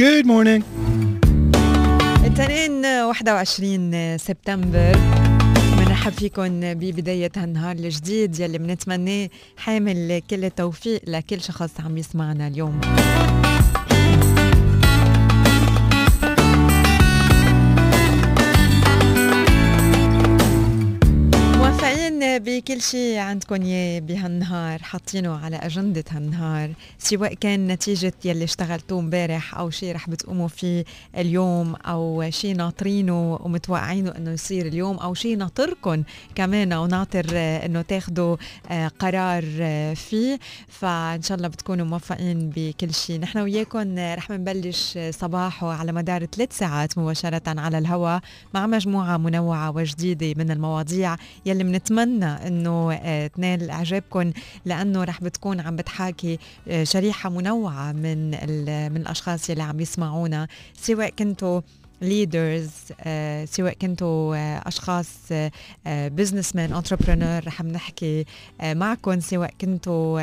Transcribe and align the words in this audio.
Good 0.00 0.26
morning. 0.26 0.62
الاثنين 2.24 2.84
21 2.84 4.18
سبتمبر. 4.18 4.98
بنرحب 5.78 6.12
فيكم 6.12 6.60
ببداية 6.60 7.32
هالنهار 7.36 7.76
الجديد 7.76 8.40
يلي 8.40 8.58
بنتمناه 8.58 9.28
حامل 9.56 10.22
كل 10.30 10.44
التوفيق 10.44 11.00
لكل 11.06 11.40
شخص 11.40 11.80
عم 11.80 11.98
يسمعنا 11.98 12.46
اليوم. 12.48 12.80
بكل 22.38 22.80
شيء 22.80 23.18
عندكم 23.18 23.62
اياه 23.62 24.00
بهالنهار 24.00 24.82
حاطينه 24.82 25.36
على 25.44 25.56
أجندة 25.56 26.04
هالنهار. 26.10 26.70
سواء 26.98 27.34
كان 27.34 27.66
نتيجة 27.66 28.12
يلي 28.24 28.44
اشتغلتوه 28.44 29.00
امبارح 29.00 29.58
أو 29.58 29.70
شيء 29.70 29.94
رح 29.94 30.10
بتقوموا 30.10 30.48
فيه 30.48 30.84
اليوم 31.16 31.74
أو 31.74 32.30
شيء 32.30 32.56
ناطرينه 32.56 33.38
ومتوقعينه 33.42 34.10
إنه 34.16 34.30
يصير 34.30 34.66
اليوم 34.66 34.96
أو 34.96 35.14
شيء 35.14 35.36
ناطركم 35.36 36.02
كمان 36.34 36.72
وناطر 36.72 37.26
آه، 37.34 37.66
إنه 37.66 37.82
تاخذوا 37.82 38.36
آه، 38.70 38.88
قرار 38.88 39.44
آه، 39.60 39.94
فيه. 39.94 40.38
فإن 40.68 41.22
شاء 41.22 41.36
الله 41.36 41.48
بتكونوا 41.48 41.86
موفقين 41.86 42.50
بكل 42.56 42.94
شيء. 42.94 43.20
نحن 43.20 43.38
وياكم 43.38 43.98
رح 43.98 44.30
نبلش 44.30 44.98
صباحه 45.10 45.72
على 45.72 45.92
مدار 45.92 46.24
ثلاث 46.24 46.58
ساعات 46.58 46.98
مباشرة 46.98 47.60
على 47.60 47.78
الهواء 47.78 48.20
مع 48.54 48.66
مجموعة 48.66 49.16
منوعة 49.16 49.70
وجديدة 49.70 50.44
من 50.44 50.50
المواضيع 50.50 51.16
يلي 51.46 51.64
إنه 52.24 52.92
آه، 52.92 53.26
تنال 53.26 53.70
اعجابكم 53.70 54.32
لأنه 54.64 55.04
رح 55.04 55.20
بتكون 55.20 55.60
عم 55.60 55.76
بتحاكي 55.76 56.38
آه، 56.68 56.84
شريحة 56.84 57.30
منوعة 57.30 57.92
من 57.92 58.30
من 58.92 58.96
الأشخاص 59.00 59.50
يلي 59.50 59.62
عم 59.62 59.80
يسمعونا 59.80 60.48
سواء 60.74 61.10
كنتوا 61.10 61.60
leaders 62.04 62.70
سواء 63.44 63.74
كنتوا 63.82 64.36
آه، 64.36 64.62
أشخاص 64.66 65.08
businessman 65.86 66.72
entrepreneur 66.72 67.46
رح 67.46 67.62
نحكي 67.62 68.24
آه، 68.60 68.74
معكم. 68.74 69.20
سواء 69.20 69.50
كنتوا 69.60 70.20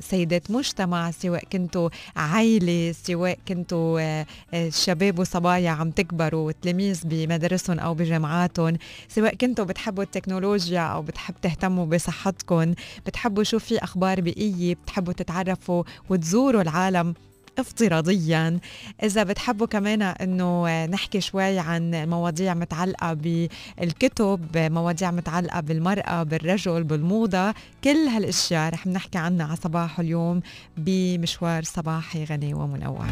سيدات 0.00 0.50
مجتمع 0.50 1.10
سواء 1.10 1.44
كنتوا 1.52 1.88
عائلة 2.16 2.92
سواء 2.92 3.38
كنتوا 3.48 4.24
شباب 4.68 5.18
وصبايا 5.18 5.70
عم 5.70 5.90
تكبروا 5.90 6.46
وتلاميذ 6.46 7.00
بمدارسهم 7.04 7.78
أو 7.78 7.94
بجامعاتهم. 7.94 8.78
سواء 9.08 9.34
كنتوا 9.34 9.64
بتحبوا 9.64 10.02
التكنولوجيا 10.02 10.80
أو 10.80 11.02
بتحب 11.02 11.34
تهتموا 11.42 11.86
بصحتكم 11.86 12.74
بتحبوا 13.06 13.42
شو 13.42 13.58
في 13.58 13.78
أخبار 13.84 14.20
بيئية 14.20 14.74
بتحبوا 14.74 15.12
تتعرفوا 15.12 15.84
وتزوروا 16.10 16.62
العالم. 16.62 17.14
افتراضيا. 17.58 18.58
إذا 19.02 19.22
بتحبوا 19.22 19.66
كمان 19.66 20.02
إنه 20.02 20.86
نحكي 20.86 21.20
شوي 21.20 21.58
عن 21.58 22.08
مواضيع 22.08 22.54
متعلقة 22.54 23.12
بالكتب 23.12 24.56
مواضيع 24.56 25.10
متعلقة 25.10 25.60
بالمرأة 25.60 26.22
بالرجل 26.22 26.84
بالموضة 26.84 27.54
كل 27.84 27.96
هالأشياء 27.96 28.72
رح 28.72 28.86
نحكي 28.86 29.18
عنها 29.18 29.46
على 29.46 29.56
صباح 29.56 30.00
اليوم 30.00 30.40
بمشوار 30.76 31.62
صباحي 31.62 32.24
غني 32.24 32.54
ومنوع. 32.54 33.06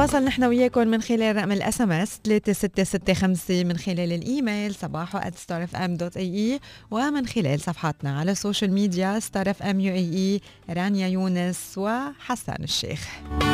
نتواصل 0.00 0.24
نحن 0.24 0.44
وياكم 0.44 0.88
من 0.88 1.02
خلال 1.02 1.36
رقم 1.36 1.52
ال 1.52 1.80
SMS 1.80 2.20
3665 2.24 3.66
من 3.66 3.76
خلال 3.76 4.12
الإيميل 4.12 4.74
صباحو 4.74 5.18
@starfm.ae 5.18 6.60
ومن 6.90 7.26
خلال 7.26 7.60
صفحاتنا 7.60 8.18
على 8.18 8.30
ال 8.30 8.36
social 8.36 8.72
media 8.72 9.18
ستار 9.18 9.50
اف 9.50 9.62
ام 9.62 9.80
UAE 9.80 10.40
رانيا 10.70 11.08
يونس 11.08 11.74
وحسن 11.76 12.54
الشيخ. 12.60 13.08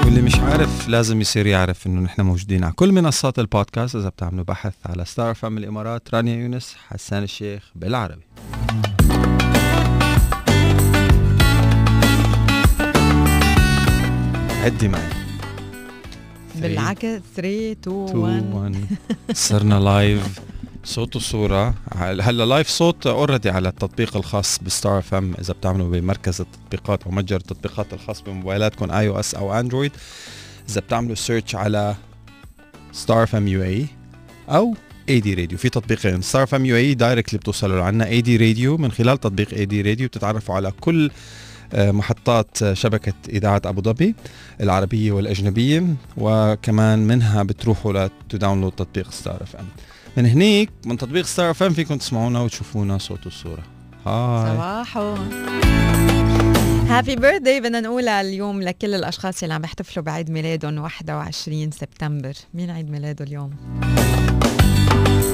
واللي 0.05 0.23
مش 0.23 0.35
عارف 0.35 0.89
لازم 0.89 1.21
يصير 1.21 1.47
يعرف 1.47 1.87
إنه 1.87 2.01
نحن 2.01 2.23
موجودين 2.23 2.65
على 2.65 2.73
كل 2.73 2.93
منصات 2.93 3.39
البودكاست. 3.39 3.97
إذا 3.97 4.09
بتعملوا 4.09 4.45
بحث 4.45 4.75
على 4.87 5.05
ستار 5.05 5.35
اف 5.35 5.47
ام 5.47 5.59
الإمارات 5.59 6.15
رانيا 6.15 6.37
يونس 6.37 6.75
حسان 6.89 7.23
الشيخ 7.23 7.71
بالعربي. 7.75 8.23
عدي 14.65 14.89
معي. 14.89 15.26
بالعكس 16.61 17.21
3 17.37 17.73
2 17.73 18.05
2 18.05 18.17
1 18.17 18.55
1 18.55 18.77
صرنا 19.33 19.81
live 19.81 20.41
صوت 20.85 21.17
وصورة. 21.17 21.75
هلا 21.97 22.45
live 22.47 22.69
صوت 22.69 23.07
already 23.07 23.51
على 23.51 23.69
التطبيق 23.69 24.17
الخاص 24.17 24.59
بستار 24.59 24.99
اف 24.99 25.15
ام 25.15 25.35
إذا 25.41 25.53
بتعملوا 25.53 25.91
بمركز 25.91 26.41
التطبيقات 26.41 27.03
أو 27.03 27.11
متجر 27.11 27.37
التطبيقات 27.37 27.93
الخاص 27.93 28.21
بموبايلاتكم 28.21 28.91
iOS 28.91 29.09
أو 29.09 29.21
Android 29.21 29.93
إذا 30.69 30.81
بتعملوا 30.81 31.15
search 31.15 31.55
على 31.55 31.95
ستار 32.93 33.23
اف 33.23 33.35
ام 33.35 33.49
UAE 33.49 33.87
أو 34.49 34.75
AD 35.09 35.35
Radio 35.35 35.59
في 35.59 35.69
تطبيقين. 35.69 36.23
ستار 36.23 36.43
اف 36.43 36.55
ام 36.55 36.67
UAE 36.67 36.77
directly 36.77 37.39
بتوصلوا 37.39 37.81
لعنا 37.81 38.07
AD 38.07 38.37
Radio 38.37 38.77
من 38.77 38.93
خلال 38.93 39.21
تطبيق 39.21 39.55
AD 39.55 39.83
Radio 39.83 40.09
بتتعرفوا 40.09 40.55
على 40.55 40.73
كل 40.81 41.11
محطات 41.75 42.63
آه، 42.63 42.75
شبكة 42.75 43.13
إذاعة 43.29 43.63
أبو 43.65 43.83
ظبي 43.83 44.15
العربية 44.61 45.13
والأجنبية 45.13 45.85
وكمان 46.17 46.99
منها 46.99 47.43
بتروحوا 47.43 48.09
ل 48.09 48.15
تـ 48.15 48.21
download 48.21 48.73
تطبيق 48.73 49.11
ستار 49.11 49.43
إف 49.43 49.57
إم. 49.57 49.67
من 50.17 50.27
هنيك 50.27 50.71
من 50.87 50.97
تطبيق 50.97 51.25
ستار 51.27 51.51
إف 51.51 51.63
إم 51.63 51.73
فيكم 51.73 51.97
تسمعونا 51.97 52.41
وتشوفونا 52.41 52.99
صوت 52.99 53.27
وصورة 53.27 53.63
هاي. 54.07 54.55
صباحو. 54.55 55.15
Happy 56.89 57.17
birthday 57.17 57.61
بدنا 57.61 57.81
نقولها 57.81 58.21
اليوم 58.21 58.63
لكل 58.63 58.95
الأشخاص 58.95 59.43
اللي 59.43 59.55
عم 59.55 59.65
يحتفلوا 59.65 60.05
بعيد 60.05 60.31
ميلادهم 60.31 60.79
21 60.79 61.71
سبتمبر. 61.71 62.33
مين 62.55 62.71
عيد 62.71 62.91
ميلاده 62.91 63.25
اليوم؟ 63.25 63.51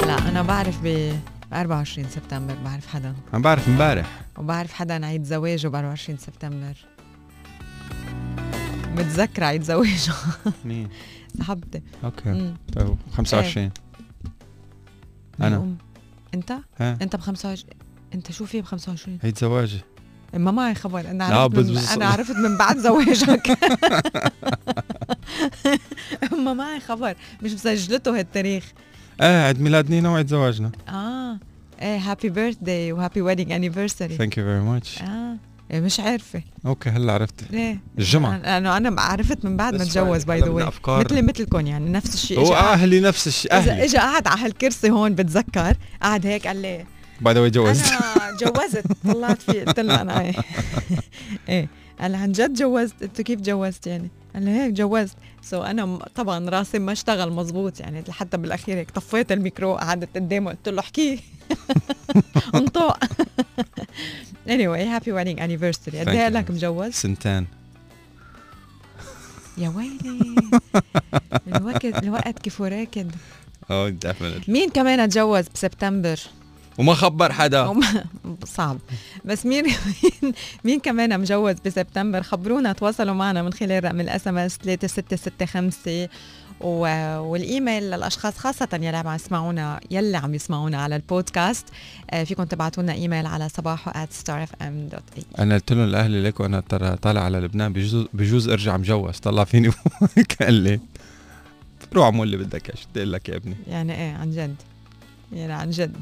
لا 0.06 0.28
أنا 0.28 0.42
بعرف 0.42 0.78
ب 0.84 1.12
24 1.52 2.08
سبتمبر 2.08 2.54
بعرف 2.64 2.86
حدا. 2.86 3.14
عم 3.34 3.42
بعرف 3.42 3.68
امبارح. 3.68 4.20
وبعرف 4.38 4.72
حدا 4.72 5.06
عيد 5.06 5.24
زواجه 5.24 5.68
ب 5.68 5.74
24 5.74 6.18
سبتمبر. 6.18 6.74
متذكرة 8.96 9.44
عيد 9.46 9.62
زواجه. 9.62 10.12
مين؟ 10.64 10.88
صاحبتي. 11.38 11.82
أوكي. 12.04 12.54
طيب 12.76 12.96
25 13.12 13.70
أنا. 15.40 15.48
الأم. 15.48 15.76
أنت؟ 16.34 16.52
ها؟ 16.78 16.98
أنت 17.02 17.16
ب 17.16 17.20
25 17.20 17.70
أنت 18.14 18.32
شو 18.32 18.44
في 18.44 18.60
ب 18.60 18.64
25 18.64 19.18
عيد 19.24 19.38
زواجي. 19.38 19.80
ما 20.34 20.50
معي 20.50 20.74
خبر. 20.74 21.00
أنا 21.00 21.24
لا، 21.28 21.36
عرفت 21.36 21.58
من 21.58 21.78
أنا 21.78 22.06
عرفت 22.06 22.36
من 22.36 22.56
بعد 22.56 22.78
زواجك. 22.88 23.58
ما 26.44 26.54
معي 26.54 26.80
خبر. 26.80 27.14
مش 27.42 27.52
مسجلته 27.52 28.18
هالتاريخ. 28.18 28.72
آه 29.22 29.46
عيد 29.46 29.60
ميلاد 29.60 29.90
نينا 29.90 30.10
وعيد 30.10 30.26
زواجنا. 30.28 30.70
آه 30.88 31.38
إيه 31.82 31.98
هابي 31.98 32.28
بيرثداي 32.28 32.92
وهابي 32.92 33.22
ويدنج 33.22 33.52
انيفرساري 33.52 34.16
ثانك 34.16 34.38
يو 34.38 34.44
فيري 34.44 34.60
ماتش 34.60 35.02
آه 35.02 35.36
إيه 35.70 35.80
مش 35.80 36.00
عارفة. 36.00 36.42
أوكي 36.66 36.90
هلأ 36.90 37.12
عرفت. 37.12 37.34
ليه؟ 37.50 37.78
الجمعة. 37.98 38.36
أنا 38.36 38.76
أنا 38.76 39.00
عرفت 39.00 39.44
من 39.44 39.56
بعد 39.56 39.74
ما 39.74 39.84
That's 39.84 39.88
تجوز 39.88 40.22
fine. 40.22 40.26
باي 40.26 40.40
ذا 40.40 40.48
واي. 40.48 40.70
مثلي 40.88 41.22
مثلكم 41.22 41.66
يعني 41.66 41.90
نفس 41.90 42.14
الشيء. 42.14 42.38
هو 42.40 42.54
قعد- 42.54 42.78
أهلي 42.78 43.00
نفس 43.00 43.26
الشيء 43.26 43.52
اذا 43.58 43.72
أهلي. 43.72 43.84
اجى 43.84 43.98
قعد 43.98 44.26
على 44.28 44.40
هالكرسي 44.40 44.90
هون 44.90 45.14
بتذكر؟ 45.14 45.76
قعد 46.02 46.26
هيك 46.26 46.46
قال 46.46 46.56
لي 46.62 46.84
باي 47.20 47.34
ذا 47.34 47.40
واي 47.40 47.50
جوزت 47.50 47.92
أنا 47.92 48.36
جوزت. 48.40 48.84
طلعت 49.12 49.42
فيه. 49.42 49.64
قلت 49.64 49.80
له 49.80 50.00
أنا 50.00 50.20
إيه. 50.20 50.32
إيه. 51.48 51.68
قال 52.00 52.14
عن 52.14 52.32
جد 52.32 52.54
جوزت؟ 52.54 52.94
قلت 53.02 53.18
له 53.18 53.24
كيف 53.24 53.40
جوزت 53.40 53.86
يعني؟ 53.86 54.10
قال 54.34 54.44
لي 54.44 54.50
هيك 54.50 54.72
جوزت 54.72 55.16
سو 55.42 55.62
so 55.62 55.66
أنا 55.66 55.98
طبعا 56.14 56.50
راسي 56.50 56.78
ما 56.78 56.92
اشتغل 56.92 57.32
مزبوط 57.32 57.80
يعني 57.80 58.04
لحتى 58.08 58.36
بالأخير 58.36 58.76
هيك 58.76 58.90
طفيت 58.90 59.32
الميكرو 59.32 59.74
قعدت 59.74 60.08
قدامه 60.16 60.50
قلت 60.50 60.68
له 60.68 60.80
احكي. 60.80 61.20
انطق 62.54 63.04
anyway 64.54 64.84
happy 64.94 65.10
wedding 65.12 65.38
anniversary. 65.38 65.96
قد 65.96 66.08
إيه. 66.08 66.28
لك 66.28 66.50
مجوز؟ 66.50 66.92
سنتين. 66.92 67.46
يا 69.58 69.68
ويلي. 69.68 70.34
الوقت 71.56 71.84
الوقت 71.84 72.38
كيف 72.38 72.62
راكد. 72.62 73.12
آه 73.70 73.88
definitely 73.88 74.42
مين 74.48 74.70
كمان 74.70 75.08
تجوز 75.08 75.44
بسبتمبر؟ 75.54 76.20
وما 76.78 76.94
خبر 76.94 77.32
حدا. 77.32 77.74
صعب. 78.56 78.78
بس 79.24 79.46
مين 79.46 79.64
مين, 80.64 80.80
كمان 80.80 81.20
مجوز 81.20 81.54
بسبتمبر؟ 81.66 82.22
خبرونا 82.22 82.72
تواصلوا 82.72 83.14
معنا 83.14 83.42
من 83.42 83.52
خلال 83.52 83.84
رقم 83.84 84.00
ال 84.00 84.28
SMS 84.28 84.56
3665 84.62 86.08
و- 86.60 87.18
والإيميل 87.18 87.82
للأشخاص 87.82 88.38
خاصة 88.38 88.68
يلي 88.72 88.96
عم 88.96 89.14
يسمعونا 89.14 89.80
يلي 89.90 90.16
عم 90.16 90.34
يسمعونا 90.34 90.82
على 90.82 90.96
البودكاست. 90.96 91.66
آه، 92.10 92.24
فيكم 92.24 92.44
تبعتوا 92.44 92.82
لنا 92.82 92.92
إيميل 92.92 93.26
على 93.26 93.48
صباحو 93.48 93.90
أنا 95.38 95.54
قلت 95.54 95.72
لهم 95.72 95.84
الاهلي 95.84 96.22
ليكوا 96.22 96.46
أنا 96.46 96.60
ترى 96.60 96.96
طالع 96.96 97.20
على 97.24 97.38
لبنان 97.40 97.72
بجوز 97.72 98.06
بجوز 98.12 98.48
أرجع 98.48 98.76
مجوز 98.76 99.18
طلع 99.18 99.44
فيني 99.44 99.70
قال 100.40 100.54
لي. 100.54 100.80
روح 101.94 102.04
اعمل 102.04 102.22
اللي 102.22 102.36
بدك 102.36 102.72
أقول 102.96 103.12
لك 103.12 103.28
يا 103.28 103.36
ابني؟ 103.36 103.56
يعني 103.68 103.94
إيه 103.96 104.12
عن 104.14 104.30
جد. 104.30 104.54
يعني 105.32 105.52
عن 105.52 105.70
جد. 105.70 105.96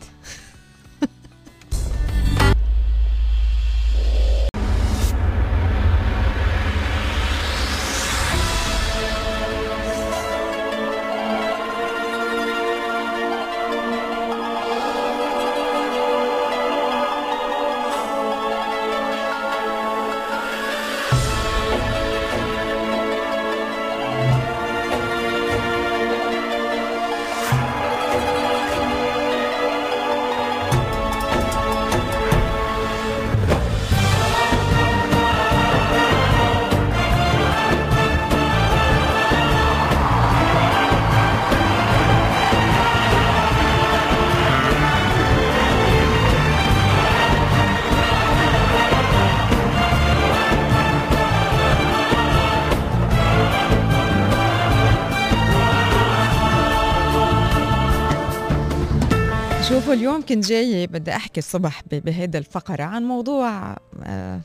شوفوا 59.70 59.94
اليوم 59.94 60.22
كنت 60.22 60.46
جاية 60.46 60.86
بدي 60.86 61.16
أحكي 61.16 61.40
الصبح 61.40 61.82
بهيدا 61.92 62.38
الفقرة 62.38 62.82
عن 62.82 63.02
موضوع 63.04 63.76
آه 64.02 64.40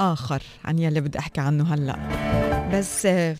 آخر 0.00 0.42
عن 0.64 0.78
يلي 0.78 1.00
بدي 1.00 1.18
أحكي 1.18 1.40
عنه 1.40 1.74
هلأ. 1.74 1.98
بس 2.74 3.06
آه 3.06 3.36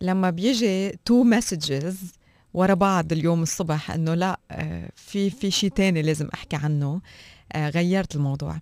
لما 0.00 0.30
بيجي 0.30 0.98
two 1.04 1.22
messages 1.24 2.12
ورا 2.54 2.74
بعض 2.74 3.12
اليوم 3.12 3.42
الصبح 3.42 3.90
إنه 3.90 4.14
لا 4.14 4.40
آه 4.50 4.90
في 4.96 5.30
في 5.30 5.50
شيء 5.50 5.70
تاني 5.70 6.02
لازم 6.02 6.28
أحكي 6.34 6.56
عنه 6.56 7.00
غيرت 7.56 8.16
الموضوع. 8.16 8.56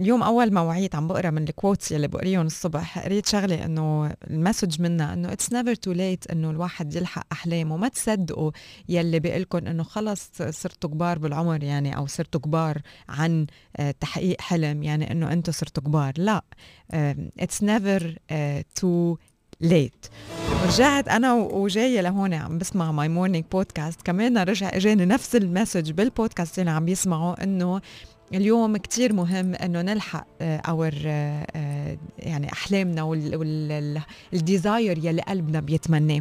اليوم 0.00 0.22
أول 0.22 0.52
ما 0.52 0.60
وعيت 0.60 0.94
عم 0.94 1.08
بقرأ 1.08 1.30
من 1.30 1.42
ال 1.48 1.54
quotes 1.54 1.92
يلي 1.92 2.08
بقريهم 2.08 2.46
الصبح 2.46 2.98
قريت 2.98 3.26
شغلة 3.26 3.64
إنه 3.64 4.12
ال 4.30 4.37
message 4.37 4.82
منها 4.82 5.14
إنه 5.14 5.32
it's 5.32 5.52
never 5.52 5.74
too 5.74 5.92
late 5.92 6.30
إنه 6.30 6.50
الواحد 6.50 6.94
يلحق 6.94 7.26
أحلامه 7.32 7.76
ما 7.76 7.88
تصدقوا 7.88 8.50
يلي 8.88 9.20
بيقول 9.20 9.68
إنه 9.68 9.82
خلص 9.82 10.30
صرتوا 10.50 10.90
كبار 10.90 11.18
بالعمر 11.18 11.62
يعني 11.62 11.96
أو 11.96 12.06
صرتوا 12.06 12.40
كبار 12.40 12.78
عن 13.08 13.46
آه، 13.76 13.90
تحقيق 13.90 14.40
حلم 14.40 14.82
يعني 14.82 15.12
إنه 15.12 15.32
أنتم 15.32 15.52
صرتوا 15.52 15.82
كبار 15.82 16.12
لا 16.16 16.42
it's 17.40 17.62
never 17.62 18.18
too 18.74 19.16
late 19.60 20.06
رجعت 20.66 21.08
أنا 21.08 21.32
وجاية 21.34 22.00
لهون 22.00 22.34
عم 22.34 22.58
بسمع 22.58 22.92
my 22.92 23.08
morning 23.08 23.44
podcast 23.52 24.02
كمان 24.02 24.38
رجع 24.38 24.70
إجاني 24.76 25.04
نفس 25.04 25.36
ال 25.36 25.43
message 25.43 25.90
بال 25.90 26.05
podcast 26.05 26.58
اللي 26.58 26.70
عم 26.70 26.88
يسمعوا 26.88 27.44
إنه 27.44 27.80
اليوم 28.34 28.76
كتير 28.76 29.12
مهم 29.12 29.54
إنه 29.54 29.82
نلحق 29.82 30.26
our 30.42 30.92
آه، 31.06 31.46
آه، 31.56 31.96
يعني 32.18 32.52
أحلامنا 32.52 33.02
وال 34.32 34.49
desire 34.49 34.98
يلي 34.98 35.22
قلبنا 35.22 35.60
بيتمناه. 35.60 36.20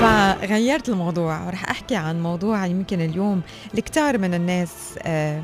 فغيرت 0.00 0.88
الموضوع 0.88 1.46
ورح 1.46 1.70
أحكي 1.70 1.96
عن 1.96 2.22
موضوع 2.22 2.66
يمكن 2.66 3.00
اليوم 3.00 3.40
الكتار 3.74 4.18
من 4.18 4.34
الناس 4.34 4.70
آه، 5.02 5.42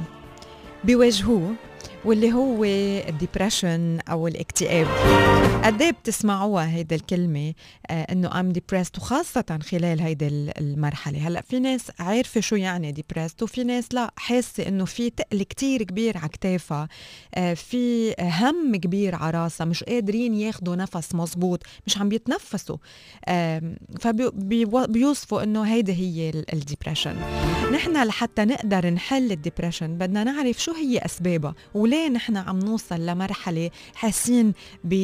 بيواجهوه. 0.84 1.52
واللي 2.04 2.32
هو 2.32 2.64
ال 3.08 3.16
depression 3.16 3.98
أو 4.08 4.28
الاكتئاب. 4.28 4.86
قد 5.64 5.82
إيه 5.82 5.90
بتسمعوها 5.90 6.70
هيدي 6.70 6.94
الكلمة؟ 6.94 7.54
آه 7.90 8.12
إنه 8.12 8.40
I'm 8.40 8.52
depressed 8.52 8.98
وخاصة 8.98 9.58
خلال 9.70 10.00
هيدي 10.00 10.26
المرحلة. 10.28 11.28
هلأ 11.28 11.40
في 11.40 11.58
ناس 11.58 11.90
عارفة 11.98 12.40
شو 12.40 12.56
يعني 12.56 12.92
depressed 12.92 13.42
وفي 13.42 13.64
ناس 13.64 13.88
لا 13.92 14.10
حاسة 14.16 14.68
إنه 14.68 14.84
في 14.84 15.10
تقل 15.10 15.42
كتير 15.42 15.82
كبير 15.82 16.18
على 16.18 16.28
كتافها. 16.28 16.88
آه 17.34 17.54
في 17.54 18.14
هم 18.20 18.76
كبير 18.76 19.14
على 19.14 19.38
راسها 19.38 19.64
مش 19.64 19.84
قادرين 19.84 20.34
ياخذوا 20.34 20.76
نفس 20.76 21.14
مزبوط 21.14 21.62
مش 21.86 21.98
عم 21.98 22.08
بيتنفسوا. 22.08 22.76
آه 23.26 23.62
فبيوصفوا 24.00 25.42
إنه 25.42 25.62
هيدي 25.62 25.92
هي 25.92 26.30
ال 26.52 26.58
depression 26.58 27.16
نحن 27.72 28.04
لحتى 28.04 28.44
نقدر 28.44 28.90
نحل 28.90 29.32
ال 29.32 29.38
depression 29.38 29.98
بدنا 29.98 30.24
نعرف 30.24 30.62
شو 30.62 30.72
هي 30.72 30.98
أسبابها 30.98 31.54
وليه 31.94 32.08
نحن 32.08 32.36
عم 32.36 32.58
نوصل 32.58 33.06
لمرحلة 33.06 33.70
حاسين 33.94 34.52
ب 34.84 34.94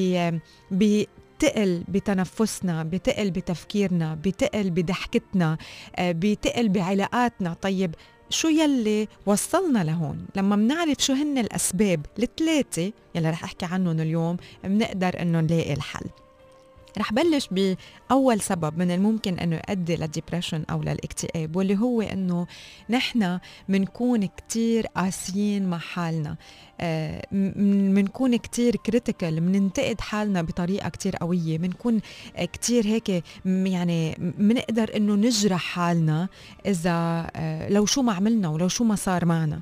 بتقل 0.71 1.85
بتنفسنا 1.89 2.83
بتقل 2.83 3.31
بتفكيرنا 3.31 4.15
بتقل 4.15 4.71
بضحكتنا 4.71 5.59
آه، 5.97 6.13
بتقل 6.13 6.69
بعلاقاتنا. 6.69 7.55
طيب 7.55 7.95
شو 8.31 8.49
يلي 8.49 9.09
وصلنا 9.27 9.85
لهون؟ 9.85 10.27
لما 10.37 10.57
بنعرف 10.57 10.97
شو 10.99 11.13
هن 11.13 11.39
الأسباب 11.39 12.07
الثلاثة 12.19 12.93
يلي 13.15 13.31
رح 13.31 13.45
أحكي 13.45 13.67
عنهم 13.67 14.01
اليوم 14.01 14.37
بنقدر 14.65 15.23
إنه 15.23 15.41
نلاقي 15.41 15.73
الحل. 15.73 16.07
رح 16.99 17.13
بلش 17.13 17.49
بأول 17.51 18.41
سبب 18.41 18.79
من 18.79 18.91
الممكن 18.91 19.39
أنه 19.39 19.61
يؤدي 19.69 19.97
لل 19.97 20.08
depression 20.08 20.65
أو 20.71 20.83
للاكتئاب 20.83 21.57
واللي 21.57 21.79
هو 21.79 22.03
أنه 22.03 22.47
نحن 22.91 23.39
منكون 23.69 24.27
كتير 24.27 24.87
قاسيين 24.87 25.67
مع 25.67 25.79
حالنا. 25.79 26.37
منكون 27.93 28.37
كتير 28.37 28.77
critical 28.77 29.41
مننتقد 29.43 30.01
حالنا 30.01 30.43
بطريقة 30.43 30.89
كتير 30.89 31.17
قوية. 31.17 31.59
منكون 31.59 32.01
كتير 32.53 32.87
هيك 32.87 33.25
يعني 33.45 34.17
منقدر 34.39 34.97
إنه 34.97 35.15
نجرح 35.15 35.61
حالنا 35.63 36.29
إذا 36.67 37.31
آه، 37.37 37.69
لو 37.69 37.87
شو 37.87 38.03
ما 38.03 38.13
عملنا 38.13 38.49
ولو 38.49 38.69
شو 38.69 38.85
ما 38.85 38.95
صار 38.95 39.25
معنا. 39.25 39.61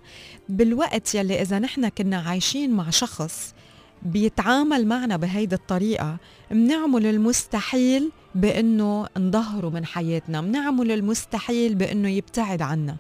بالوقت 0.49 1.15
يلي 1.15 1.43
إذا 1.43 1.59
نحن 1.59 1.89
كنا 1.89 2.17
عايشين 2.19 2.71
مع 2.71 2.91
شخص 2.91 3.55
بيتعامل 4.03 4.87
معنا 4.87 5.17
بهيدي 5.17 5.55
الطريقة. 5.55 6.17
بنعمل 6.51 7.07
المستحيل 7.07 8.11
بأنه 8.35 9.07
نظهره 9.19 9.69
من 9.69 9.87
حياتنا. 9.87 10.41
بنعمل 10.41 10.93
المستحيل 10.93 11.75
بأنه 11.75 12.09
يبتعد 12.09 12.63
عنا. 12.63 12.97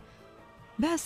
بس 0.78 1.04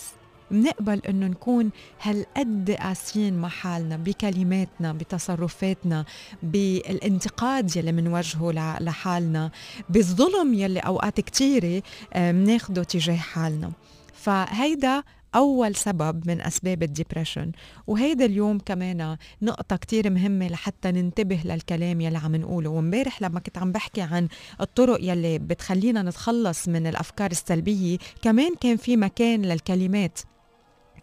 بنقبل 0.51 1.01
إنه 1.09 1.27
نكون 1.27 1.69
هالقد 2.01 2.71
قاسيين 2.71 3.33
مع 3.33 3.49
حالنا 3.49 3.97
بكلماتنا 3.97 4.93
بتصرفاتنا 4.93 6.05
بالانتقاد 6.43 7.77
يلي 7.77 7.91
منوجهه 7.91 8.51
لحالنا 8.79 9.51
بالظلم 9.89 10.53
يلي 10.53 10.79
أوقات 10.79 11.21
كتيرة 11.21 11.81
آه، 12.13 12.57
تجاه 12.67 13.15
حالنا. 13.15 13.71
فهيدا 14.13 15.03
أول 15.35 15.75
سبب 15.75 16.27
من 16.27 16.41
أسباب 16.41 16.83
الديبرشن 16.83 17.51
وهيدا 17.87 18.25
اليوم 18.25 18.59
كمان 18.59 19.17
نقطة 19.41 19.75
كتير 19.75 20.09
مهمة 20.09 20.47
لحتى 20.47 20.91
ننتبه 20.91 21.39
للكلام 21.45 22.01
يلي 22.01 22.17
عم 22.17 22.35
نقوله. 22.35 22.69
ومبارح 22.69 23.21
لما 23.21 23.39
كنت 23.39 23.57
عم 23.57 23.71
بحكي 23.71 24.01
عن 24.01 24.27
الطرق 24.61 24.97
يلي 25.01 25.39
بتخلينا 25.39 26.01
نتخلص 26.01 26.67
من 26.67 26.87
الأفكار 26.87 27.31
السلبية 27.31 27.97
كمان 28.21 28.55
كان 28.61 28.77
في 28.77 28.97
مكان 28.97 29.41
للكلمات. 29.41 30.19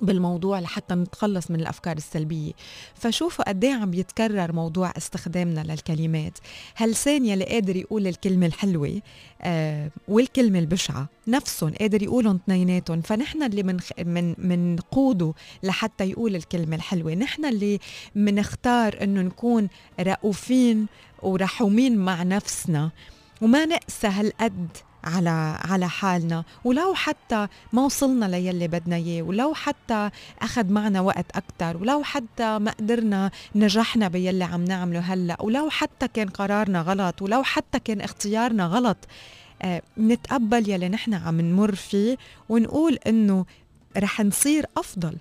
بالموضوع 0.03 0.61
لحتى 0.61 0.95
نتخلص 0.95 1.51
من 1.51 1.61
الأفكار 1.61 1.97
السلبية. 1.97 2.53
فشوفوا 2.95 3.49
قد 3.49 3.65
إيه 3.65 3.75
عم 3.75 3.95
يتكرر 3.95 4.53
موضوع 4.53 4.93
استخدامنا 4.97 5.61
للكلمات. 5.61 6.39
هاللسان 6.77 7.27
يلي 7.27 7.45
قادر 7.45 7.77
يقول 7.77 8.07
الكلمة 8.07 8.47
الحلوة؟ 8.47 9.01
آه 9.43 9.91
والكلمة 10.09 10.59
البشعة. 10.59 11.09
نفسهم 11.29 11.73
قادر 11.81 12.03
يقولهم 12.03 12.41
اثنيناتهم. 12.45 13.01
فنحن 13.01 13.43
اللي 13.43 13.63
من 13.63 13.77
من 13.99 14.35
منقوده 14.39 15.35
لحتى 15.63 16.05
يقول 16.11 16.37
الكلمة 16.37 16.77
الحلوة. 16.77 17.15
نحن 17.15 17.45
اللي 17.45 17.79
منختار 18.15 19.03
إنه 19.03 19.23
نكون 19.23 19.69
رؤوفين 20.01 20.87
ورحومين 21.23 21.99
مع 21.99 22.23
نفسنا. 22.23 22.91
وما 23.43 23.67
نقسى 23.67 24.07
هالقد 24.07 24.69
على 25.05 25.59
على 25.65 25.89
حالنا 25.89 26.45
ولو 26.65 26.95
حتى 26.95 27.49
ما 27.73 27.85
وصلنا 27.85 28.27
ليلي 28.27 28.69
بدنا 28.69 28.97
إياه 28.97 29.23
ولو 29.23 29.55
حتى 29.55 30.11
أخذ 30.43 30.73
معنا 30.73 31.01
وقت 31.01 31.27
أكثر 31.35 31.77
ولو 31.77 32.03
حتى 32.03 32.59
ما 32.59 32.71
قدرنا 32.71 33.31
نجحنا 33.55 34.09
بيلي 34.09 34.45
عم 34.45 34.65
نعمله 34.65 35.01
هلأ 35.01 35.43
ولو 35.43 35.71
حتى 35.71 36.09
كان 36.09 36.29
قرارنا 36.29 36.81
غلط 36.83 37.23
ولو 37.23 37.43
حتى 37.43 37.79
كان 37.79 38.01
اختيارنا 38.01 38.67
غلط 38.67 38.97
آه 39.63 39.83
نتقبل 39.99 40.71
يلي 40.71 40.89
نحن 40.89 41.15
عم 41.15 41.41
نمر 41.41 41.75
فيه 41.75 42.17
ونقول 42.49 42.99
إنه 43.07 43.45
رح 43.97 44.21
نصير 44.21 44.67
أفضل. 44.77 45.17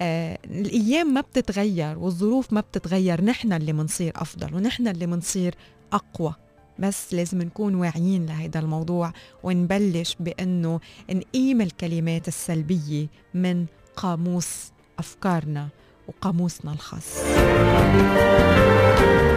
آه 0.00 0.38
الأيام 0.44 1.14
ما 1.14 1.20
بتتغير 1.20 1.98
والظروف 1.98 2.52
ما 2.52 2.60
بتتغير 2.60 3.24
نحن 3.24 3.52
اللي 3.52 3.72
منصير 3.72 4.12
أفضل 4.16 4.54
ونحن 4.54 4.88
اللي 4.88 5.06
منصير 5.06 5.54
أقوى. 5.92 6.34
بس 6.78 7.14
لازم 7.14 7.42
نكون 7.42 7.74
واعيين 7.74 8.26
لهذا 8.26 8.60
الموضوع 8.60 9.12
ونبلش 9.42 10.16
بأنه 10.20 10.80
نقيم 11.10 11.60
الكلمات 11.60 12.28
السلبية 12.28 13.06
من 13.34 13.66
قاموس 13.96 14.72
أفكارنا 14.98 15.68
وقاموسنا 16.08 16.72
الخاص. 16.72 17.14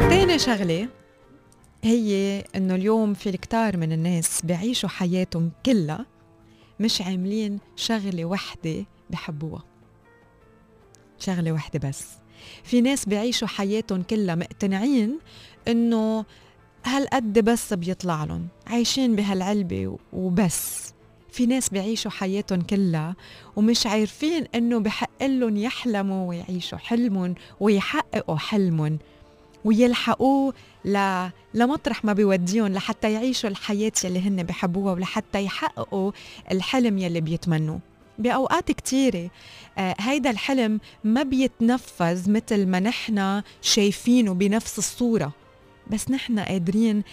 تاني 0.09 0.39
شغلة 0.39 0.87
هي 1.83 2.43
إنه 2.55 2.75
اليوم 2.75 3.13
في 3.13 3.29
الكتار 3.29 3.77
من 3.77 3.91
الناس 3.91 4.41
بيعيشوا 4.45 4.89
حياتهم 4.89 5.51
كلها 5.65 6.05
مش 6.79 7.01
عاملين 7.01 7.59
شغلة 7.75 8.25
وحدة 8.25 8.85
بحبوها. 9.09 9.63
شغلة 11.19 11.51
وحدة 11.51 11.89
بس. 11.89 12.05
في 12.63 12.81
ناس 12.81 13.05
بيعيشوا 13.05 13.47
حياتهم 13.47 14.03
كلها 14.03 14.35
مقتنعين 14.35 15.19
إنه 15.67 16.25
هالقد 16.85 17.39
بس 17.39 17.73
بيطلع 17.73 18.23
لهم. 18.23 18.47
عايشين 18.67 19.15
بهالعلبة 19.15 19.97
وبس. 20.13 20.93
في 21.31 21.45
ناس 21.45 21.69
بيعيشوا 21.69 22.11
حياتهم 22.11 22.61
كلها 22.61 23.15
ومش 23.55 23.87
عارفين 23.87 24.45
إنه 24.55 24.79
بحق 24.79 25.23
لهم 25.23 25.57
يحلموا 25.57 26.29
ويعيشوا 26.29 26.77
حلمهم 26.77 27.35
ويحققوا 27.59 28.37
حلمهم 28.37 28.99
ويلحقوه 29.65 30.53
ل... 30.85 31.27
لمطرح 31.53 32.05
ما 32.05 32.13
بيوديهم 32.13 32.67
لحتى 32.67 33.13
يعيشوا 33.13 33.49
الحياة 33.49 33.91
يلي 34.03 34.19
هن 34.19 34.43
بحبوها 34.43 34.93
ولحتى 34.93 35.43
يحققوا 35.43 36.11
الحلم 36.51 36.97
يلي 36.97 37.21
بيتمنوه. 37.21 37.79
بأوقات 38.19 38.71
كتيرة 38.71 39.29
آه 39.77 39.95
هيدا 39.99 40.29
الحلم 40.29 40.79
ما 41.03 41.23
بيتنفذ 41.23 42.31
مثل 42.31 42.65
ما 42.65 42.79
نحن 42.79 43.41
شايفينه 43.61 44.33
بنفس 44.33 44.77
الصورة. 44.77 45.31
بس 45.87 46.11
نحن 46.11 46.39
قادرين 46.39 47.03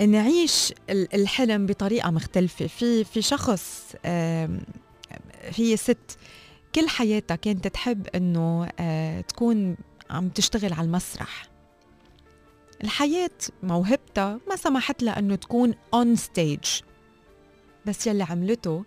نعيش 0.00 0.74
الحلم 0.90 1.66
بطريقة 1.66 2.10
مختلفة. 2.10 2.66
في 2.66 3.04
في 3.04 3.22
شخص 3.22 3.94
هي 5.56 5.76
ست 5.76 6.18
كل 6.74 6.88
حياتها 6.88 7.34
كانت 7.34 7.68
تحب 7.68 8.06
إنه 8.06 8.66
تكون 9.20 9.76
عم 10.10 10.28
تشتغل 10.28 10.72
على 10.72 10.84
المسرح. 10.84 11.46
الحياة 12.84 13.30
موهبتها 13.62 14.40
ما 14.48 14.56
سمحت 14.56 15.02
لها 15.02 15.18
إنه 15.18 15.34
تكون 15.34 15.74
on 15.94 16.16
stage 16.16 16.64
بس 17.86 18.06
يلي 18.06 18.24
عملته 18.24 18.84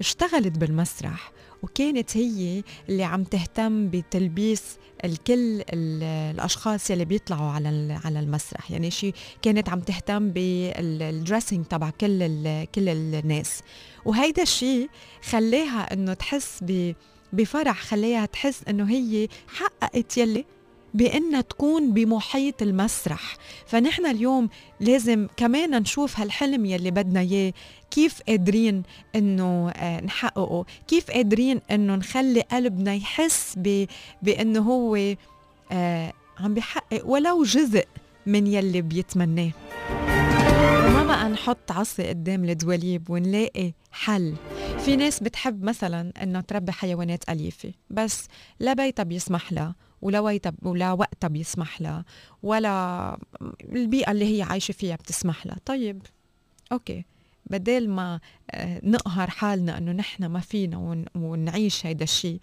اشتغلت 0.00 0.58
بالمسرح. 0.58 1.32
وكانت 1.66 2.16
هي 2.16 2.62
اللي 2.88 3.04
عم 3.04 3.24
تهتم 3.24 3.88
بتلبيس 3.88 4.62
الكل 5.04 5.62
الأشخاص 5.72 6.90
يلي 6.90 7.04
بيطلعوا 7.04 7.50
على 7.50 7.98
على 8.04 8.20
المسرح. 8.20 8.70
يعني 8.70 8.90
شيء 8.90 9.14
كانت 9.42 9.68
عم 9.68 9.80
تهتم 9.80 10.30
بالدريسنج 10.30 11.64
تبع 11.66 11.90
كل 11.90 12.18
كل 12.74 12.88
الناس. 12.88 13.62
وهيدا 14.04 14.42
الشيء 14.42 14.88
خلاها 15.30 15.92
إنه 15.92 16.14
تحس 16.14 16.64
بفرح 17.32 17.82
خلاها 17.82 18.26
تحس 18.26 18.62
إنه 18.68 18.90
هي 18.90 19.28
حققت 19.48 20.18
يلي 20.18 20.44
بأنها 20.94 21.40
تكون 21.40 21.92
بمحيط 21.92 22.62
المسرح. 22.62 23.36
فنحن 23.66 24.06
اليوم 24.06 24.48
لازم 24.80 25.26
كمان 25.36 25.82
نشوف 25.82 26.20
هالحلم 26.20 26.64
يلي 26.64 26.90
بدنا 26.90 27.20
إياه. 27.20 27.52
كيف 27.90 28.22
قادرين 28.28 28.82
إنه 29.14 29.70
آه، 29.70 30.00
نحققه؟ 30.00 30.64
كيف 30.88 31.10
قادرين 31.10 31.60
إنه 31.70 31.94
نخلي 31.94 32.40
قلبنا 32.40 32.94
يحس 32.94 33.58
بأنه 34.22 34.60
هو 34.60 35.14
آه، 35.72 36.12
عم 36.40 36.54
بيحقق 36.54 37.06
ولو 37.06 37.42
جزء 37.42 37.84
من 38.26 38.46
يلي 38.46 38.82
بيتمناه. 38.82 39.50
وما 40.86 41.04
بقى 41.04 41.28
نحط 41.28 41.72
عصي 41.72 42.08
قدام 42.08 42.44
الدواليب 42.44 43.10
ونلاقي 43.10 43.72
حل. 43.92 44.34
في 44.84 44.96
ناس 44.96 45.22
بتحب 45.22 45.64
مثلا 45.64 46.12
إنه 46.22 46.40
تربي 46.40 46.72
حيوانات 46.72 47.28
أليفة 47.28 47.72
بس 47.90 48.28
لا 48.60 48.72
بيتها 48.72 49.02
بيسمح 49.02 49.52
لها. 49.52 49.74
ولا 50.02 50.20
ويتها 50.20 50.52
ولا 50.62 50.92
وقتها 50.92 51.28
بيسمح 51.28 51.80
لها 51.80 52.04
ولا 52.42 53.18
البيئة 53.62 54.10
اللي 54.12 54.38
هي 54.38 54.42
عايشة 54.42 54.72
فيها 54.72 54.96
بتسمح 54.96 55.46
لها. 55.46 55.56
طيب 55.64 56.02
okay. 56.72 57.04
بدل 57.50 57.88
ما 57.88 58.20
آه، 58.50 58.80
نقهر 58.84 59.30
حالنا 59.30 59.78
إنه 59.78 59.92
نحن 59.92 60.26
ما 60.26 60.40
فينا 60.40 61.04
ونعيش 61.14 61.86
هيدا 61.86 62.04
الشيء 62.04 62.40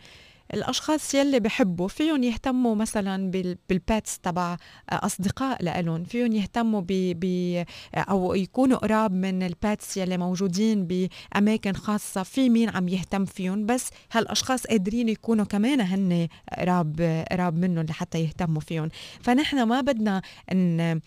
الأشخاص 0.54 1.16
يلي 1.16 1.40
بحبوا 1.40 1.88
فيهم 1.88 2.24
يهتموا 2.24 2.76
مثلا 2.76 3.32
بال 3.70 3.87
pets 3.87 4.20
تبع 4.20 4.58
أصدقاء 4.90 5.64
لهم 5.64 6.04
فيهم 6.04 6.32
يهتموا 6.32 6.82
ب 6.82 7.14
ب 7.20 7.64
أو 7.96 8.34
يكونوا 8.34 8.78
قراب 8.78 9.14
من 9.14 9.44
ال 9.44 9.55
pets 9.55 9.98
يلي 9.98 10.18
موجودين 10.18 10.88
بأماكن 10.88 11.74
خاصة 11.74 12.24
في 12.24 12.50
مين 12.50 12.70
عم 12.70 12.88
يهتم 12.88 13.26
فيهم؟ 13.26 13.66
بس 13.66 13.90
هالأشخاص 14.12 14.68
قادرين 14.68 15.10
يكونوا 15.10 15.46
كمان 15.46 15.82
هن 15.82 16.28
قراب 16.58 17.26
قراب 17.32 17.58
منهم 17.58 17.86
لحتى 17.86 18.20
يهتموا 18.24 18.62
فيهم. 18.62 18.90
فنحن 19.22 19.64
ما 19.64 19.82
بدنا 19.82 20.22
إن 20.52 21.02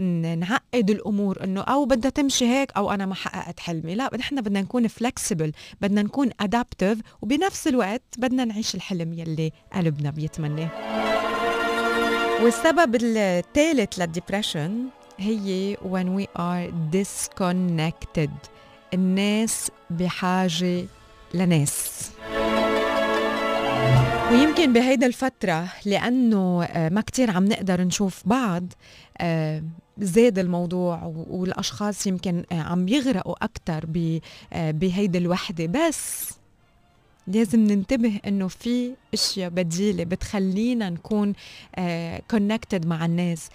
نعقد 0.00 0.90
الأمور 0.90 1.44
إنه 1.44 1.60
أو 1.60 1.84
بدها 1.84 2.10
تمشي 2.10 2.46
هيك 2.46 2.72
أو 2.76 2.90
أنا 2.90 3.06
ما 3.06 3.14
حققت 3.14 3.60
حلمي. 3.60 3.94
لا 3.94 4.10
نحن 4.18 4.40
بدنا 4.40 4.60
نكون 4.60 4.88
flexible 4.88 5.52
بدنا 5.80 6.02
نكون 6.02 6.30
adaptive 6.40 6.98
وبنفس 7.22 7.68
الوقت 7.68 8.02
بدنا 8.18 8.44
نعيش 8.44 8.74
الحلم 8.74 9.12
يلي 9.12 9.52
قلبنا 9.72 10.10
بيتمناه. 10.10 10.68
والسبب 12.42 12.96
الثالث 13.02 13.98
لل 13.98 14.12
depression 14.12 14.84
هي 15.18 15.76
when 15.76 16.20
we 16.20 16.26
are 16.38 16.72
disconnected 16.96 18.30
الناس 18.94 19.70
بحاجة 19.90 20.84
لناس. 21.34 22.10
ويمكن 24.32 24.72
بهيدا 24.72 25.06
الفترة 25.06 25.68
لأنه 25.84 26.68
ما 26.92 27.00
كتير 27.00 27.30
عم 27.30 27.44
نقدر 27.44 27.80
نشوف 27.80 28.22
بعض 28.26 28.64
زاد 29.98 30.38
الموضوع 30.38 31.04
والأشخاص 31.30 32.06
يمكن 32.06 32.44
آه، 32.52 32.60
عم 32.60 32.88
يغرقوا 32.88 33.44
أكتر 33.44 33.84
بهيدي 34.52 35.18
الوحدة. 35.18 35.66
بس 35.66 36.30
لازم 37.26 37.60
ننتبه 37.60 38.20
إنه 38.26 38.48
في 38.48 38.92
أشياء 39.14 39.50
بديلة 39.50 40.04
بتخلينا 40.04 40.90
نكون 40.90 41.32
connected 42.30 42.84
uh, 42.84 42.86
مع 42.86 43.04
الناس. 43.04 43.48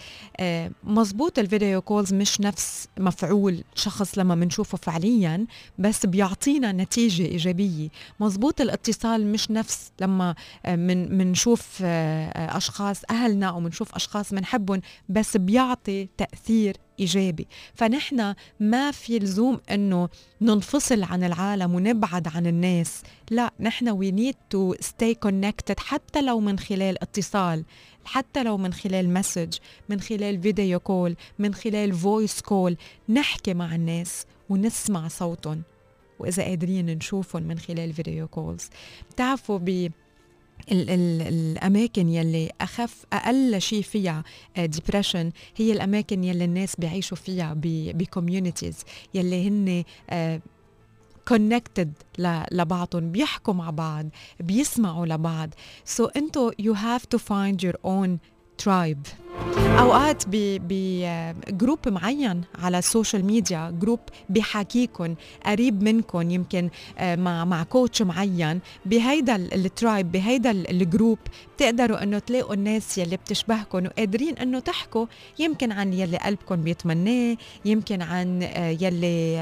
مزبوط 0.84 1.40
ال 1.40 1.47
video 1.47 1.82
calls 1.82 2.14
مش 2.14 2.42
نفس 2.42 2.88
مفعول 3.00 3.64
شخص 3.76 4.18
لما 4.18 4.36
بنشوفه 4.36 4.78
فعليا 4.78 5.46
بس 5.80 6.06
بيعطينا 6.06 6.72
نتيجة 6.72 7.26
إيجابية. 7.26 7.90
مزبوط 8.20 8.62
الاتصال 8.62 9.32
مش 9.32 9.52
نفس 9.52 9.92
لما 10.02 10.36
من 10.68 11.18
منشوف 11.18 11.82
أشخاص 12.36 13.02
أهلنا 13.10 13.50
أو 13.50 13.60
منشوف 13.60 13.96
أشخاص 13.96 14.34
بنحبهم 14.34 14.82
بس 15.10 15.38
بيعطي 15.38 16.08
تأثير 16.18 16.78
إيجابي. 17.00 17.48
فنحن 17.74 18.36
ما 18.60 18.92
في 18.92 19.20
لزوم 19.20 19.62
إنه 19.72 20.10
ننفصل 20.42 21.04
عن 21.04 21.24
العالم 21.24 21.76
ونبعد 21.76 22.28
عن 22.28 22.48
الناس. 22.48 23.04
لا 23.32 23.52
نحن 23.60 23.90
we 23.90 24.12
need 24.12 24.36
to 24.50 24.76
stay 24.80 25.14
connected 25.14 25.80
حتى 25.80 26.22
لو 26.22 26.40
من 26.40 26.60
خلال 26.60 27.04
اتصال 27.04 27.64
حتى 28.06 28.44
لو 28.44 28.58
من 28.58 28.74
خلال 28.74 29.14
message 29.14 29.58
من 29.90 30.02
خلال 30.02 30.42
video 30.42 30.80
call 30.80 31.16
من 31.40 31.54
خلال 31.54 31.94
voice 31.94 32.42
call 32.42 32.78
نحكي 33.10 33.54
مع 33.54 33.76
الناس 33.76 34.26
ونسمع 34.50 35.08
صوتهم 35.08 35.62
وإذا 36.20 36.44
قادرين 36.44 36.86
نشوفهم 36.86 37.44
من 37.44 37.60
خلال 37.60 37.94
video 37.94 38.28
calls 38.28 38.70
بتعرفوا 39.12 39.60
ب 39.62 39.92
ال 40.72 40.90
ال 40.90 41.22
الأماكن 41.22 42.10
يلي 42.10 42.52
أخف 42.62 43.06
أقل 43.14 43.62
شيء 43.62 43.82
فيها 43.82 44.24
depression 44.58 45.26
آه، 45.26 45.32
هي 45.56 45.72
الأماكن 45.72 46.24
يلي 46.24 46.46
الناس 46.46 46.76
بيعيشوا 46.76 47.18
فيها 47.18 47.54
ب 47.94 48.01
communities 48.01 48.84
يلي 49.14 49.48
هن 49.48 49.84
connected 51.28 51.94
آه، 52.20 52.48
لبعضهم 52.52 53.12
بيحكوا 53.12 53.54
مع 53.54 53.70
بعض 53.70 54.06
بيسمعوا 54.40 55.06
لبعض. 55.06 55.50
so 55.86 56.12
انتو 56.18 56.52
you 56.60 56.74
have 56.74 57.06
to 57.06 57.18
find 57.18 57.64
your 57.64 57.76
own 57.86 58.20
tribe 58.58 59.08
أوقات 59.80 60.24
ب 60.28 60.53
group 60.53 61.80
معين 61.90 62.42
على 62.60 62.78
ال 62.80 62.86
social 62.86 63.26
media 63.26 63.74
group 63.82 64.00
بحاكيكم 64.30 65.16
قريب 65.46 65.84
منكم 65.84 66.32
يمكن 66.32 66.70
آه، 66.98 67.16
مع 67.16 67.46
مع 67.46 67.64
coach 67.64 68.02
معين. 68.02 68.60
بهيدا 68.86 69.36
ال 69.36 69.49
tribe 69.49 70.12
بهيدا 70.12 70.52
ال 70.52 70.63
group 70.63 71.20
بتقدروا 71.56 72.04
إنه 72.04 72.20
تلاقوا 72.20 72.54
الناس 72.54 72.98
يلي 72.98 73.18
بتشبهكم 73.18 73.86
وقادرين 73.86 74.38
إنه 74.38 74.60
تحكوا 74.60 75.06
يمكن 75.40 75.72
عن 75.72 75.94
يلي 75.94 76.18
قلبكم 76.18 76.56
بيتمناه 76.56 77.38
يمكن 77.66 78.02
عن 78.02 78.44
آه، 78.44 78.70
يلي 78.70 79.38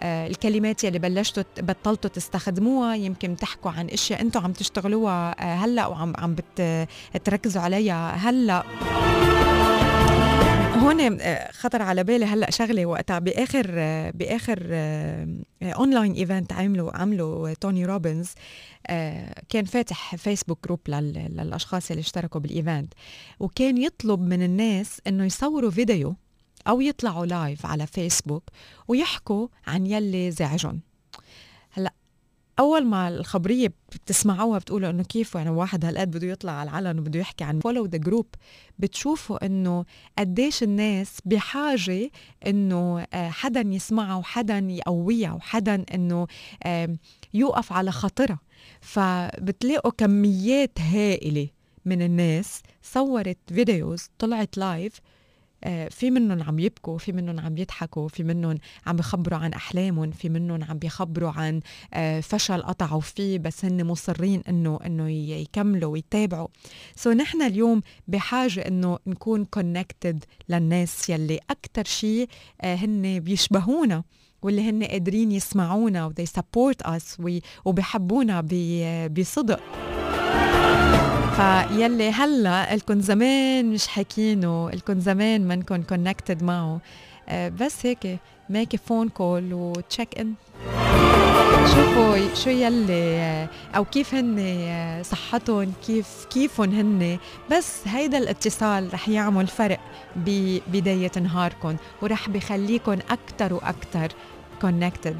آه، 0.00 0.26
الكلمات 0.26 0.84
يلي 0.84 0.98
بلشتوا 0.98 1.42
بطلتوا 1.58 2.10
تستخدموها. 2.10 2.94
يمكن 2.94 3.36
تحكوا 3.36 3.70
عن 3.70 3.86
إشياء 3.88 4.20
أنتم 4.20 4.40
عم 4.40 4.52
تشتغلوها 4.52 5.44
هلأ 5.64 5.86
وعم 5.86 6.12
عم 6.18 6.36
بتركزوا 7.14 7.62
عليها 7.62 8.10
هلأ. 8.14 8.45
هون 10.86 11.20
آه، 11.20 11.50
خطر 11.52 11.82
على 11.82 12.04
بالي 12.04 12.24
هلا 12.24 12.50
شغلة 12.50 12.86
وقتها. 12.86 13.18
بآخر 13.18 13.66
آه، 13.74 14.10
بآخر 14.10 14.58
اونلاين 15.62 16.12
آه، 16.12 16.18
event 16.18 16.52
عملوا 16.52 16.96
عملوا 16.96 17.54
توني 17.54 17.84
روبنز 17.84 18.30
كان 19.48 19.64
فاتح 19.64 20.16
فيسبوك 20.16 20.64
group 20.64 20.80
للأشخاص 20.88 21.90
اللي 21.90 22.00
اشتركوا 22.00 22.40
بال 22.40 22.55
event 22.55 22.94
وكان 23.40 23.78
يطلب 23.78 24.20
من 24.20 24.42
الناس 24.42 25.00
إنه 25.06 25.24
يصوروا 25.24 25.70
فيديو 25.70 26.16
أو 26.68 26.80
يطلعوا 26.80 27.26
live 27.26 27.66
على 27.66 27.86
فيسبوك 27.86 28.50
ويحكوا 28.88 29.48
عن 29.66 29.86
يلي 29.86 30.30
زعجهم 30.30 30.80
هلا 30.80 30.95
أول 32.58 32.84
ما 32.84 33.08
الخبرية 33.08 33.72
بتسمعوها 33.92 34.58
بتقولوا 34.58 34.90
إنه 34.90 35.02
كيف 35.02 35.34
يعني 35.34 35.50
واحد 35.50 35.84
هالقد 35.84 36.10
بده 36.10 36.26
يطلع 36.26 36.52
على 36.52 36.70
العلن 36.70 36.98
وبده 36.98 37.20
يحكي 37.20 37.44
عن 37.44 37.60
follow 37.60 37.86
the 37.86 37.98
group 37.98 38.26
بتشوفوا 38.78 39.46
إنه 39.46 39.84
قديش 40.18 40.62
الناس 40.62 41.18
بحاجة 41.24 42.10
إنه 42.46 43.06
آه، 43.12 43.28
حدا 43.28 43.60
يسمعها 43.60 44.14
وحدا 44.14 44.58
يقويها 44.58 45.32
وحدا 45.32 45.84
إنه 45.94 46.26
يوقف 47.34 47.72
على 47.72 47.92
خاطرها. 47.92 48.38
فبتلاقوا 48.80 49.92
كميات 49.98 50.80
هائلة 50.80 51.48
من 51.84 52.02
الناس 52.02 52.62
صورت 52.82 53.38
videos 53.48 54.06
طلعت 54.18 54.58
live 54.58 55.00
في 55.90 56.10
منهم 56.10 56.42
عم 56.42 56.58
يبكوا 56.58 56.98
في 56.98 57.12
منهم 57.12 57.40
عم 57.40 57.58
يضحكوا 57.58 58.08
في 58.08 58.22
منهم 58.22 58.58
عم 58.86 58.96
بخبروا 58.96 59.38
عن 59.38 59.52
أحلامهم 59.52 60.10
في 60.10 60.28
منهم 60.28 60.64
عم 60.64 60.78
بيخبروا 60.78 61.30
عن 61.30 61.60
آه، 61.94 62.20
فشل 62.20 62.62
قطعوا 62.62 63.00
فيه 63.00 63.38
بس 63.38 63.64
هن 63.64 63.84
مصرين 63.84 64.42
إنه 64.48 64.78
إنه 64.86 65.10
يكملوا 65.10 65.92
ويتابعوا. 65.92 66.48
so 66.96 67.14
نحن 67.16 67.42
اليوم 67.42 67.82
بحاجة 68.08 68.60
إنه 68.60 68.98
نكون 69.06 69.44
connected 69.44 70.24
للناس 70.48 71.10
يلي 71.10 71.40
أكثر 71.50 71.84
شيء 71.84 72.28
هن 72.64 73.20
بيشبهونا 73.20 74.04
واللي 74.42 74.70
هن 74.70 74.84
قادرين 74.84 75.32
يسمعونا 75.32 76.12
وبيحبونا 77.64 78.40
بصدق. 79.08 79.95
فيلي 81.36 82.10
هلا 82.10 82.74
الكن 82.74 83.00
زمان 83.00 83.66
مش 83.72 83.86
حاكينه 83.86 84.68
الكن 84.72 85.00
زمان 85.00 85.48
منكن 85.48 85.82
connected 85.82 86.42
معه. 86.42 86.80
آه، 87.28 87.48
بس 87.48 87.86
هيك 87.86 88.18
make 88.50 88.76
phone 88.76 89.08
call 89.08 89.54
و 89.54 89.65
check 89.65 90.18
in 90.18 90.34
شوفوا 91.74 92.34
شو 92.34 92.50
يلي 92.50 93.18
آه، 93.18 93.48
أو 93.76 93.84
كيف 93.84 94.14
هن 94.14 94.36
آه، 94.38 95.02
صحتهم 95.02 95.72
كيف 95.86 96.26
كيفهم 96.30 96.70
هن 96.70 97.18
بس 97.52 97.88
هيدا 97.88 98.18
الاتصال 98.18 98.94
رح 98.94 99.08
يعمل 99.08 99.46
فرق 99.46 99.80
ببدايه 100.16 101.12
نهاركم 101.22 101.76
ورح 102.02 102.28
بخليكم 102.28 102.92
أكثر 102.92 103.54
وأكثر 103.54 104.08
connected 104.60 105.16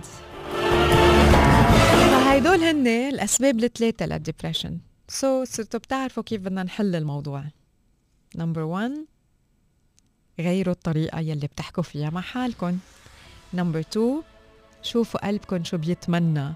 فهيدول 2.11 2.65
هن 2.65 2.87
الأسباب 2.87 3.65
الثلاثة 3.65 4.07
لل 4.07 4.79
depression 5.09 5.45
so, 5.45 5.49
صرتوا 5.49 5.81
بتعرفوا 5.81 6.23
كيف 6.23 6.41
بدنا 6.41 6.63
نحل 6.63 6.95
الموضوع. 6.97 7.45
number 8.37 8.63
1 8.63 8.93
غيروا 10.41 10.75
الطريقة 10.75 11.21
يلي 11.21 11.47
بتحكوا 11.47 11.83
فيها 11.83 12.11
مع 12.11 12.21
حالكم 12.21 12.79
number 13.55 13.81
2 13.81 14.23
شوفوا 14.83 15.27
قلبكم 15.27 15.65
شو 15.65 15.77
بيتمنى 15.79 16.53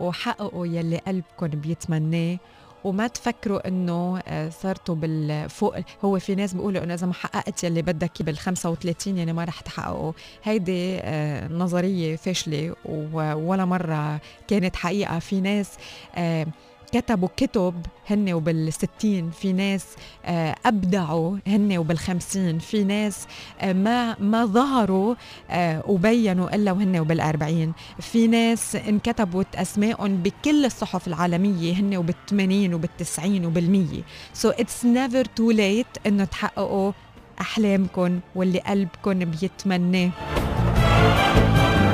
وحققوا 0.00 0.66
يلي 0.66 0.96
قلبكم 0.96 1.46
بيتمناه 1.46 2.38
وما 2.84 3.06
تفكروا 3.06 3.68
إنه 3.68 4.18
آه، 4.26 4.48
صرتوا 4.48 4.94
بالفوق 4.94 5.76
هو 6.04 6.18
في 6.18 6.34
ناس 6.34 6.54
بيقولوا 6.54 6.84
إنه 6.84 6.94
إذا 6.94 7.06
ما 7.06 7.14
حققت 7.14 7.64
يلي 7.64 7.82
بدك 7.82 8.22
بال 8.22 8.38
35 8.38 9.16
يعني 9.18 9.32
ما 9.32 9.44
رح 9.44 9.60
تحققه. 9.60 10.14
هيدي 10.42 10.98
آه، 11.00 11.48
نظرية 11.48 12.16
فاشلة 12.16 12.74
ولا 12.84 13.64
مرة 13.64 14.20
كانت 14.48 14.76
حقيقة. 14.76 15.18
في 15.18 15.40
ناس 15.40 15.70
آه، 16.14 16.46
كتبوا 16.92 17.28
كتب 17.36 17.74
هن 18.10 18.32
وبالستين 18.32 19.30
في 19.30 19.52
ناس 19.52 19.86
آه، 20.24 20.54
أبدعوا 20.66 21.36
هن 21.46 21.78
وبالخمسين 21.78 22.58
في 22.58 22.84
ناس 22.84 23.26
آه، 23.60 23.72
ما 23.72 24.16
ما 24.18 24.44
ظهروا 24.46 25.14
آه، 25.50 25.82
وبينوا 25.86 26.54
إلا 26.54 26.72
وهن 26.72 26.98
وبالأربعين. 26.98 27.72
في 28.00 28.26
ناس 28.26 28.76
انكتبت 28.76 29.56
أسمائهم 29.56 30.16
بكل 30.16 30.64
الصحف 30.64 31.08
العالمية 31.08 31.72
هن 31.74 31.96
وبالثمانين 31.96 32.74
وبالتسعين 32.74 33.46
وبالمية. 33.46 34.02
So 34.42 34.48
it's 34.48 34.84
never 34.84 35.22
too 35.24 35.52
late 35.56 36.00
إنه 36.06 36.24
تحققوا 36.24 36.92
أحلامكم 37.40 38.20
واللي 38.34 38.58
قلبكم 38.58 39.18
بيتمناه. 39.18 40.10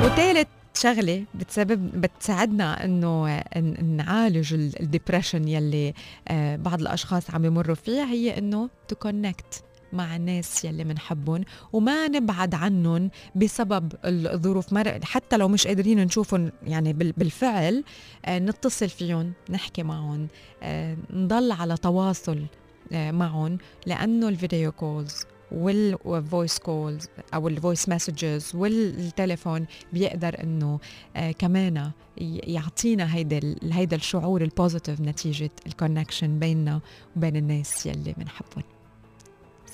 وثالث 0.03 0.47
شغلة 0.73 1.25
بتسبب 1.35 2.01
بتساعدنا 2.01 2.85
إنه 2.85 3.43
نعالج 3.81 4.53
ال 4.53 4.62
depression 4.62 5.47
يلي 5.47 5.93
آه، 6.27 6.55
بعض 6.55 6.81
الأشخاص 6.81 7.31
عم 7.31 7.45
يمروا 7.45 7.75
فيها 7.75 8.05
هي 8.05 8.37
إنه 8.37 8.69
to 8.87 8.95
connect 8.95 9.63
مع 9.93 10.15
الناس 10.15 10.65
يلي 10.65 10.83
بنحبهم 10.83 11.43
وما 11.73 12.07
نبعد 12.07 12.55
عنهم 12.55 13.09
بسبب 13.35 13.93
الظروف. 14.05 14.77
حتى 15.03 15.37
لو 15.37 15.47
مش 15.47 15.67
قادرين 15.67 15.99
نشوفهم 15.99 16.51
يعني 16.63 16.93
بالفعل 16.93 17.83
آه، 18.25 18.39
نتصل 18.39 18.89
فيهم 18.89 19.33
نحكي 19.49 19.83
معهم 19.83 20.27
آه، 20.63 20.97
نضل 21.09 21.51
على 21.51 21.77
تواصل 21.77 22.45
معهم 22.91 23.57
لأنه 23.85 24.29
ال 24.29 24.36
video 24.36 24.71
calls 24.71 25.25
وال 25.53 25.83
voice 25.83 26.59
calls 26.59 27.07
أو 27.33 27.47
ال 27.47 27.54
voice 27.54 27.89
messages 27.89 28.51
والتليفون 28.55 29.65
بيقدر 29.93 30.43
إنه 30.43 30.79
آه 31.15 31.31
كمان 31.31 31.91
يعطينا 32.17 33.15
هيدا 33.15 33.55
هيدا 33.63 33.95
الشعور 33.95 34.41
ال 34.41 34.48
positive 34.48 35.01
نتيجة 35.01 35.51
ال 35.67 35.73
connection 35.73 36.39
بيننا 36.39 36.81
وبين 37.15 37.35
الناس 37.35 37.85
يلي 37.85 38.13
بنحبهم 38.17 38.63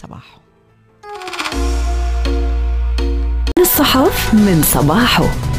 صباحو. 0.01 0.39
الصحف 3.59 4.33
من 4.33 4.61
صباحه 4.63 5.58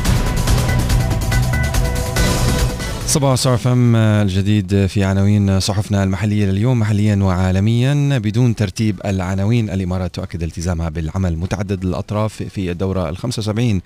صباح 3.10 3.34
صار 3.34 3.58
فم 3.58 3.96
الجديد 3.96 4.86
في 4.86 5.04
عناوين 5.04 5.60
صحفنا 5.60 6.04
المحلية 6.04 6.46
لليوم 6.46 6.80
محليا 6.80 7.16
وعالميا. 7.16 8.18
بدون 8.18 8.54
ترتيب 8.54 9.00
العناوين 9.04 9.70
الإمارات 9.70 10.14
تؤكد 10.14 10.42
التزامها 10.42 10.88
بالعمل 10.88 11.36
متعدد 11.36 11.84
الأطراف 11.84 12.42
في 12.42 12.70
الدورة 12.70 13.08
ال 13.08 13.16
75 13.16 13.80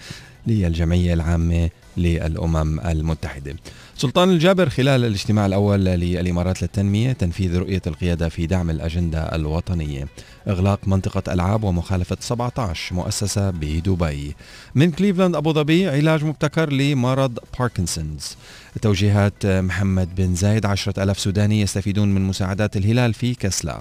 للجمعية 0.46 1.14
العامة 1.14 1.70
للأمم 1.96 2.80
المتحدة. 2.80 3.56
سلطان 3.96 4.30
الجابر 4.30 4.68
خلال 4.68 5.04
الاجتماع 5.04 5.46
الأول 5.46 5.84
للإمارات 5.84 6.62
للتنمية 6.62 7.12
تنفيذ 7.12 7.58
رؤية 7.58 7.82
القيادة 7.86 8.28
في 8.28 8.46
دعم 8.46 8.70
الأجندة 8.70 9.34
الوطنية. 9.34 10.08
إغلاق 10.48 10.80
منطقة 10.86 11.32
ألعاب 11.32 11.64
ومخالفة 11.64 12.16
17 12.20 12.94
مؤسسة 12.94 13.50
بدبي. 13.50 14.34
من 14.74 14.90
كليفلاند 14.90 15.36
أبو 15.36 15.52
ظبي 15.52 15.88
علاج 15.88 16.24
مبتكر 16.24 16.72
لمرض 16.72 17.38
باركنسونز. 17.58 18.36
توجيهات 18.82 19.46
محمد 19.46 20.14
بن 20.14 20.34
زايد. 20.34 20.66
عشرة 20.66 21.02
ألاف 21.02 21.18
سوداني 21.18 21.60
يستفيدون 21.60 22.14
من 22.14 22.20
مساعدات 22.20 22.76
الهلال 22.76 23.14
في 23.14 23.34
كسلا. 23.34 23.80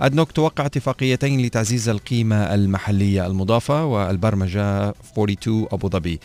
أدنوك 0.00 0.32
توقع 0.32 0.66
اتفاقيتين 0.66 1.40
لتعزيز 1.46 1.88
القيمة 1.88 2.54
المحلية 2.54 3.26
المضافة 3.26 3.84
والبرمجة 3.84 4.88
42 4.88 5.66
أبو 5.72 5.88
ظبي. 5.88 6.20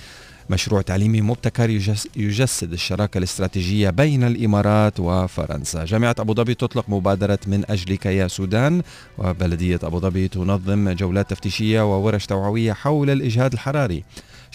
مشروع 0.49 0.81
تعليمي 0.81 1.21
مبتكر 1.21 1.69
يجسد 2.15 2.73
الشراكة 2.73 3.17
الاستراتيجية 3.17 3.89
بين 3.89 4.23
الإمارات 4.23 4.99
وفرنسا. 4.99 5.85
جامعة 5.85 6.15
أبو 6.19 6.33
ظبي 6.33 6.53
تطلق 6.53 6.85
مبادرة 6.89 7.39
من 7.47 7.63
أجلك 7.69 8.05
يا 8.05 8.27
سودان 8.27 8.81
وبلدية 9.17 9.79
أبو 9.83 9.99
ظبي 9.99 10.27
تنظم 10.27 10.89
جولات 10.89 11.29
تفتيشية 11.29 11.95
وورش 11.95 12.25
توعوية 12.25 12.73
حول 12.73 13.09
الإجهاد 13.09 13.53
الحراري. 13.53 14.03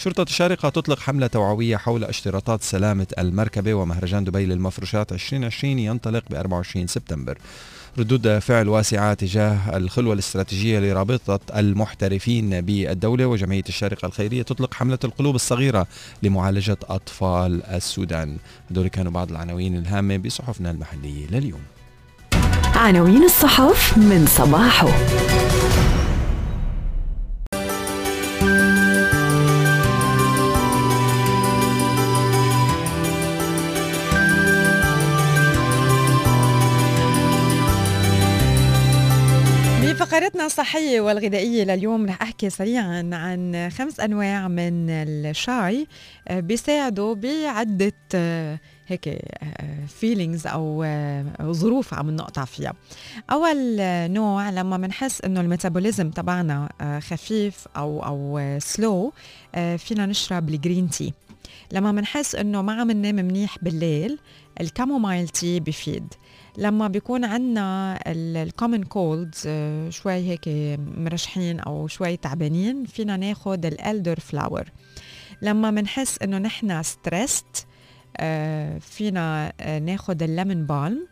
شرطة 0.01 0.23
الشارقة 0.23 0.69
تطلق 0.69 0.99
حملة 0.99 1.27
توعوية 1.27 1.77
حول 1.77 2.03
اشتراطات 2.03 2.63
سلامة 2.63 3.07
المركبة 3.17 3.73
ومهرجان 3.73 4.23
دبي 4.23 4.45
للمفروشات 4.45 5.11
2020 5.11 5.79
ينطلق 5.79 6.23
ب 6.29 6.33
24 6.33 6.87
سبتمبر. 6.87 7.37
ردود 7.97 8.39
فعل 8.39 8.69
واسعة 8.69 9.13
تجاه 9.13 9.77
الخلوة 9.77 10.13
الاستراتيجية 10.13 10.79
لرابطة 10.79 11.39
المحترفين 11.55 12.61
بالدولة 12.61 13.25
وجمعية 13.25 13.63
الشارقة 13.69 14.05
الخيرية 14.05 14.41
تطلق 14.41 14.73
حملة 14.73 14.99
القلوب 15.03 15.35
الصغيرة 15.35 15.87
لمعالجة 16.23 16.77
أطفال 16.89 17.63
السودان. 17.63 18.37
هذول 18.71 18.87
كانوا 18.87 19.11
بعض 19.11 19.31
العناوين 19.31 19.77
الهامة 19.77 20.17
بصحفنا 20.17 20.71
المحلية 20.71 21.27
لليوم. 21.27 21.61
عناوين 22.75 23.23
الصحف 23.23 23.97
من 23.97 24.25
صباحه. 24.27 24.89
فقرتنا 40.11 40.45
الصحية 40.45 41.01
والغذائية 41.01 41.63
لليوم 41.63 42.05
رح 42.05 42.21
أحكي 42.21 42.49
سريعا 42.49 43.09
عن 43.13 43.69
خمس 43.69 43.99
أنواع 43.99 44.47
من 44.47 44.89
الشاي 44.89 45.87
آه، 46.27 46.39
بيساعدوا 46.39 47.15
بعدة 47.15 47.93
آه، 48.15 48.59
هيك 48.87 49.19
feelings 49.99 50.47
آه، 50.47 50.51
أو 51.41 51.53
ظروف 51.53 51.93
عم 51.93 52.09
نقطع 52.09 52.45
فيها. 52.45 52.73
أول 53.31 53.75
نوع 54.11 54.49
لما 54.49 54.77
بنحس 54.77 55.21
إنه 55.21 55.41
ال 55.41 55.47
metabolism 55.47 56.09
تبعنا 56.09 56.69
خفيف 57.01 57.67
أو 57.77 58.05
أو 58.05 58.57
slow 58.59 59.13
فينا 59.53 60.05
نشرب 60.05 60.49
ال 60.49 60.56
green 60.56 60.89
tea 60.89 61.13
لما 61.71 61.91
بنحس 61.91 62.35
إنه 62.35 62.61
ما 62.61 62.73
عم 62.73 62.91
ننام 62.91 63.15
منيح 63.15 63.57
بالليل 63.61 64.19
ال 64.61 64.68
chamomile 64.68 65.27
tea 65.29 65.59
بفيد. 65.59 66.13
لما 66.57 66.87
بيكون 66.87 67.25
عندنا 67.25 67.99
ال 68.07 68.18
common 68.18 68.83
cold 68.83 69.35
آه، 69.47 69.89
شوي 69.89 70.13
هيك 70.13 70.49
مرشحين 70.97 71.59
أو 71.59 71.87
شوي 71.87 72.17
تعبانين 72.17 72.85
فينا 72.85 73.17
ناخد 73.17 73.65
ال 73.65 74.19
elderflower 74.19 74.69
لما 75.41 75.71
بنحس 75.71 76.17
إنه 76.23 76.37
نحن 76.37 76.83
stressed 76.83 77.45
آه، 78.17 78.77
فينا 78.77 79.53
آه، 79.59 79.79
ناخد 79.79 80.23
ال 80.23 80.30
lemon 80.30 80.65
balm 80.65 81.07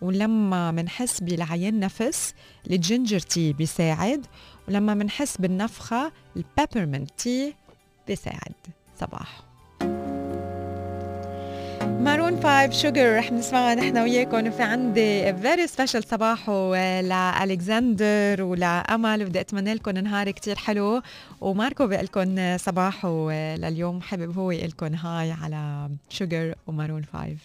ولما 0.00 0.70
بنحس 0.70 1.20
بلعيان 1.20 1.80
نفس 1.80 2.34
ال 2.70 2.77
ginger 2.77 3.20
tea 3.20 3.52
بيساعد. 3.52 4.26
ولما 4.68 4.94
بنحس 4.94 5.36
بالنفخة 5.36 6.12
ال 6.36 6.43
peppermint 6.43 7.10
tea 7.10 7.54
بيساعد. 8.06 8.54
صباح. 9.00 9.49
Maroon 11.82 12.40
5 12.42 12.70
Sugar 12.70 13.16
رح 13.18 13.32
نسمعها 13.32 13.74
نحن 13.74 13.98
وياكم. 13.98 14.46
وفي 14.46 14.62
عندي 14.62 15.34
very 15.34 15.66
special 15.66 16.04
صباحو 16.04 16.74
لالكسندر 16.74 18.42
ولامل 18.42 19.22
وبدي 19.22 19.40
أتمنى 19.40 19.74
لكم 19.74 19.90
نهار 19.90 20.30
كتير 20.30 20.56
حلو. 20.56 21.02
وماركو 21.40 21.86
بقول 21.86 22.04
لكم 22.04 22.56
صباحو 22.56 23.30
لليوم. 23.30 24.00
حابب 24.00 24.38
هو 24.38 24.50
يقول 24.50 24.68
لكم 24.68 24.94
هاي 24.94 25.32
على 25.32 25.88
شوجر 26.08 26.54
ومارون 26.66 27.04
5 27.12 27.36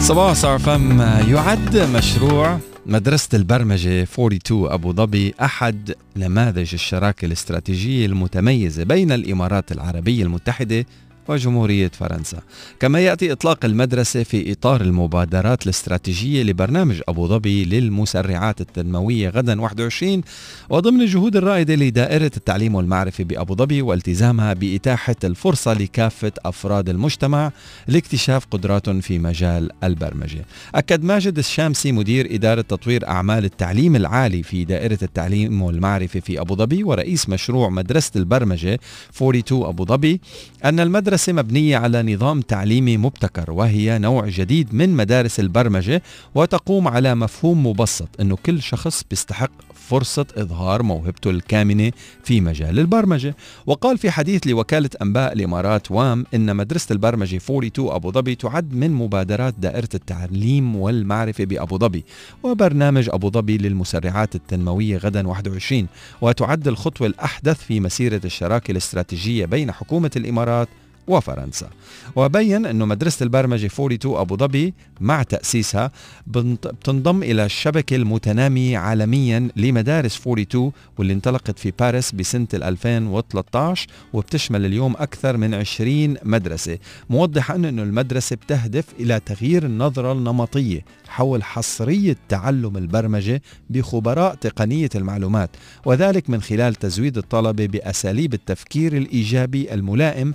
صباح 0.00 0.32
صار 0.32 0.58
فم. 0.58 1.00
يعد 1.34 1.76
مشروع 1.76 2.58
مدرسة 2.88 3.28
البرمجة 3.34 4.02
42 4.02 4.72
أبو 4.72 4.92
ظبي 4.92 5.34
أحد 5.42 5.94
نماذج 6.16 6.74
الشراكة 6.74 7.26
الاستراتيجية 7.26 8.06
المتميزة 8.06 8.84
بين 8.84 9.12
الإمارات 9.12 9.72
العربية 9.72 10.22
المتحدة 10.22 10.86
وجمهورية 11.28 11.88
فرنسا. 11.88 12.38
كما 12.80 13.00
يأتي 13.00 13.32
إطلاق 13.32 13.64
المدرسة 13.64 14.22
في 14.22 14.52
إطار 14.52 14.80
المبادرات 14.80 15.62
الاستراتيجية 15.64 16.42
لبرنامج 16.42 17.00
أبو 17.08 17.26
ظبي 17.26 17.64
للمسرعات 17.64 18.60
التنموية 18.60 19.28
غدا 19.28 19.60
21 19.60 20.22
وضمن 20.70 21.00
الجهود 21.00 21.36
الرائدة 21.36 21.74
لدائرة 21.74 22.30
التعليم 22.36 22.74
والمعرفة 22.74 23.24
بأبو 23.24 23.54
ظبي 23.54 23.82
والتزامها 23.82 24.52
بإتاحة 24.52 25.16
الفرصة 25.24 25.72
لكافة 25.72 26.32
أفراد 26.44 26.88
المجتمع 26.88 27.52
لاكتشاف 27.88 28.46
قدراتهم 28.50 29.00
في 29.00 29.18
مجال 29.18 29.70
البرمجة. 29.84 30.44
أكد 30.74 31.04
ماجد 31.04 31.38
الشامسي 31.38 31.92
مدير 31.92 32.34
إدارة 32.34 32.60
تطوير 32.60 33.08
أعمال 33.08 33.44
التعليم 33.44 33.96
العالي 33.96 34.42
في 34.42 34.64
دائرة 34.64 34.98
التعليم 35.02 35.62
والمعرفة 35.62 36.20
في 36.20 36.40
أبو 36.40 36.56
ظبي 36.56 36.84
ورئيس 36.84 37.28
مشروع 37.28 37.68
مدرسة 37.68 38.10
البرمجة 38.16 38.80
42 39.16 39.68
أبو 39.68 39.84
ظبي 39.84 40.20
أن 40.64 40.80
المدرسة 40.80 41.15
المدرسة 41.16 41.32
مبنية 41.32 41.76
على 41.76 42.14
نظام 42.14 42.40
تعليمي 42.40 42.96
مبتكر 42.96 43.50
وهي 43.50 43.98
نوع 43.98 44.28
جديد 44.28 44.74
من 44.74 44.90
مدارس 44.90 45.40
البرمجة 45.40 46.02
وتقوم 46.34 46.88
على 46.88 47.14
مفهوم 47.14 47.66
مبسط 47.66 48.08
أنه 48.20 48.36
كل 48.36 48.62
شخص 48.62 49.04
بيستحق 49.10 49.50
فرصة 49.74 50.26
إظهار 50.36 50.82
موهبته 50.82 51.30
الكامنة 51.30 51.92
في 52.24 52.40
مجال 52.40 52.78
البرمجة. 52.78 53.36
وقال 53.66 53.98
في 53.98 54.10
حديث 54.10 54.46
لوكالة 54.46 54.90
أنباء 55.02 55.32
الإمارات 55.32 55.90
وام 55.90 56.26
إن 56.34 56.56
مدرسة 56.56 56.92
البرمجة 56.92 57.36
42 57.36 57.94
أبو 57.94 58.10
ظبي 58.12 58.34
تعد 58.34 58.74
من 58.74 58.90
مبادرات 58.90 59.54
دائرة 59.58 59.88
التعليم 59.94 60.76
والمعرفة 60.76 61.44
بأبو 61.44 61.78
ظبي 61.78 62.04
وبرنامج 62.42 63.08
أبو 63.12 63.30
ظبي 63.30 63.58
للمسرعات 63.58 64.34
التنموية 64.34 64.96
غدا 64.96 65.28
21 65.28 65.86
وتعد 66.20 66.68
الخطوة 66.68 67.06
الأحدث 67.06 67.58
في 67.62 67.80
مسيرة 67.80 68.20
الشراكة 68.24 68.70
الاستراتيجية 68.72 69.46
بين 69.46 69.72
حكومة 69.72 70.10
الإمارات 70.16 70.68
وفرنسا. 71.06 71.70
وبين 72.16 72.66
أنه 72.66 72.86
مدرسة 72.86 73.24
البرمجة 73.24 73.66
42 73.66 74.20
أبو 74.20 74.36
ظبي 74.36 74.74
مع 75.00 75.22
تأسيسها 75.22 75.90
بتنضم 76.26 77.22
إلى 77.22 77.44
الشبكة 77.44 77.96
المتنامية 77.96 78.78
عالميا 78.78 79.48
لمدارس 79.56 80.16
42 80.20 80.72
واللي 80.98 81.12
انطلقت 81.12 81.58
في 81.58 81.72
باريس 81.78 82.12
بسنة 82.12 82.46
2013 82.54 83.86
وبتشمل 84.12 84.66
اليوم 84.66 84.94
أكثر 84.98 85.36
من 85.36 85.54
20 85.54 86.16
مدرسة. 86.22 86.78
موضحا 87.10 87.54
أنه 87.54 87.82
المدرسة 87.82 88.36
بتهدف 88.36 88.84
إلى 89.00 89.20
تغيير 89.20 89.66
النظرة 89.66 90.12
النمطية 90.12 90.84
حول 91.08 91.44
حصرية 91.44 92.16
تعلم 92.28 92.76
البرمجة 92.76 93.42
بخبراء 93.70 94.34
تقنية 94.34 94.88
المعلومات 94.94 95.50
وذلك 95.84 96.30
من 96.30 96.42
خلال 96.42 96.74
تزويد 96.74 97.18
الطلبة 97.18 97.66
بأساليب 97.66 98.34
التفكير 98.34 98.96
الإيجابي 98.96 99.74
الملائم 99.74 100.34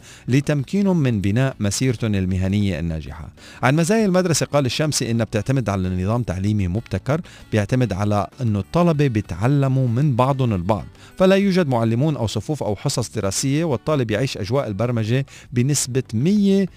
لتمكينهم 0.62 0.98
من 0.98 1.22
بناء 1.22 1.56
مسيرتهم 1.60 2.16
المهنية 2.16 2.80
الناجحة. 2.80 3.30
عن 3.64 3.76
مزايا 3.76 4.06
المدرسة 4.06 4.46
قال 4.46 4.66
الشمسي 4.66 5.12
إنها 5.12 5.26
بتعتمد 5.26 5.70
على 5.70 6.04
نظام 6.04 6.24
تعليمي 6.24 6.68
مبتكر 6.68 7.22
بيعتمد 7.52 7.94
على 7.94 8.28
أنه 8.42 8.60
الطلبة 8.60 9.08
بيتعلموا 9.08 9.88
من 9.88 10.16
بعضهم 10.16 10.54
البعض. 10.54 10.86
فلا 11.18 11.36
يوجد 11.36 11.68
معلمون 11.68 12.16
أو 12.16 12.28
صفوف 12.28 12.64
أو 12.64 12.76
حصص 12.76 13.10
دراسية 13.10 13.64
والطالب 13.64 14.12
يعيش 14.12 14.38
أجواء 14.38 14.68
البرمجة 14.68 15.26
بنسبة 15.54 16.04
100 16.14 16.22
بالمية 16.22 16.68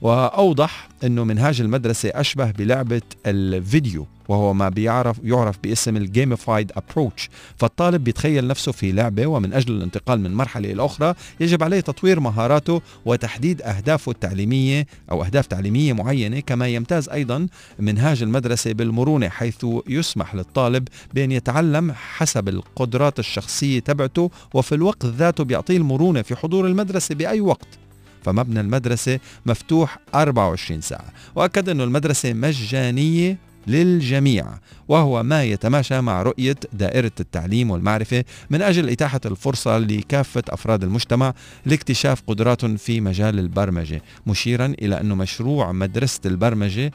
وأوضح 0.00 0.88
أنه 1.04 1.24
منهاج 1.24 1.60
المدرسة 1.60 2.08
أشبه 2.08 2.50
بلعبة 2.50 3.02
الفيديو 3.26 4.06
وهو 4.28 4.54
ما 4.54 4.68
بيعرف 4.68 5.20
يعرف 5.24 5.56
باسم 5.62 5.96
ال 5.96 6.04
gamified 6.04 6.72
approach 6.76 7.30
فالطالب 7.56 8.04
بيتخيل 8.04 8.46
نفسه 8.46 8.72
في 8.72 8.92
لعبة 8.92 9.26
ومن 9.26 9.52
أجل 9.52 9.72
الانتقال 9.76 10.20
من 10.20 10.34
مرحلة 10.34 10.72
إلى 10.72 10.84
أخرى 10.84 11.14
يجب 11.40 11.62
عليه 11.62 11.80
تطوير 11.80 12.20
مهاراته 12.20 12.82
وتحديد 13.04 13.62
أهدافه 13.62 14.12
التعليمية 14.12 14.86
أو 15.10 15.24
أهداف 15.24 15.46
تعليمية 15.46 15.92
معينة 15.92 16.40
كما 16.40 16.68
يمتاز 16.68 17.08
أيضا 17.08 17.46
منهاج 17.78 18.22
المدرسة 18.22 18.72
بالمرونة 18.72 19.28
حيث 19.28 19.66
يسمح 19.88 20.34
للطالب 20.34 20.88
بأن 21.14 21.32
يتعلم 21.32 21.92
حسب 21.92 22.48
القدرات 22.48 23.18
الشخصية 23.18 23.80
تبعته 23.80 24.30
وفي 24.54 24.74
الوقت 24.74 25.06
ذاته 25.06 25.44
بيعطيه 25.44 25.76
المرونة 25.76 26.22
في 26.22 26.36
حضور 26.36 26.66
المدرسة 26.66 27.14
بأي 27.14 27.40
وقت. 27.40 27.87
فمبنى 28.24 28.60
المدرسة 28.60 29.18
مفتوح 29.46 29.98
24 30.14 30.80
ساعة. 30.80 31.12
وأكد 31.34 31.68
أن 31.68 31.80
المدرسة 31.80 32.32
مجانية 32.32 33.38
للجميع 33.66 34.46
وهو 34.88 35.22
ما 35.22 35.44
يتماشى 35.44 36.00
مع 36.00 36.22
رؤية 36.22 36.56
دائرة 36.72 37.12
التعليم 37.20 37.70
والمعرفة 37.70 38.24
من 38.50 38.62
أجل 38.62 38.88
إتاحة 38.88 39.20
الفرصة 39.26 39.78
لكافة 39.78 40.42
أفراد 40.48 40.84
المجتمع 40.84 41.34
لاكتشاف 41.66 42.22
قدراتهم 42.26 42.76
في 42.76 43.00
مجال 43.00 43.38
البرمجة. 43.38 44.02
مشيرا 44.26 44.66
إلى 44.66 45.00
أن 45.00 45.08
مشروع 45.08 45.72
مدرسة 45.72 46.20
البرمجة 46.26 46.92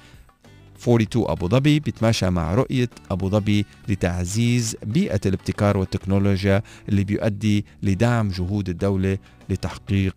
42 0.82 1.32
أبو 1.32 1.48
ظبي 1.48 1.80
بيتماشى 1.80 2.30
مع 2.30 2.54
رؤية 2.54 2.90
أبو 3.12 3.30
ظبي 3.30 3.66
لتعزيز 3.88 4.76
بيئة 4.84 5.22
الابتكار 5.26 5.78
والتكنولوجيا 5.78 6.62
اللي 6.90 7.04
بيؤدي 7.04 7.66
لدعم 7.84 8.30
جهود 8.30 8.70
الدولة 8.70 9.18
لتحقيق 9.50 10.16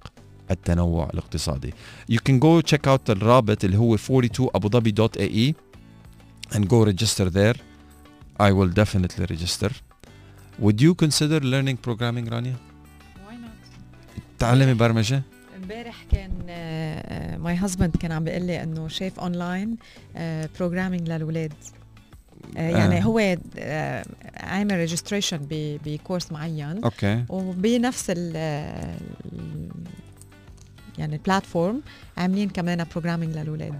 التنوع 0.50 1.10
الاقتصادي. 1.14 1.74
You 2.12 2.16
can 2.28 2.40
go 2.40 2.62
check 2.72 2.86
out 2.88 3.10
الرابط 3.10 3.64
اللي 3.64 3.76
هو 3.76 3.96
42abudabi.ae 3.96 5.52
and 6.54 6.64
go 6.68 6.84
register 6.90 7.30
there. 7.30 7.56
I 8.40 8.50
will 8.52 8.70
definitely 8.82 9.24
register. 9.34 9.70
Would 10.62 10.80
you 10.80 10.94
consider 11.04 11.40
learning 11.40 11.76
programming 11.88 12.28
رانيا؟ 12.32 12.56
Why 13.26 13.32
not? 13.32 14.18
تعلمي 14.38 14.74
برمجة؟ 14.74 15.22
امبارح 15.62 16.04
كان 16.12 16.30
my 17.42 17.56
husband 17.56 17.96
كان 17.96 18.12
عم 18.12 18.24
بيقول 18.24 18.42
لي 18.42 18.62
إنه 18.62 18.88
شايف 18.88 19.20
online 19.20 19.76
programming 20.58 21.08
للاولاد 21.08 21.52
يعني 22.56 22.98
آه. 22.98 23.00
هو 23.00 23.36
آه، 23.58 24.04
عامل 24.36 24.76
registration 24.76 25.38
ب 25.50 25.62
course 25.62 26.32
معين 26.32 26.84
okay 26.84 27.24
وبنفس 27.28 28.04
ال- 28.10 28.96
يعني 30.98 31.16
ال 31.16 31.23
platform 31.23 31.82
عاملين 32.16 32.48
كمان 32.48 32.86
programming 32.92 33.36
للاولاد 33.36 33.74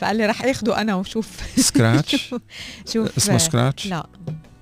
فقال 0.00 0.16
لي 0.16 0.26
رح 0.26 0.44
آخده 0.44 0.80
أنا 0.80 0.94
وشوف. 0.94 1.58
Scratch 1.60 2.34
شوف 2.92 3.16
اسمه 3.16 3.38
Scratch؟ 3.38 3.86
لا. 3.86 4.06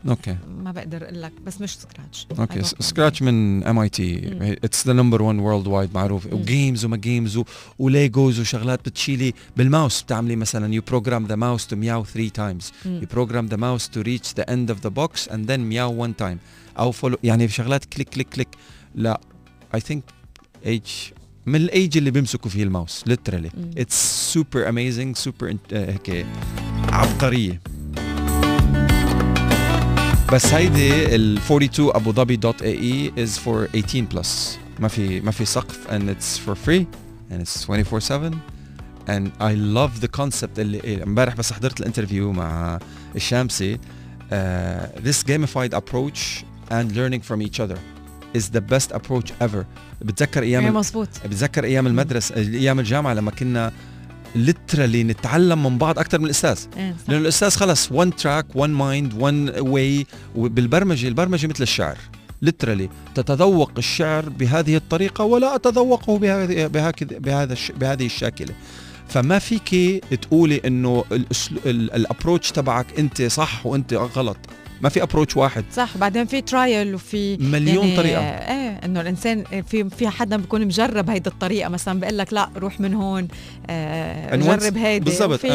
okay 0.08 0.36
ما 0.58 0.72
بقدر 0.72 1.04
أقول 1.04 1.22
لك 1.22 1.32
بس 1.46 1.60
مش 1.60 1.76
سكراتش 1.76 2.26
أوكي 2.38 2.62
سكراتش 2.62 3.22
من 3.22 3.64
ام 3.64 3.78
اي 3.78 3.88
تي. 3.88 4.36
اتس 4.64 4.86
ذا 4.86 4.92
نمبر 4.92 5.22
1 5.22 5.38
وورلد 5.38 5.66
وايد 5.66 5.94
معروف. 5.94 6.26
و 6.32 6.41
games 6.41 6.84
وما 6.84 6.96
games 6.96 7.40
و 7.78 7.88
Legos 7.88 8.40
وشغلات 8.40 8.88
بتشيلي 8.88 9.34
بالماوس. 9.56 10.02
بتعملي 10.02 10.36
مثلا 10.36 10.74
you 10.74 10.82
program 10.82 11.26
the 11.26 11.36
mouse 11.36 11.66
to 11.66 11.76
meow 11.76 12.04
3 12.04 12.28
times 12.28 12.72
you 12.84 13.06
program 13.16 13.52
the 13.54 13.58
mouse 13.58 13.88
to 13.96 14.02
reach 14.02 14.34
the 14.40 14.44
end 14.50 14.70
of 14.74 14.86
the 14.86 14.90
box 14.90 15.28
and 15.30 15.46
then 15.48 15.60
meow 15.72 16.04
one 16.06 16.24
time. 16.24 16.38
أو 16.78 16.92
follow 16.92 17.16
يعني 17.24 17.48
شغلات 17.48 17.84
click 17.84 18.08
click 18.08 18.28
click 18.28 18.48
لا. 18.94 19.20
I 19.76 19.78
think 19.78 20.00
age 20.66 21.12
من 21.45 21.55
الايج 21.55 21.97
اللي 21.97 22.11
بيمسكوا 22.11 22.51
فيه 22.51 22.63
الماوس 22.63 23.03
literally 23.09 23.49
مم. 23.57 23.71
it's 23.79 23.95
super 24.33 24.65
amazing 24.67 25.23
super 25.29 25.47
uh, 25.53 25.73
هيك 25.73 26.25
عبقرية 26.89 27.61
بس 30.33 30.45
هيدي 30.45 31.15
ال 31.15 31.37
42 31.37 31.89
ابو 31.95 32.11
ظبي 32.11 32.35
دوت 32.35 32.61
اي 32.61 32.71
اي 33.17 33.25
is 33.27 33.29
for 33.29 33.69
18 33.75 34.07
plus 34.13 34.27
ما 34.79 34.87
في 34.87 35.21
ما 35.21 35.31
في 35.31 35.45
سقف 35.45 35.87
and 35.87 36.01
it's 36.09 36.37
for 36.47 36.55
free 36.55 36.85
and 37.31 37.41
it's 37.41 37.65
24 37.65 37.99
7 37.99 38.31
and 39.07 39.31
I 39.39 39.53
love 39.55 40.01
the 40.05 40.21
concept 40.21 40.59
اللي 40.59 41.03
امبارح 41.03 41.35
بس 41.35 41.53
حضرت 41.53 41.79
الانترفيو 41.79 42.31
مع 42.31 42.79
الشامسي 43.15 43.75
uh, 43.77 43.79
this 45.05 45.23
gamified 45.31 45.73
approach 45.73 46.19
and 46.71 46.95
learning 46.95 47.21
from 47.21 47.41
each 47.41 47.59
other 47.59 47.77
is 48.38 48.44
the 48.56 48.60
best 48.60 48.96
approach 48.96 49.30
ever. 49.42 49.64
بتذكر 50.02 50.42
أيام 50.42 50.74
مزبوط 50.74 51.08
بتذكر 51.24 51.64
أيام 51.64 51.86
المدرسة 51.86 52.36
أيام 52.36 52.78
الجامعة 52.78 53.14
لما 53.14 53.30
كنا 53.30 53.72
literally 54.34 55.04
نتعلم 55.04 55.62
من 55.62 55.78
بعض 55.78 55.98
أكثر 55.98 56.18
من 56.18 56.24
الأستاذ. 56.24 56.56
صح. 56.56 56.68
لأنه 57.08 57.20
الأستاذ 57.20 57.50
خلص 57.50 57.92
one 57.92 58.16
track 58.16 58.46
one 58.54 58.70
mind 58.70 59.14
one 59.14 59.52
way 59.58 60.06
وبالبرمجة 60.34 61.08
البرمجة 61.08 61.46
مثل 61.46 61.62
الشعر. 61.62 61.98
literally 62.42 62.88
تتذوق 63.14 63.72
الشعر 63.78 64.28
بهذه 64.28 64.76
الطريقة 64.76 65.24
ولا 65.24 65.54
أتذوقه 65.54 66.18
بهذه 66.18 66.66
بهكذا 66.66 67.18
بهذا 67.18 67.56
بهذه 67.76 68.06
الشاكلة. 68.06 68.54
فما 69.08 69.38
فيك 69.38 70.04
تقولي 70.22 70.60
إنه 70.64 71.04
ال 71.66 71.75
approach 71.75 72.50
تبعك 72.50 72.86
أنت 72.98 73.22
صح 73.22 73.66
وأنت 73.66 73.94
غلط. 73.94 74.36
ما 74.80 74.88
في 74.88 75.02
approach 75.02 75.36
واحد. 75.36 75.64
صح 75.72 75.96
بعدين 75.96 76.26
في 76.26 76.40
trial 76.40 76.94
وفي 76.94 77.36
مليون 77.36 77.84
يعني 77.84 77.96
طريقة. 77.96 78.20
إيه 78.20 78.80
إنه 78.84 79.00
الإنسان 79.00 79.44
في 79.70 79.90
في 79.90 80.08
حدا 80.08 80.36
بيكون 80.36 80.66
مجرب 80.66 81.10
هيدي 81.10 81.30
الطريقة. 81.30 81.68
مثلا 81.68 82.00
بيقول 82.00 82.18
لك 82.18 82.32
لا 82.32 82.50
روح 82.56 82.80
من 82.80 82.94
هون 82.94 83.28
آه 83.70 84.36
جرب 84.36 84.76
هيدي. 84.76 85.04
بالضبط. 85.04 85.46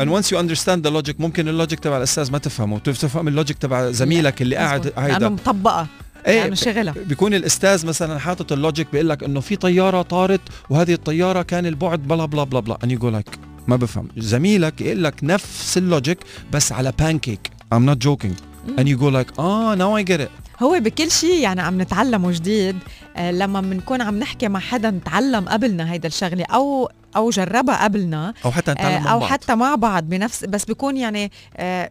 and 0.00 0.08
once 0.08 0.26
you 0.30 0.36
understand 0.36 0.82
the 0.86 0.90
logic 0.90 1.14
ممكن 1.18 1.48
ال 1.48 1.53
logic 1.53 1.80
تبع 1.80 1.96
الأستاذ 1.96 2.32
ما 2.32 2.38
تفهمه. 2.38 2.78
تفهم 2.78 3.28
ال 3.28 3.33
logic 3.33 3.58
تبع 3.58 3.90
زميلك 3.90 4.42
اللي 4.42 4.56
قاعد. 4.56 4.86
لأنه 4.86 5.06
هيدا 5.06 5.28
مطبقة 5.28 5.86
إيه 6.26 6.42
لأنه 6.42 6.54
شغلها 6.54 6.94
بيكون 7.06 7.34
الأستاذ 7.34 7.86
مثلا 7.86 8.18
حاطط 8.18 8.52
ال 8.52 8.58
logic 8.58 8.86
بيقول 8.92 9.08
لك 9.08 9.24
إنه 9.24 9.40
في 9.40 9.56
طيارة 9.56 10.02
طارت 10.02 10.40
وهذه 10.70 10.92
الطيارة 10.92 11.42
كان 11.42 11.66
البعد 11.66 12.02
بلا 12.02 12.24
بلا 12.24 12.44
بلا 12.44 12.60
بلا. 12.60 12.78
You 12.84 13.00
go 13.00 13.04
like 13.04 13.38
ما 13.68 13.76
بفهم. 13.76 14.08
زميلك 14.16 14.80
يقول 14.80 15.04
لك 15.04 15.14
نفس 15.22 15.78
ال 15.78 15.85
logic 15.85 16.18
بس 16.52 16.72
على 16.72 16.92
بانكيك 16.98 17.50
I'm 17.74 17.90
not 17.90 18.08
joking. 18.08 18.32
And 18.76 18.84
you 18.88 19.00
go 19.00 19.10
like 19.10 19.38
آه 19.38 19.76
now 19.76 20.04
I 20.04 20.08
get 20.10 20.20
it. 20.20 20.28
هو 20.62 20.80
بكل 20.80 21.10
شيء 21.10 21.40
يعني 21.40 21.60
عم 21.60 21.80
نتعلمه 21.82 22.30
جديد 22.32 22.76
آه، 23.16 23.30
لما 23.30 23.60
بنكون 23.60 24.02
عم 24.02 24.18
نحكي 24.18 24.48
مع 24.48 24.60
حدا 24.60 25.00
تعلم 25.04 25.48
قبلنا 25.48 25.92
هيدا 25.92 26.08
الشغلة 26.08 26.44
أو 26.44 26.90
أو 27.16 27.30
جربها 27.30 27.84
قبلنا. 27.84 28.34
أو 28.44 28.50
حتى 28.50 28.70
نتعلم 28.72 29.06
آه، 29.06 29.10
أو 29.12 29.18
بعض. 29.18 29.30
حتى 29.30 29.54
مع 29.54 29.74
بعض 29.74 30.04
بنفس 30.04 30.44
بس 30.44 30.64
بيكون 30.64 30.96
يعني 30.96 31.32
آه، 31.56 31.90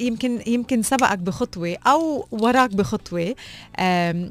يمكن 0.00 0.40
يمكن 0.46 0.82
سبقك 0.82 1.18
بخطوة 1.18 1.76
أو 1.86 2.26
وراك 2.30 2.70
بخطوة. 2.74 3.34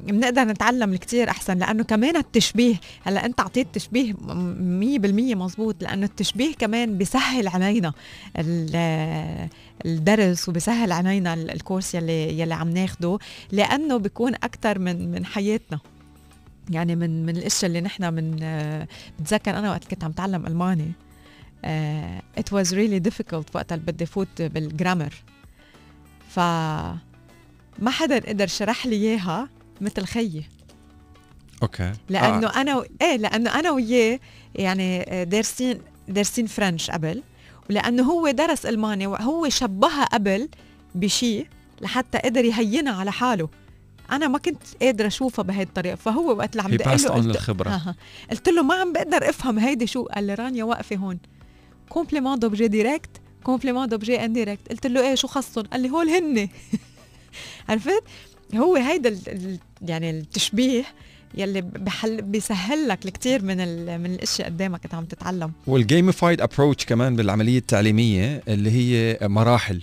بنقدر 0.08 0.44
نتعلم 0.44 0.96
كتير 0.96 1.30
أحسن 1.30 1.58
لأنه 1.58 1.84
كمان 1.84 2.16
التشبيه 2.16 2.76
هلأ 3.04 3.26
أنت 3.26 3.40
أعطيت 3.40 3.68
تشبيه 3.74 4.14
م- 4.14 4.80
100% 4.80 5.36
مزبوط 5.36 5.84
لأنه 5.84 6.06
التشبيه 6.06 6.54
كمان 6.56 6.98
بيسهل 6.98 7.48
علينا 7.48 7.94
ال- 8.38 9.50
الدرس 9.86 10.50
وبيسهل 10.50 10.92
علينا 10.92 11.34
ال- 11.34 11.52
الكورس 11.52 11.96
يلي 11.96 12.40
يلي 12.40 12.54
عم 12.54 12.70
ناخده 12.70 13.18
لأنه 13.52 13.98
بيكون 13.98 14.36
أكثر 14.36 14.80
من 14.80 15.12
من 15.12 15.26
حياتنا. 15.26 15.80
يعني 16.70 16.96
من 16.96 17.26
من 17.26 17.38
الأشياء 17.38 17.66
اللي 17.66 17.82
نحن 17.82 18.14
من 18.14 18.32
بتذكر 19.20 19.58
أنا 19.60 19.70
وقت 19.72 19.84
كنت 19.86 20.04
عم 20.04 20.12
تعلم 20.12 20.46
ألماني. 20.48 20.92
It 22.38 22.52
was 22.52 22.72
really 22.72 23.00
difficult 23.10 23.56
وقت 23.56 23.74
اللي 23.74 23.86
بدي 23.86 24.06
فوت 24.06 24.42
بالجرامر 24.42 25.14
ف 26.30 26.40
ما 27.80 27.92
حدا 27.92 28.20
قدر 28.30 28.48
شرح 28.48 28.86
لي 28.86 28.96
إياها 28.96 29.50
مثل 29.82 30.06
خيي. 30.06 30.46
أوكي. 31.64 31.94
لأنه 32.10 32.48
آه. 32.48 32.62
أنا 32.62 32.78
و... 32.78 32.86
إيه 33.02 33.18
لأنه 33.18 33.60
أنا 33.60 33.72
وياه 33.72 34.20
يعني 34.56 35.02
آه، 35.02 35.24
دارسين 35.24 35.82
دارسين 36.08 36.46
فرنش 36.46 36.92
قبل. 36.92 37.24
ولأنه 37.70 38.04
هو 38.04 38.30
درس 38.30 38.66
ألماني 38.66 39.08
وهو 39.08 39.50
شبهها 39.50 40.06
قبل 40.06 40.50
بشيء 40.96 41.48
لحتى 41.82 42.18
قدر 42.18 42.46
يهينها 42.46 42.94
على 42.94 43.12
حاله. 43.12 43.50
أنا 44.12 44.28
ما 44.28 44.38
كنت 44.38 44.64
قادرة 44.82 45.08
أشوفها 45.08 45.44
بهي 45.44 45.64
الطريقة. 45.64 45.96
فهو 45.96 46.38
وقت 46.38 46.52
اللي 46.56 46.64
عم 46.64 46.98
passed 46.98 47.04
له 47.04 47.10
قلت, 47.10 47.36
الخبرة. 47.36 47.96
قلت 48.32 48.50
له 48.50 48.64
ما 48.64 48.76
عم 48.76 48.94
بقدر 48.94 49.30
أفهم 49.30 49.60
هيدي 49.60 49.88
شو؟ 49.88 50.04
قال 50.04 50.24
لي 50.24 50.34
رانيا 50.34 50.64
واقفة 50.64 50.96
هون. 50.96 51.20
complément 51.90 52.40
d'objet 52.40 52.68
direct 52.68 53.10
complément 53.44 53.88
d'objet 53.88 54.26
indirect 54.26 54.70
قلت 54.70 54.88
له 54.88 55.10
إيه 55.10 55.16
شو 55.16 55.28
خصهم؟ 55.28 55.64
قال 55.66 55.82
لي 55.82 55.90
هول 55.90 56.10
هن 56.10 56.50
عرفت؟ 57.70 58.04
هو 58.56 58.76
هيدا 58.76 59.10
ال- 59.10 59.60
يعني 59.82 60.10
التشبيه 60.10 60.86
يلي 61.38 61.62
بحل 61.62 62.22
بيسهل 62.22 62.88
لك 62.88 63.06
الكثير 63.06 63.44
من 63.44 63.58
من 64.02 64.06
الأشياء 64.14 64.48
قدامك 64.50 64.84
انت 64.86 64.94
عم 64.94 65.06
تتعلم. 65.06 65.52
وال 65.68 65.82
gamified 65.82 66.42
approach 66.42 66.86
كمان 66.86 67.16
بالعملية 67.16 67.58
التعليمية 67.58 68.44
اللي 68.48 68.72
هي 68.72 69.18
مراحل. 69.28 69.82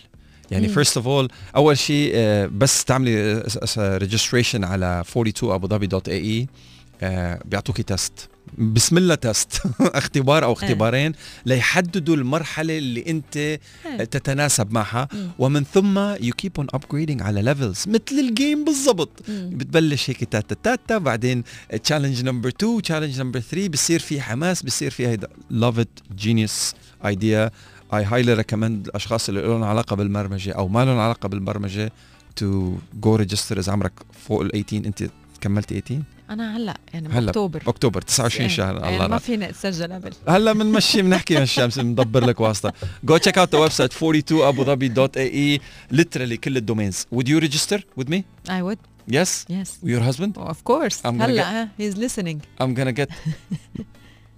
يعني. 0.51 0.69
first 0.69 0.97
of 0.97 1.07
all 1.07 1.29
أول 1.57 1.79
شيء 1.79 2.11
آه، 2.15 2.47
بس 2.47 2.85
تعملي 2.85 3.43
registration 3.79 4.65
على 4.65 5.01
42 5.09 5.55
أبو 5.55 5.67
ظبي 5.69 5.87
dot 5.87 6.09
AE 6.09 7.39
بيعطوكي 7.45 7.83
test 7.83 8.29
بسم 8.59 8.99
الله 8.99 9.15
test 9.15 9.63
اختبار 9.81 10.45
أو 10.45 10.53
اختبارين 10.53 11.13
ليحددوا 11.47 12.17
المرحلة 12.17 12.79
اللي 12.79 13.05
أنت 13.07 13.37
إيه. 13.37 13.59
تتناسب 14.05 14.73
معها. 14.73 15.09
مم. 15.13 15.31
ومن 15.39 15.65
ثم 15.65 15.99
you 15.99 16.33
keep 16.35 16.53
on 16.59 16.67
upgrading 16.75 17.23
على 17.23 17.43
levels 17.43 17.85
مثل 17.89 18.19
ال 18.19 18.28
game 18.28 18.65
بالضبط. 18.65 19.11
بتبلش 19.29 20.11
هيك 20.11 20.25
تاتا 20.25 20.57
تاتا 20.63 20.99
بعدين 20.99 21.45
challenge 21.85 22.25
number 22.25 22.49
2 22.49 22.83
challenge 22.83 23.21
number 23.21 23.41
3 23.41 23.69
بصير 23.69 24.01
في 24.01 24.21
حماس 24.21 24.63
بصير 24.63 24.91
في 24.91 25.07
هيدا. 25.07 25.29
love 25.51 25.79
it 25.79 25.89
genius 26.19 26.75
idea 27.07 27.51
I 27.95 28.05
highly 28.05 28.35
recommend 28.35 28.87
الأشخاص 28.87 29.29
اللي 29.29 29.41
لهم 29.43 29.63
علاقة 29.63 29.97
بالبرمجة 29.97 30.53
أو 30.53 30.69
ما 30.69 30.85
لهم 30.85 30.99
علاقة 30.99 31.29
بالبرمجة 31.29 31.93
to 32.37 32.75
go 32.95 33.17
register 33.17 33.59
إذا 33.59 33.73
عمرك 33.73 33.93
فوق 34.29 34.41
ال 34.41 34.51
18 34.67 34.87
أنت 34.87 35.11
كملت 35.45 35.73
18 35.73 36.03
أنا 36.31 36.57
هلا 36.57 36.77
يعني 36.95 37.09
هلا 37.09 37.27
باكتوبر 37.27 37.63
اكتوبر 37.67 38.03
29 38.03 38.49
شهر 38.49 38.77
يعني 38.77 38.95
الله 38.95 39.07
ما 39.07 39.13
لا 39.15 39.19
فينا 39.19 39.49
اتسجل 39.51 39.93
قبل 39.93 40.13
هلا 40.29 40.53
بنمشي 40.53 41.03
بنحكي 41.03 41.37
من 41.37 41.43
الشمس 41.43 41.79
بندبر 41.79 42.25
لك 42.25 42.41
واسطه 42.41 42.73
go 43.05 43.17
check 43.17 43.39
out 43.39 43.55
the 43.55 43.59
website 43.61 43.93
42 43.93 44.49
ابو 44.49 44.65
ظبي 44.65 44.89
dot 44.89 45.17
AE 45.17 45.61
literally 45.93 46.35
كل 46.35 46.57
ال 46.57 46.63
domains 46.63 47.07
would 47.15 47.27
you 47.27 47.45
register 47.45 47.79
with 48.01 48.09
me 48.09 48.19
I 48.49 48.63
would 48.63 48.79
yes 49.15 49.31
yes 49.49 49.69
your 49.85 50.03
husband 50.11 50.39
of 50.39 50.57
course 50.71 50.97
I'm 51.05 51.23
هلا 51.23 51.63
ها 51.63 51.69
he's 51.81 51.95
listening 51.97 52.39
I'm 52.63 52.75
gonna 52.79 52.97
get 53.01 53.09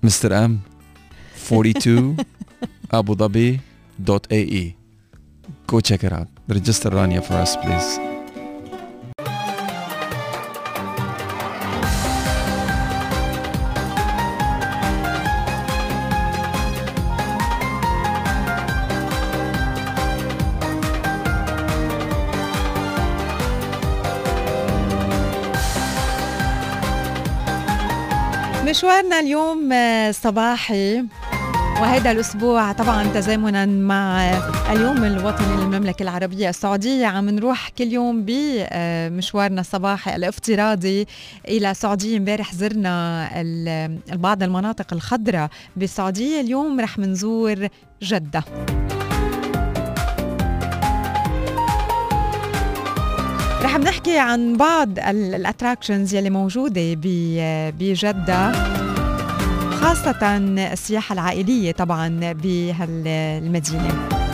Mr. 0.06 0.30
M 0.32 0.52
42 1.36 2.16
Abu 2.92 3.14
Dhabi 3.14 3.60
dot 4.02 4.26
AE. 4.30 4.76
Go 5.66 5.80
check 5.80 6.04
it 6.04 6.12
out. 6.12 6.28
Register 6.48 6.90
Rania 6.90 7.22
for 7.22 7.34
us, 7.34 7.56
please. 7.56 8.15
اليوم 29.20 29.72
آه، 29.72 30.10
صباحي. 30.10 31.04
وهذا 31.80 32.10
الأسبوع 32.10 32.72
طبعا 32.72 33.04
تزامنا 33.14 33.66
مع 33.66 34.24
آه، 34.24 34.72
اليوم 34.72 35.04
الوطني 35.04 35.56
للمملكة 35.56 36.02
العربية 36.02 36.48
السعودية. 36.48 37.06
عم 37.06 37.30
نروح 37.30 37.68
كل 37.68 37.84
يوم 37.84 38.24
بمشوارنا 38.26 39.60
الصباحي 39.60 40.16
الافتراضي 40.16 41.06
إلى 41.48 41.70
السعودية 41.70 42.16
امبارح 42.16 42.54
زرنا 42.54 43.28
بعض 44.12 44.42
المناطق 44.42 44.92
الخضراء 44.92 45.48
بالسعودية 45.76 46.40
اليوم 46.40 46.80
رح 46.80 46.98
منزور 46.98 47.68
جدة. 48.02 48.44
رح 53.62 53.76
بنحكي 53.76 54.18
عن 54.18 54.56
بعض 54.56 54.98
الاتراكشنز 54.98 56.14
يلي 56.14 56.30
موجودة 56.30 56.94
بجدة. 57.78 58.52
خاصة 59.86 60.36
السياحة 60.72 61.12
العائلية 61.12 61.72
طبعا 61.72 62.32
بهالمدينة. 62.32 64.25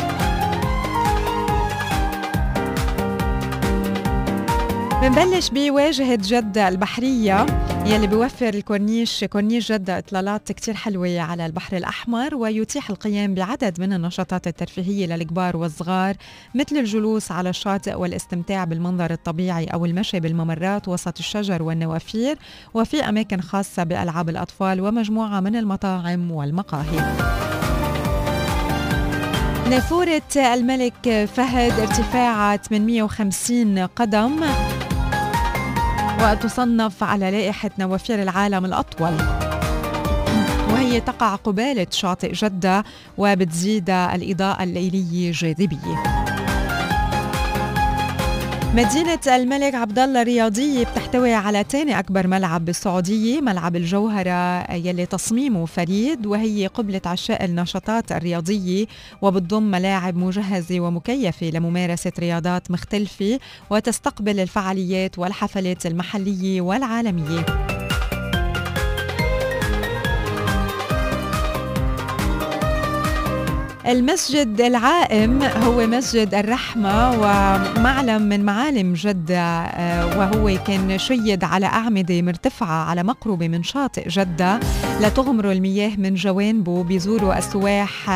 بنبلش 5.03 5.51
بواجهة 5.51 6.19
جدة 6.23 6.69
البحرية 6.69 7.47
يلي 7.87 8.07
بيوفر 8.07 8.49
الكورنيش 8.49 9.25
كورنيش 9.25 9.73
جدة 9.73 9.99
إطلالات 9.99 10.53
كتير 10.53 10.75
حلوة 10.75 11.21
على 11.21 11.47
البحر 11.47 11.77
الأحمر 11.77 12.35
ويتيح 12.35 12.91
القيام 12.91 13.35
بعدد 13.35 13.81
من 13.81 13.93
النشاطات 13.93 14.47
الترفيهية 14.47 15.07
للكبار 15.07 15.57
والصغار 15.57 16.15
مثل 16.55 16.77
الجلوس 16.77 17.33
على 17.33 17.51
الشاطئ 17.51 17.95
والاستمتاع 17.95 18.65
بالمنظر 18.65 19.11
الطبيعي 19.11 19.65
أو 19.65 19.85
المشي 19.85 20.21
بالممرات 20.21 20.89
وسط 20.89 21.19
الشجر 21.19 21.63
والنوافير 21.63 22.39
وفي 22.75 23.01
أماكن 23.09 23.41
خاصة 23.41 23.83
بألعاب 23.83 24.29
الأطفال 24.29 24.81
ومجموعة 24.81 25.41
من 25.41 25.57
المطاعم 25.57 26.31
والمقاهي. 26.31 27.17
نافورة 29.71 30.23
الملك 30.37 31.29
فهد 31.35 31.81
ارتفاعها 31.81 32.57
850 32.57 33.79
قدم. 33.79 34.41
وتصنف 36.23 37.03
على 37.03 37.31
لائحة 37.31 37.71
نوافير 37.79 38.23
العالم 38.23 38.65
الأطول. 38.65 39.13
وهي 40.73 41.01
تقع 41.01 41.35
قبالة 41.35 41.87
شاطئ 41.91 42.33
جدة 42.33 42.85
وبتزيد 43.19 43.91
الإضاءة 43.91 44.63
الليلية 44.63 45.33
جاذبية. 45.33 46.22
مدينة 48.75 49.21
الملك 49.27 49.75
عبد 49.75 49.99
الله 49.99 50.23
الرياضية 50.23 50.85
بتحتوي 50.85 51.35
على 51.35 51.65
ثاني 51.69 51.99
أكبر 51.99 52.27
ملعب 52.27 52.65
بالسعودية 52.65 53.41
ملعب 53.41 53.77
الجوهرة 53.77 54.73
يلي 54.73 55.07
تصميمه 55.07 55.67
فريد 55.67 56.27
وهي 56.27 56.67
قبلة 56.67 57.01
عشاء 57.07 57.45
النشاطات 57.45 58.13
الرياضية 58.13 58.87
وبتضم 59.23 59.63
ملاعب 59.63 60.17
مجهزة 60.17 60.81
ومكيفة 60.81 61.47
لممارسة 61.47 62.13
رياضات 62.19 62.71
مختلفة 62.71 63.39
وتستقبل 63.71 64.41
الفعاليات 64.41 65.19
والحفلات 65.19 65.87
المحلية 65.87 66.61
والعالمية. 66.61 67.47
المسجد 73.87 74.61
العائم 74.61 75.43
هو 75.43 75.87
مسجد 75.87 76.35
الرحمة 76.35 77.11
ومعلم 77.11 78.23
من 78.23 78.45
معالم 78.45 78.93
جدة 78.93 79.41
آه، 79.41 80.19
وهو 80.19 80.59
كان 80.67 80.99
شيد 80.99 81.45
على 81.45 81.67
أعمدة 81.67 82.23
مرتفعة 82.23 82.85
على 82.85 83.03
مقربة 83.03 83.49
من 83.49 83.63
شاطئ 83.63 84.09
جدة. 84.09 84.61
لتغمر 85.01 85.53
المياه 85.53 85.97
من 85.97 86.15
جوانبه 86.15 86.83
بيزوروا 86.85 87.39
السواح 87.39 88.11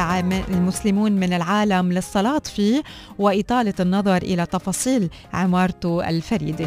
المسلمون 0.49 1.13
من 1.13 1.33
العالم 1.33 1.93
للصلاة 1.93 2.43
فيه 2.57 2.83
وإطالة 3.19 3.75
النظر 3.81 4.17
إلى 4.17 4.47
تفاصيل 4.47 5.09
عمارته 5.33 6.09
الفريدة. 6.09 6.67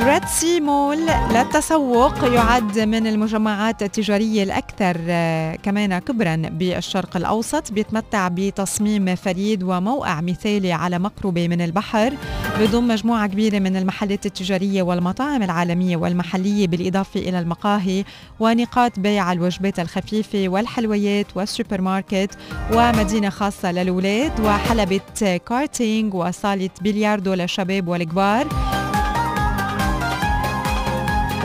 ريد 0.00 0.24
سي 0.24 0.60
مول 0.60 0.98
للتسوق 1.30 2.24
يعد 2.24 2.78
من 2.78 3.06
المجمعات 3.06 3.82
التجارية 3.82 4.42
الأكثر 4.42 4.96
آه، 5.08 5.56
كمان 5.56 5.98
كبرا 5.98 6.36
بالشرق 6.36 7.16
الأوسط. 7.16 7.72
بيتمتع 7.72 8.28
بتصميم 8.28 9.14
فريد 9.14 9.62
وموقع 9.62 10.20
مثالي 10.20 10.72
على 10.72 10.98
مقربة 10.98 11.48
من 11.48 11.60
البحر. 11.60 12.12
بضم 12.60 12.88
مجموعة 12.88 13.26
كبيرة 13.26 13.58
من 13.58 13.76
المحلات 13.76 14.26
التجارية 14.26 14.82
والمطاعم 14.82 15.42
العالمية 15.42 15.96
والمحلية 15.96 16.66
بالإضافة 16.66 17.20
إلى 17.20 17.38
المقاهي 17.38 18.04
ونقاط 18.40 18.98
بيع 18.98 19.32
الوجبات 19.32 19.80
الخفيفة 19.80 20.44
والحلويات 20.48 21.26
والسوبر 21.34 21.80
ماركت 21.80 22.38
ومدينة 22.72 23.30
خاصة 23.30 23.72
للأولاد 23.72 24.40
وحلبة 24.40 25.36
كارتينج 25.48 26.14
وصالة 26.14 26.70
بلياردو 26.80 27.34
للشباب 27.34 27.88
والكبار. 27.88 28.46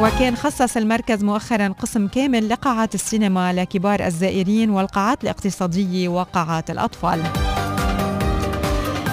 وكان 0.02 0.36
خصص 0.36 0.78
المركز 0.78 1.24
مؤخرا 1.24 1.68
قسم 1.68 2.08
كامل 2.08 2.50
لقاعات 2.50 2.96
السينما 2.96 3.54
لكبار 3.54 4.06
الزائرين 4.06 4.70
والقاعات 4.70 5.24
الاقتصادية 5.24 6.08
وقاعات 6.08 6.70
الأطفال. 6.70 7.24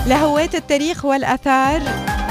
لهواة 0.06 0.50
التاريخ 0.54 1.04
والأثار 1.04 1.80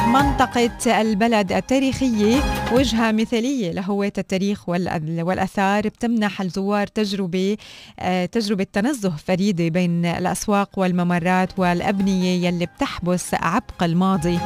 منطقة 0.07 1.01
البلد 1.01 1.51
التاريخية 1.51 2.39
وجهة 2.71 3.11
مثالية. 3.11 3.71
لهواة 3.71 4.13
التاريخ 4.17 4.69
والأثار 4.69 5.87
بتمنح 5.87 6.41
الزوار 6.41 6.87
تجربة 6.87 7.57
آه، 7.99 8.25
تجربة 8.25 8.67
تنزه 8.73 9.13
فريدة 9.27 9.67
بين 9.67 10.05
الأسواق 10.05 10.69
والممرات 10.79 11.59
والأبنية 11.59 12.47
يلي 12.47 12.65
بتحبس 12.65 13.33
عبق 13.33 13.83
الماضي. 13.83 14.39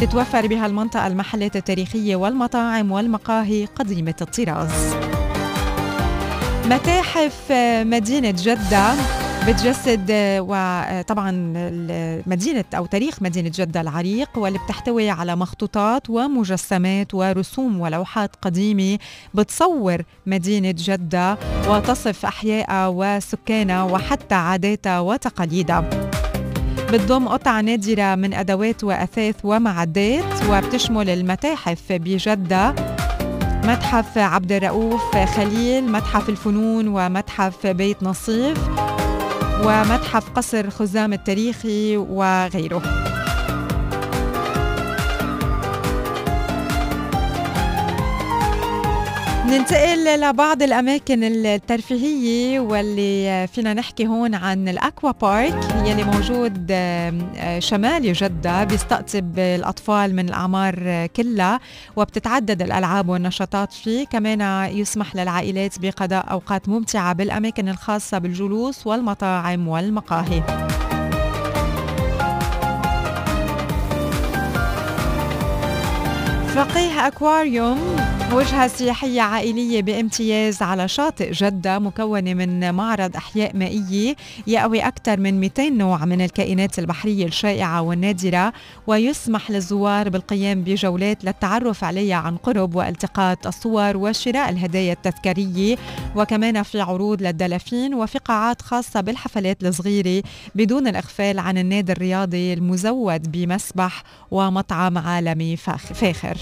تتوفر 0.00 0.46
بها 0.46 0.66
المنطقة 0.66 1.06
المحلات 1.06 1.56
التاريخية 1.56 2.16
والمطاعم 2.16 2.92
والمقاهي 2.92 3.64
قديمة 3.64 4.14
الطراز. 4.20 4.94
متاحف 6.64 7.52
مدينة 7.82 8.34
جدة 8.38 8.94
بتجسد 9.48 10.10
وطبعا 10.40 11.30
مدينة 12.26 12.64
أو 12.76 12.86
تاريخ 12.86 13.22
مدينة 13.22 13.50
جدة 13.54 13.80
العريق 13.80 14.28
واللي 14.38 14.58
بتحتوي 14.58 15.10
على 15.10 15.36
مخطوطات 15.36 16.10
ومجسمات 16.10 17.14
ورسوم 17.14 17.80
ولوحات 17.80 18.36
قديمة 18.42 18.98
بتصور 19.34 20.02
مدينة 20.26 20.74
جدة 20.78 21.38
وتصف 21.68 22.26
أحيائها 22.26 22.88
وسكانها 22.88 23.82
وحتى 23.82 24.34
عاداتها 24.34 25.00
وتقاليدها. 25.00 26.05
بتضم 26.92 27.28
قطع 27.28 27.60
نادرة 27.60 28.14
من 28.14 28.34
أدوات 28.34 28.84
وأثاث 28.84 29.34
ومعدات 29.44 30.44
وبتشمل 30.50 31.10
المتاحف 31.10 31.82
بجدة 31.90 32.74
متحف 33.64 34.18
عبد 34.18 34.52
الرؤوف 34.52 35.16
خليل 35.16 35.92
متحف 35.92 36.28
الفنون 36.28 36.88
ومتحف 36.88 37.66
بيت 37.66 38.02
نصيف 38.02 38.58
ومتحف 39.64 40.30
قصر 40.30 40.70
خزام 40.70 41.12
التاريخي 41.12 41.96
وغيره. 41.96 42.82
ننتقل 49.46 50.20
لبعض 50.20 50.62
الأماكن 50.62 51.24
الترفيهية 51.24 52.60
واللي 52.60 53.46
فينا 53.46 53.74
نحكي 53.74 54.06
هون 54.06 54.34
عن 54.34 54.68
الأكوا 54.68 55.10
بارك. 55.10 55.58
يلي 55.84 56.04
موجود 56.04 56.66
شمال 57.58 58.12
جدة 58.12 58.64
بيستقطب 58.64 59.38
الأطفال 59.38 60.16
من 60.16 60.28
الأعمار 60.28 61.06
كلها 61.06 61.60
وبتتعدد 61.96 62.62
الألعاب 62.62 63.08
والنشاطات 63.08 63.72
فيه. 63.72 64.06
كمان 64.06 64.70
يسمح 64.76 65.16
للعائلات 65.16 65.78
بقضاء 65.78 66.30
أوقات 66.30 66.68
ممتعة 66.68 67.12
بالأماكن 67.12 67.68
الخاصة 67.68 68.18
بالجلوس 68.18 68.86
والمطاعم 68.86 69.68
والمقاهي. 69.68 70.42
فقيه 76.56 77.06
أكواريوم 77.06 77.96
وجهة 78.32 78.68
سياحية 78.68 79.20
عائلية 79.20 79.82
بامتياز 79.82 80.62
على 80.62 80.88
شاطئ 80.88 81.32
جدة 81.32 81.78
مكونة 81.78 82.34
من 82.34 82.74
معرض 82.74 83.16
أحياء 83.16 83.56
مائية 83.56 84.16
يأوي 84.46 84.80
أكثر 84.80 85.20
من 85.20 85.40
200 85.40 85.68
نوع 85.68 86.04
من 86.04 86.20
الكائنات 86.20 86.78
البحرية 86.78 87.26
الشائعة 87.26 87.82
والنادرة 87.82 88.52
ويسمح 88.86 89.50
للزوار 89.50 90.08
بالقيام 90.08 90.62
بجولات 90.62 91.24
للتعرف 91.24 91.84
عليها 91.84 92.16
عن 92.16 92.36
قرب 92.36 92.74
والتقاط 92.74 93.46
الصور 93.46 93.96
وشراء 93.96 94.50
الهدايا 94.50 94.92
التذكارية. 94.92 95.76
وكمان 96.16 96.62
في 96.62 96.80
عروض 96.80 97.22
للدلافين 97.22 97.94
وفي 97.94 98.18
قاعات 98.18 98.62
خاصة 98.62 99.00
بالحفلات 99.00 99.64
الصغيرة 99.64 100.22
بدون 100.54 100.88
الإغفال 100.88 101.38
عن 101.38 101.58
النادي 101.58 101.92
الرياضي 101.92 102.52
المزود 102.52 103.32
بمسبح 103.32 104.02
ومطعم 104.30 104.98
عالمي 104.98 105.56
فاخر. 105.56 106.36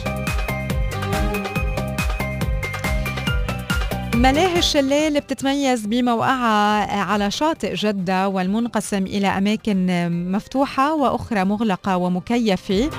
ملاهي 4.14 4.58
الشلال 4.58 5.20
بتتميز 5.20 5.86
بموقعها 5.86 7.02
على 7.02 7.30
شاطئ 7.30 7.74
جدة 7.74 8.28
والمنقسم 8.28 9.02
إلى 9.02 9.26
أماكن 9.26 10.08
مفتوحة 10.32 10.94
وأخرى 10.94 11.44
مغلقة 11.44 11.96
ومكيفة. 11.96 12.90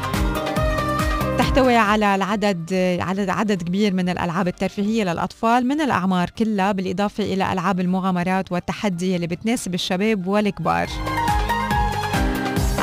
تحتوي 1.38 1.76
على 1.76 2.16
العدد 2.16 2.74
على 3.01 3.32
عدد 3.32 3.64
كبير 3.64 3.93
من 3.93 4.10
الألعاب 4.10 4.47
الترفيهية 4.47 5.03
للأطفال 5.03 5.68
من 5.68 5.82
الأعمار 5.82 6.30
كلها 6.30 6.72
بالإضافة 6.72 7.24
إلى 7.24 7.53
ألعاب 7.53 7.80
المغامرات 7.80 8.51
والتحدي 8.51 9.16
اللي 9.16 9.28
بتناسب 9.28 9.74
الشباب 9.74 10.28
والكبار. 10.28 10.88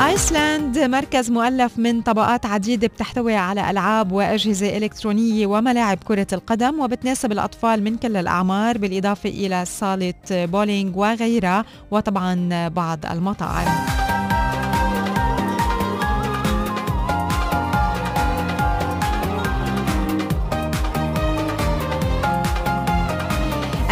ايسلاند 0.06 0.78
مركز 0.78 1.30
مؤلف 1.30 1.78
من 1.78 2.02
طبقات 2.02 2.46
عديدة 2.46 2.86
بتحتوي 2.86 3.34
على 3.34 3.70
ألعاب 3.70 4.12
وأجهزة 4.12 4.76
إلكترونية 4.76 5.46
وملاعب 5.46 5.98
كرة 6.04 6.26
القدم 6.32 6.80
وبتناسب 6.80 7.32
الأطفال 7.32 7.84
من 7.84 7.96
كل 7.96 8.16
الأعمار 8.16 8.78
بالإضافة 8.78 9.28
إلى 9.30 9.64
صالة 9.64 10.14
بولينج 10.30 10.96
وغيرها 10.96 11.64
وطبعا 11.90 12.68
بعض 12.68 13.06
المطاعم. 13.06 14.01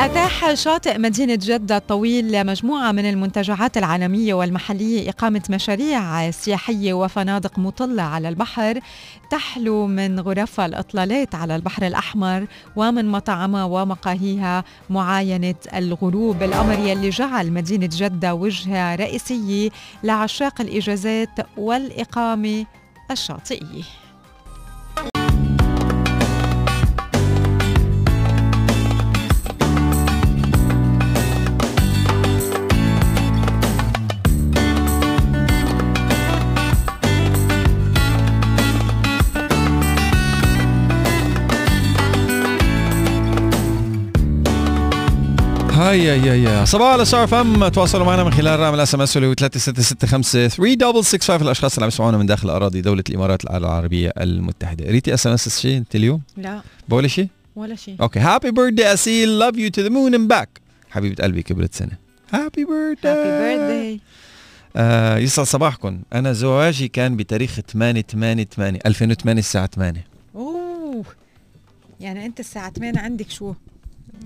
أتاح 0.00 0.54
شاطئ 0.54 0.98
مدينة 0.98 1.38
جدة 1.42 1.76
الطويل 1.76 2.46
مجموعة 2.46 2.92
من 2.92 3.10
المنتجعات 3.10 3.76
العالمية 3.76 4.34
والمحلية 4.34 5.10
إقامة 5.10 5.42
مشاريع 5.50 6.30
سياحية 6.30 6.92
وفنادق 6.92 7.58
مطلة 7.58 8.02
على 8.02 8.28
البحر 8.28 8.80
تحلو 9.30 9.86
من 9.86 10.20
غرف 10.20 10.60
الإطلالات 10.60 11.34
على 11.34 11.56
البحر 11.56 11.86
الأحمر 11.86 12.46
ومن 12.76 13.08
مطاعمها 13.08 13.64
ومقاهيها 13.64 14.64
معاينة 14.90 15.54
الغروب. 15.74 16.42
الأمر 16.42 16.78
يلي 16.78 17.10
جعل 17.10 17.52
مدينة 17.52 17.88
جدة 17.92 18.34
وجهة 18.34 18.94
رئيسية 18.94 19.70
لعشاق 20.02 20.60
الإجازات 20.60 21.30
والإقامة 21.56 22.66
الشاطئية. 23.10 24.09
Hi 45.90 46.04
يا 46.04 46.14
يا 46.14 46.34
يا 46.34 46.64
صباح 46.64 46.92
على 46.92 47.04
ستار 47.04 47.26
أف 47.26 47.54
إم 47.54 47.68
تواصلوا 47.68 48.06
معنا 48.06 48.24
من 48.24 48.32
خلال 48.32 48.60
رقم 48.60 48.74
ال 48.74 48.94
SMS 48.94 49.16
اللي 49.16 49.28
هو 49.28 49.34
3665 49.34 50.48
3665 50.48 51.42
الأشخاص 51.46 51.74
اللي 51.74 51.84
عم 51.84 51.88
يسمعونا 51.88 52.18
من 52.18 52.26
داخل 52.26 52.50
أراضي 52.50 52.80
دولة 52.80 53.04
الإمارات 53.08 53.44
العربية 53.44 54.12
المتحدة. 54.20 54.86
قريتي 54.86 55.14
SMS 55.14 55.60
شيء 55.60 55.76
أنت 55.76 55.96
اليوم؟ 55.96 56.22
لا. 56.36 56.62
بقول 56.88 57.10
شيء 57.10 57.28
ولا 57.56 57.74
شيء 57.74 57.96
okay. 58.00 58.18
happy 58.20 58.50
birthday 58.50 58.92
اسيل 58.92 59.38
love 59.38 59.56
you 59.56 59.70
to 59.70 59.82
the 59.82 59.88
moon 59.88 60.14
and 60.14 60.28
back 60.28 60.48
حبيبة 60.90 61.24
قلبي 61.24 61.42
كبرت 61.42 61.74
سنة. 61.74 61.92
happy 62.32 62.64
birthday 62.64 63.08
happy 63.08 63.56
birthday 63.56 64.00
آه 64.76 65.18
يسعد 65.18 65.46
صباحكم. 65.46 66.00
أنا 66.12 66.32
زواجي 66.32 66.88
كان 66.88 67.16
بتاريخ 67.16 67.60
8 67.72 68.02
8 68.02 68.44
8 68.44 68.78
2008 68.86 69.38
الساعة 69.38 69.66
8 69.66 70.04
أوه. 70.34 71.04
يعني 72.00 72.26
أنت 72.26 72.40
الساعة 72.40 72.70
8 72.70 72.98
عندك 72.98 73.30
شو؟ 73.30 73.54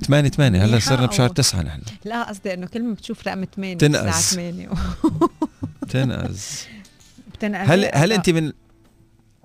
8 0.02 0.28
8 0.28 0.64
هلا 0.64 0.78
صرنا 0.78 1.06
بشهر 1.06 1.28
أو- 1.28 1.32
9 1.32 1.62
نحن. 1.62 1.80
لا 2.04 2.22
قصدي 2.22 2.54
إنه 2.54 2.66
كل 2.66 2.82
ما 2.82 2.94
بتشوف 2.94 3.28
رقم 3.28 3.44
8 3.44 3.76
تنقز. 3.78 4.06
الساعة 4.06 4.20
8 4.52 4.68
تنقز 5.88 6.66
بتنقل 7.34 7.70
هل 7.70 7.90
هل 7.94 8.12
أنت 8.12 8.30
من 8.30 8.52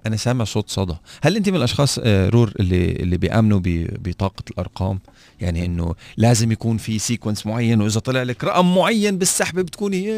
أنا 0.05 0.15
سامع 0.15 0.45
صوت 0.45 0.69
صدى. 0.69 0.95
هل 1.23 1.35
أنت 1.35 1.49
من 1.49 1.55
الأشخاص 1.55 1.99
آه، 2.03 2.29
رور 2.29 2.53
اللي 2.59 2.91
اللي 2.91 3.17
بيأمنوا 3.17 3.59
بطاقة 3.65 4.43
الأرقام؟ 4.51 4.99
يعني 5.41 5.65
إنه 5.65 5.95
لازم 6.17 6.51
يكون 6.51 6.77
في 6.77 6.99
sequence 6.99 7.45
معين 7.45 7.81
وإذا 7.81 7.99
طلع 7.99 8.23
لك 8.23 8.43
رقم 8.43 8.75
معين 8.75 9.17
بالسحبه 9.17 9.61
بتكوني. 9.61 10.11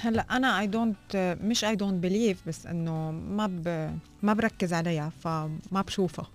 هلا 0.00 0.26
أنا 0.30 0.60
I 0.60 0.66
don't 0.66 1.36
مش 1.42 1.64
I 1.64 1.76
don't 1.76 2.02
believe 2.02 2.38
بس 2.46 2.66
إنه 2.66 3.10
ما 3.10 3.46
ب 3.46 3.90
ما 4.22 4.32
بركز 4.32 4.72
عليها 4.72 5.12
فما 5.24 5.82
بشوفها. 5.86 6.26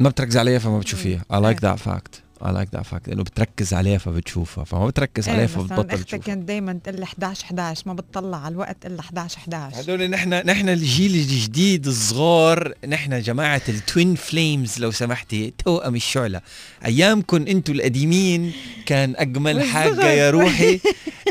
ما 0.00 0.08
بتركز 0.08 0.36
عليها 0.36 0.58
فما 0.58 0.78
بتشوفيها. 0.78 1.24
I 1.32 1.36
like 1.36 1.64
إيه. 1.64 1.74
that 1.74 1.78
fact. 1.78 2.20
I 2.44 2.48
like 2.48 2.78
that 2.78 2.82
fact. 2.82 3.12
إنه 3.12 3.22
بتركز 3.22 3.74
عليها 3.74 3.98
فبتشوفها. 3.98 4.64
فما 4.64 4.86
بتركز 4.86 5.28
عليها 5.28 5.40
إيه، 5.40 5.46
فبتبطل 5.46 5.72
مثلا 5.74 5.94
أختي 5.94 6.04
تشوفها. 6.04 6.26
كانت 6.26 6.48
دايما 6.48 6.72
تقول 6.84 6.96
لي 6.96 7.04
11 7.04 7.44
11 7.44 7.82
ما 7.86 7.94
بتطلع 7.94 8.44
على 8.44 8.52
الوقت 8.52 8.86
إلا 8.86 9.00
11 9.00 9.38
11 9.38 9.80
هدول 9.80 10.10
نحن 10.10 10.28
نحن 10.28 10.68
الجيل 10.68 11.14
الجديد 11.14 11.86
الصغار 11.86 12.74
نحن 12.88 13.20
جماعة 13.20 13.62
ال 13.68 13.77
twin 13.77 14.14
flames 14.14 14.78
لو 14.78 14.90
سمحتي. 14.90 15.54
توأم 15.64 15.94
الشعلة. 15.94 16.40
ايامكم 16.84 17.46
أنتم 17.46 17.72
القديمين 17.72 18.52
كان 18.86 19.14
أجمل. 19.16 19.62
حاجة 19.62 20.10
يا 20.10 20.30
روحي 20.30 20.80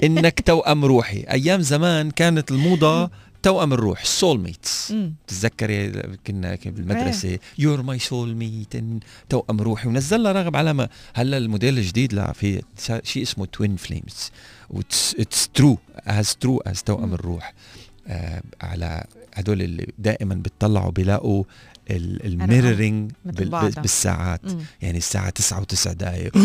إنك 0.03 0.39
توأم 0.41 0.85
روحي. 0.85 1.25
أيام 1.31 1.61
زمان 1.61 2.11
كانت 2.11 2.51
الموضة 2.51 3.09
توأم 3.43 3.73
الروح 3.73 4.05
soulmates 4.05 4.93
تتذكري 5.27 5.91
كنا 6.27 6.57
بالمدرسة 6.65 7.39
you're 7.57 7.81
my 7.81 7.99
soulmate 7.99 8.73
توأم 9.29 9.61
روحي. 9.61 9.87
ونزلنا 9.87 10.31
راغب 10.31 10.55
علامه 10.55 10.89
هلا 11.13 11.37
الموديل 11.37 11.77
الجديد 11.77 12.13
لا 12.13 12.33
في 12.33 12.61
شيء 13.03 13.23
اسمه 13.23 13.45
twin 13.45 13.75
flames 13.75 14.31
it's 15.19 15.49
true 15.53 15.77
از 16.07 16.35
ترو 16.35 16.61
از 16.65 16.83
توأم. 16.83 17.13
الروح. 17.13 17.53
آه 18.07 18.41
على 18.61 19.03
هدول 19.33 19.61
اللي 19.61 19.93
دائما 19.97 20.35
بتطلعوا 20.35 20.91
بيلاقوا 20.91 21.43
بعضها. 23.49 23.81
بالساعات 23.81 24.41
أمم. 24.45 24.59
يعني 24.81 24.97
الساعة 24.97 25.29
9 25.29 25.61
و9 25.61 25.89
دقائق. 25.89 26.37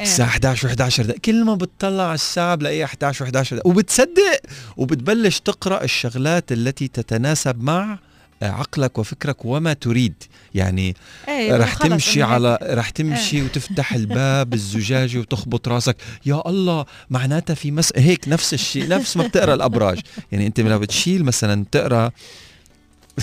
الساعة 0.00 0.28
11 0.28 0.68
و11 0.68 1.00
دقيقة 1.00 1.18
كل 1.24 1.44
ما 1.44 1.54
بتطلع 1.54 2.02
على 2.02 2.14
الساعة 2.14 2.54
بلاقيها 2.54 2.84
11 2.84 3.26
و11 3.26 3.30
دقيقة 3.30 3.68
وبتصدق 3.68 4.40
وبتبلش 4.76 5.40
تقرأ 5.40 5.84
الشغلات 5.84 6.52
التي 6.52 6.88
تتناسب 6.88 7.62
مع 7.62 7.98
عقلك 8.42 8.98
وفكرك 8.98 9.44
وما 9.44 9.72
تريد 9.72 10.14
يعني 10.54 10.96
إيه، 11.28 11.56
رح 11.56 11.74
تمشي 11.74 12.22
على. 12.22 12.58
رح 12.62 12.90
تمشي 12.90 13.42
وتفتح 13.42 13.92
الباب 13.94 14.54
الزجاجي 14.54 15.18
وتخبط 15.18 15.68
راسك 15.68 15.96
يا 16.26 16.42
الله 16.46 16.86
معناتها 17.10 17.54
في 17.54 17.70
mess 17.70 17.92
هيك 17.96 18.28
نفس 18.28 18.54
الشيء 18.54 18.88
نفس 18.88 19.16
ما 19.16 19.26
بتقرأ 19.26 19.54
الأبراج 19.54 20.00
يعني 20.32 20.46
أنت 20.46 20.60
لما 20.60 20.78
بتشيل 20.78 21.24
مثلا 21.24 21.64
تقرأ 21.72 22.10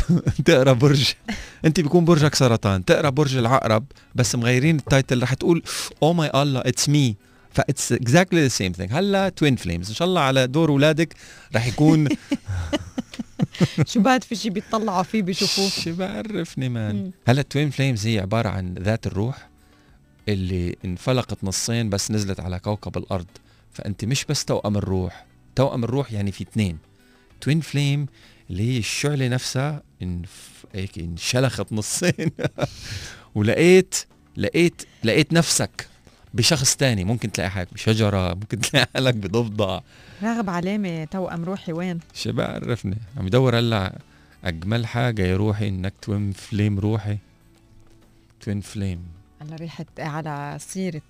تقرا 0.46 0.74
برج. 0.74 1.14
انت 1.66 1.80
بيكون 1.80 2.06
برجك 2.06 2.36
سرطان. 2.36 2.86
تقرأ 2.86 3.10
برج 3.10 3.38
العقرب 3.38 3.86
بس 4.16 4.36
مغيرين 4.36 4.76
ال 4.76 4.84
title 4.84 5.24
رح 5.24 5.34
تقول 5.34 5.64
oh 6.04 6.14
my 6.14 6.32
الله 6.36 6.60
it's 6.60 6.90
me 6.90 7.16
that's 7.52 7.92
exactly 7.92 8.42
the 8.42 8.48
same 8.48 8.72
thing 8.72 8.94
هلا 8.94 9.30
twin 9.30 9.56
flames 9.56 9.90
إن 9.90 9.96
شاء 9.96 10.08
الله 10.08 10.22
على 10.22 10.48
دور 10.48 10.70
اولادك 10.70 11.14
رح 11.56 11.68
يكون 11.68 12.08
شو 13.92 14.00
بعد 14.00 14.24
في 14.24 14.36
شيء 14.36 14.52
بيطلعوا 14.52 15.04
فيه 15.04 15.22
بيشوفوه؟ 15.22 15.70
شو 15.84 15.96
بعرفني 15.96 16.70
man. 16.70 17.12
هلا 17.28 17.42
twin 17.42 17.70
flames 17.70 18.08
هي 18.08 18.20
عبارة 18.20 18.50
عن 18.50 18.74
ذات 18.74 19.08
الروح 19.08 19.50
اللي 20.30 20.76
انفلقت 20.86 21.44
نصين 21.44 21.90
بس 21.90 22.12
نزلت 22.12 22.40
على 22.40 22.60
كوكب 22.60 22.98
الأرض. 22.98 23.26
فانت 23.74 24.06
مش 24.06 24.26
بس 24.26 24.46
توأم 24.46 24.78
الروح. 24.78 25.26
توأم 25.56 25.84
الروح 25.84 26.14
يعني 26.14 26.32
في 26.32 26.44
اثنين. 26.44 26.78
twin 27.42 27.62
flame 27.62 28.06
اللي 28.50 28.74
هي 28.74 28.78
الشعلة 28.78 29.28
نفسها 29.28 29.84
انف... 30.02 30.66
هيك 30.76 31.00
انشلخت 31.00 31.74
نصين. 31.74 32.32
ولقيت 33.36 33.96
لقيت 34.38 34.82
لقيت 35.04 35.34
نفسك 35.34 35.88
بشخص 36.34 36.76
تاني. 36.76 37.04
ممكن 37.04 37.32
تلاقي 37.32 37.50
حالك 37.50 37.74
بشجرة 37.74 38.34
ممكن 38.34 38.60
تلاقي 38.60 38.90
حالك 38.94 39.14
بضفدع. 39.14 39.80
راغب 40.24 40.50
علامة 40.50 41.06
توأم 41.06 41.44
روحي 41.44 41.74
وين؟ 41.74 42.00
شو 42.14 42.32
بعرفني 42.32 42.98
عم 43.18 43.28
يدور 43.28 43.60
هلأ 43.60 44.00
أجمل 44.44 44.86
حاجة 44.86 45.22
يا 45.22 45.38
روحي 45.38 45.68
إنك 45.68 45.94
twin 46.02 46.32
flame 46.32 46.80
روحي. 46.80 47.18
twin 48.42 48.62
flame 48.62 49.04
على 49.42 49.56
ريحة 49.56 49.86
على 50.00 50.58
سيرة 50.60 51.02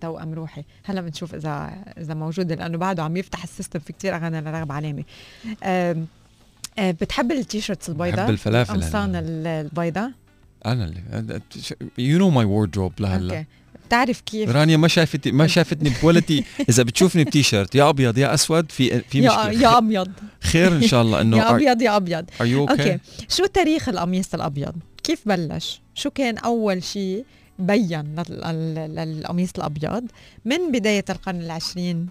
توأم 0.00 0.34
روحي. 0.34 0.64
هلأ 0.84 1.00
بنشوف 1.00 1.34
إذا 1.34 1.84
إذا 1.98 2.14
موجودة 2.14 2.54
لأنه 2.54 2.78
بعده 2.78 3.02
عم 3.02 3.16
يفتح 3.16 3.42
ال 3.42 3.47
system 3.47 3.78
في 3.78 3.92
كتير 3.92 4.16
أغاني 4.16 4.40
لراغب 4.40 4.72
علامة. 4.72 5.04
بتحب 6.80 7.32
التيشيرتس 7.32 7.88
البيضاء؟ 7.88 8.16
بحب 8.24 8.30
الفلافل 8.30 8.74
قمصان 8.74 9.08
هلا. 9.16 9.18
ال- 9.18 9.46
البيضاء؟ 9.46 10.10
أنا 10.66 10.84
اللي 10.84 11.40
يو 11.98 12.18
نو 12.18 12.30
ماي 12.30 12.44
وردروب 12.44 12.92
لهلا. 13.00 13.44
بتعرف 13.86 14.20
كيف؟ 14.20 14.50
رانيا 14.50 14.76
ما 14.76 14.88
شافتي 14.88 15.32
ما 15.32 15.46
شافتني 15.46 15.92
بولتي 16.02 16.44
إذا 16.70 16.82
بتشوفني 16.82 17.24
بتيشيرت 17.24 17.74
يا 17.74 17.88
أبيض 17.88 18.18
يا 18.18 18.34
أسود 18.34 18.72
في 18.72 19.00
في 19.00 19.20
مشكلة. 19.20 19.50
يا 19.52 19.78
أبيض. 19.78 20.08
خير 20.52 20.72
إن 20.76 20.82
شاء 20.82 21.02
الله 21.02 21.20
إنه 21.20 21.36
يا 21.36 21.50
أبيض 21.50 21.82
يا 21.82 21.96
أبيض. 21.96 22.24
أوكي 22.40 22.56
أوكي. 22.56 22.98
شو 23.28 23.46
تاريخ 23.46 23.88
القميص 23.88 24.34
الأبيض؟ 24.34 24.74
كيف 25.04 25.28
بلش؟ 25.28 25.80
شو 25.94 26.10
كان 26.10 26.38
أول 26.38 26.82
شيء؟ 26.82 27.24
بين 27.58 28.14
لل- 28.28 28.74
لل- 28.74 28.94
للقميص 28.94 29.50
الأبيض. 29.58 30.04
من 30.44 30.72
بداية 30.72 31.04
القرن 31.10 31.40
العشرين 31.40 32.06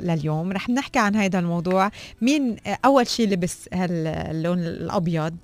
لليوم 0.00 0.52
رح 0.52 0.68
نحكي 0.70 0.98
عن 0.98 1.16
هذا 1.16 1.38
الموضوع. 1.38 1.90
مين 2.22 2.56
أول 2.84 3.06
شيء 3.06 3.28
لبس 3.28 3.68
هاللون 3.72 4.58
الأبيض 4.58 5.36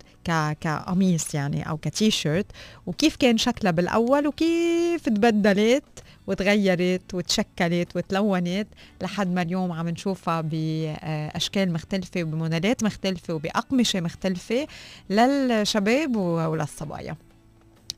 كقميص 0.60 1.34
يعني 1.34 1.68
أو 1.68 1.76
كتيشيرت؟ 1.76 2.46
وكيف 2.86 3.16
كان 3.16 3.38
شكلها 3.38 3.70
بالأول؟ 3.72 4.26
وكيف 4.26 5.02
تبدلت 5.08 5.84
وتغيرت 6.26 7.14
وتشكلت 7.14 7.96
وتلونت 7.96 8.66
لحد 9.02 9.28
ما 9.34 9.42
اليوم 9.42 9.72
عم 9.72 9.88
نشوفها 9.88 10.40
بأشكال 10.40 11.72
مختلفة 11.72 12.22
وبموديلات 12.22 12.84
مختلفة 12.84 13.34
وبأقمشة 13.34 14.00
مختلفة 14.00 14.66
للشباب 15.10 16.16
وللصبايا. 16.16 17.16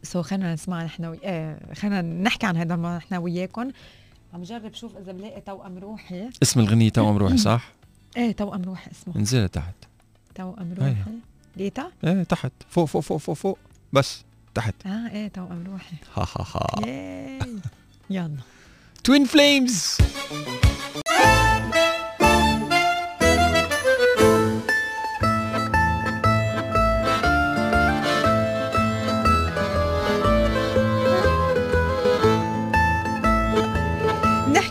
so 0.07 0.22
خلينا 0.22 0.54
نسمع 0.54 0.84
نحن 0.84 1.04
we... 1.04 1.18
آه 1.24 1.74
خلينا 1.74 2.02
نحكي 2.02 2.46
عن 2.46 2.57
هذا 2.57 2.76
نحن 2.76 3.14
وياكم 3.14 3.70
عم 4.34 4.42
جرب 4.42 4.74
شوف 4.74 4.96
إذا 4.96 5.12
بلاقي 5.12 5.40
توأم 5.40 5.78
روحي. 5.78 6.30
اسم 6.42 6.61
الغنية 6.61 6.88
توأم 6.88 7.16
روحي 7.16 7.36
صح؟ 7.48 7.72
إيه 8.16 8.32
توأم 8.32 8.62
روحي 8.62 8.90
اسمه. 8.90 9.16
انزلها 9.16 9.46
تحت. 9.46 9.74
توأم 10.34 10.74
أيوة. 10.80 10.88
روحي. 10.88 11.11
لقيتها؟ 11.57 11.92
إيه 12.04 12.22
تحت. 12.22 12.52
فوق 12.70 12.84
فوق 12.84 13.02
فوق 13.02 13.16
فوق 13.18 13.36
فوق. 13.36 13.59
بس 13.92 14.24
تحت. 14.54 14.74
آه 14.86 15.09
إيه 15.12 15.28
توأم 15.28 15.64
روحي. 15.66 15.96
ها 16.16 16.22
ها 16.36 16.46
ها 16.54 16.86
ياي. 16.86 17.38
يلا. 18.11 18.36
twin 19.04 19.24
flames 19.24 19.96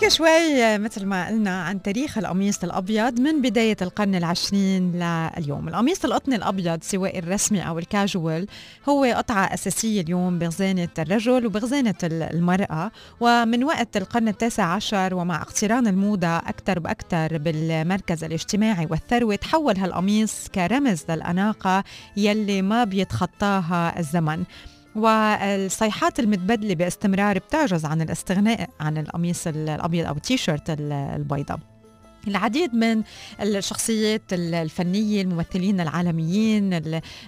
نحكي 0.05 0.17
شوي 0.17 0.77
مثل 0.77 1.05
ما 1.05 1.27
قلنا 1.27 1.63
عن 1.63 1.81
تاريخ 1.81 2.17
القميص 2.17 2.63
الأبيض 2.63 3.19
من 3.19 3.41
بداية 3.41 3.77
القرن 3.81 4.15
العشرين 4.15 4.91
لليوم. 4.91 5.67
القميص 5.67 6.05
القطني 6.05 6.35
الأبيض 6.35 6.83
سواء 6.83 7.19
الرسمي 7.19 7.67
أو 7.67 7.79
الكاجوال 7.79 8.47
هو 8.89 9.03
قطعة 9.03 9.53
أساسية 9.53 10.01
اليوم 10.01 10.39
بغزانة 10.39 10.89
الرجل 10.99 11.45
وبغزانة 11.45 11.93
المرأة. 12.03 12.91
ومن 13.19 13.63
وقت 13.63 13.97
القرن 13.97 14.27
التاسع 14.27 14.63
عشر 14.63 15.15
ومع 15.15 15.41
اقتران 15.41 15.87
الموضة 15.87 16.37
أكثر 16.37 16.79
بأكثر 16.79 17.37
بالمركز 17.37 18.23
الاجتماعي 18.23 18.87
والثروة 18.89 19.35
تحول 19.35 19.77
هالقميص 19.77 20.47
كرمز 20.47 21.03
للأناقة 21.09 21.83
يلي 22.17 22.61
ما 22.61 22.83
بيتخطاها 22.83 23.99
الزمن. 23.99 24.43
والصيحات 24.95 26.19
المتبدلة 26.19 26.73
باستمرار 26.75 27.39
بتعجز 27.39 27.85
عن 27.85 28.01
الاستغناء 28.01 28.69
عن 28.79 28.97
القميص 28.97 29.47
الأبيض 29.47 30.05
أو 30.07 30.13
التيشيرت 30.15 30.63
البيضاء. 30.79 31.59
العديد 32.27 32.73
من 32.75 33.03
الشخصيات 33.41 34.21
الفنية 34.33 35.21
الممثلين 35.21 35.81
العالميين 35.81 36.81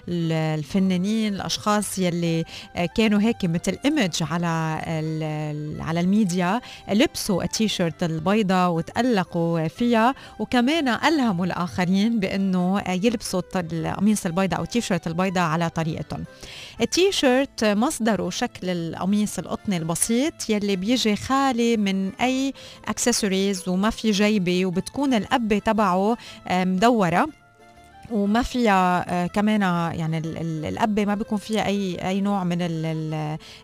الفنانين 0.08 1.34
الأشخاص 1.34 1.98
يلي 1.98 2.44
كانوا 2.96 3.20
هيك 3.20 3.44
مثل 3.44 3.78
إيمج 3.84 4.10
على 4.20 4.46
على 5.80 6.00
الميديا 6.00 6.60
لبسوا 6.88 7.42
التيشيرت 7.42 8.02
البيضاء 8.02 8.70
وتألقوا 8.70 9.68
فيها 9.68 10.14
وكمان 10.38 10.88
ألهموا 10.88 11.46
الآخرين 11.46 12.20
بأنه 12.20 12.82
يلبسوا 12.88 13.42
القميص 13.54 14.26
البيضاء 14.26 14.58
أو 14.58 14.64
التيشيرت 14.64 15.06
البيضاء 15.06 15.44
على 15.44 15.70
طريقتهم. 15.70 16.24
التيشيرت 16.80 17.64
مصدره 17.64 18.30
شكل 18.30 18.68
القميص 18.68 19.38
القطني 19.38 19.76
البسيط 19.76 20.50
يلي 20.50 20.76
بيجي 20.76 21.16
خالي 21.16 21.76
من 21.76 22.12
أي 22.14 22.52
اكسسوارز 22.88 23.68
وما 23.68 23.90
في 23.90 24.10
جيبة 24.10 24.66
وبت 24.66 24.78
بتكون 24.78 25.14
القبه 25.14 25.58
تبعه 25.58 26.16
مدورة. 26.50 27.26
وما 28.10 28.42
فيها 28.42 29.04
آه 29.24 29.26
كمان 29.26 29.60
يعني 29.98 30.22
القبه 30.68 31.04
ما 31.04 31.14
بيكون 31.14 31.38
فيها 31.38 31.66
أي 31.66 32.08
أي 32.08 32.20
نوع 32.20 32.44
من 32.44 32.58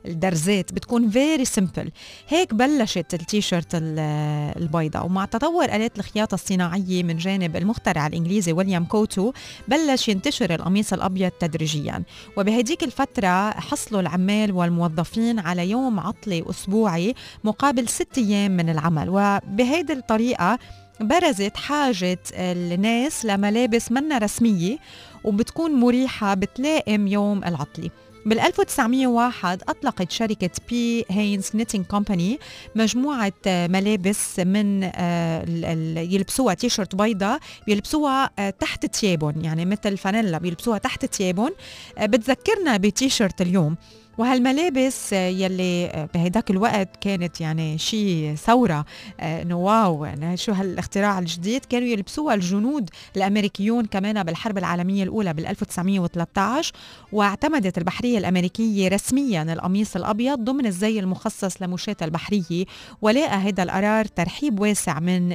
الدرزات 0.06 0.72
بتكون 0.72 1.10
very 1.10 1.44
simple 1.44 1.90
هيك 2.28 2.54
بلشت 2.54 3.14
التيشيرت 3.14 3.66
البيضاء 3.74 5.06
ومع 5.06 5.24
تطور 5.24 5.64
آلات 5.64 5.98
الخياطة 5.98 6.34
الصناعية 6.34 7.02
من 7.02 7.16
جانب 7.16 7.56
المخترع 7.56 8.06
الإنجليزي 8.06 8.52
ويليام 8.52 8.84
كوتو 8.84 9.32
بلش 9.68 10.08
ينتشر 10.08 10.54
القميص 10.54 10.92
الأبيض 10.92 11.30
تدريجيا. 11.30 12.02
وبهديك 12.36 12.84
الفترة 12.84 13.50
حصلوا 13.50 14.00
العمال 14.00 14.52
والموظفين 14.52 15.38
على 15.38 15.70
يوم 15.70 16.00
عطلة 16.00 16.44
أسبوعي 16.50 17.14
مقابل 17.44 17.88
ست 17.88 18.18
أيام 18.18 18.50
من 18.56 18.70
العمل. 18.70 19.08
وبهيدي 19.08 19.92
الطريقة 19.92 20.58
برزت 21.00 21.56
حاجة 21.56 22.18
الناس 22.34 23.24
لملابس 23.24 23.92
منا 23.92 24.18
رسمية 24.18 24.78
وبتكون 25.24 25.70
مريحة 25.72 26.34
بتلائم 26.34 27.06
يوم 27.06 27.44
العطلة. 27.44 27.90
بال 28.26 28.40
1901 28.40 29.62
أطلقت 29.68 30.10
شركة 30.10 30.50
P. 30.68 31.04
H. 31.10 31.22
Hanes 31.22 31.50
Knitting 31.54 31.84
Company 31.86 32.38
مجموعة 32.74 33.32
ملابس 33.46 34.40
من 34.40 34.82
يلبسوها 36.12 36.54
تيشرت 36.54 36.94
بيضاء 36.94 37.38
بيلبسوها 37.66 38.50
تحت 38.50 38.96
ثيابهم 38.96 39.44
يعني 39.44 39.64
مثل 39.64 39.96
فانيلا 39.96 40.38
بيلبسوها 40.38 40.78
تحت 40.78 41.06
ثيابهم 41.06 41.50
بتذكرنا 42.02 42.76
بتيشرت 42.76 43.40
اليوم. 43.40 43.76
وهالملابس 44.18 45.12
يلي 45.12 46.08
بهداك 46.14 46.50
الوقت 46.50 46.88
كانت 47.00 47.40
يعني 47.40 47.78
شيء 47.78 48.34
ثورة 48.34 48.84
إنه 49.20 49.56
واو 49.56 50.04
يعني 50.04 50.36
شو 50.36 50.52
هالاختراع 50.52 51.18
الجديد؟ 51.18 51.64
كانوا 51.64 51.88
يلبسوها 51.88 52.34
الجنود 52.34 52.90
الأمريكيون 53.16 53.86
كمان 53.86 54.22
بالحرب 54.22 54.58
العالمية 54.58 55.02
الأولى 55.02 55.32
بال 55.32 55.46
1913 55.46 56.72
واعتمدت 57.12 57.78
البحرية 57.78 58.18
الأمريكية 58.18 58.88
رسميا 58.88 59.42
القميص 59.42 59.96
الأبيض 59.96 60.38
ضمن 60.38 60.66
الزي 60.66 61.00
المخصص 61.00 61.62
لمشاة 61.62 61.96
البحرية 62.02 62.64
ولقى 63.02 63.36
هذا 63.36 63.62
القرار 63.62 64.04
ترحيب 64.04 64.60
واسع 64.60 65.00
من 65.00 65.32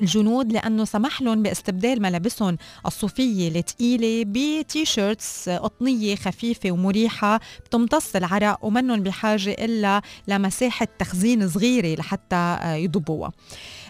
الجنود 0.00 0.52
لأنه 0.52 0.84
سمح 0.84 1.22
لهم 1.22 1.42
باستبدال 1.42 2.02
ملابسهم 2.02 2.56
الصوفية 2.86 3.48
الثقيله 3.48 4.24
ب 4.26 4.40
t-shirts 4.40 5.48
قطنية 5.48 6.16
خفيفة 6.16 6.70
ومريحة 6.70 7.40
بتمتص 7.66 8.16
العرق 8.16 8.64
ومنهم 8.64 9.02
بحاجة 9.02 9.50
إلا 9.50 10.02
لمساحة 10.28 10.88
تخزين 10.98 11.48
صغيرة 11.48 11.94
لحتى 12.00 12.58
يضبوها. 12.64 13.32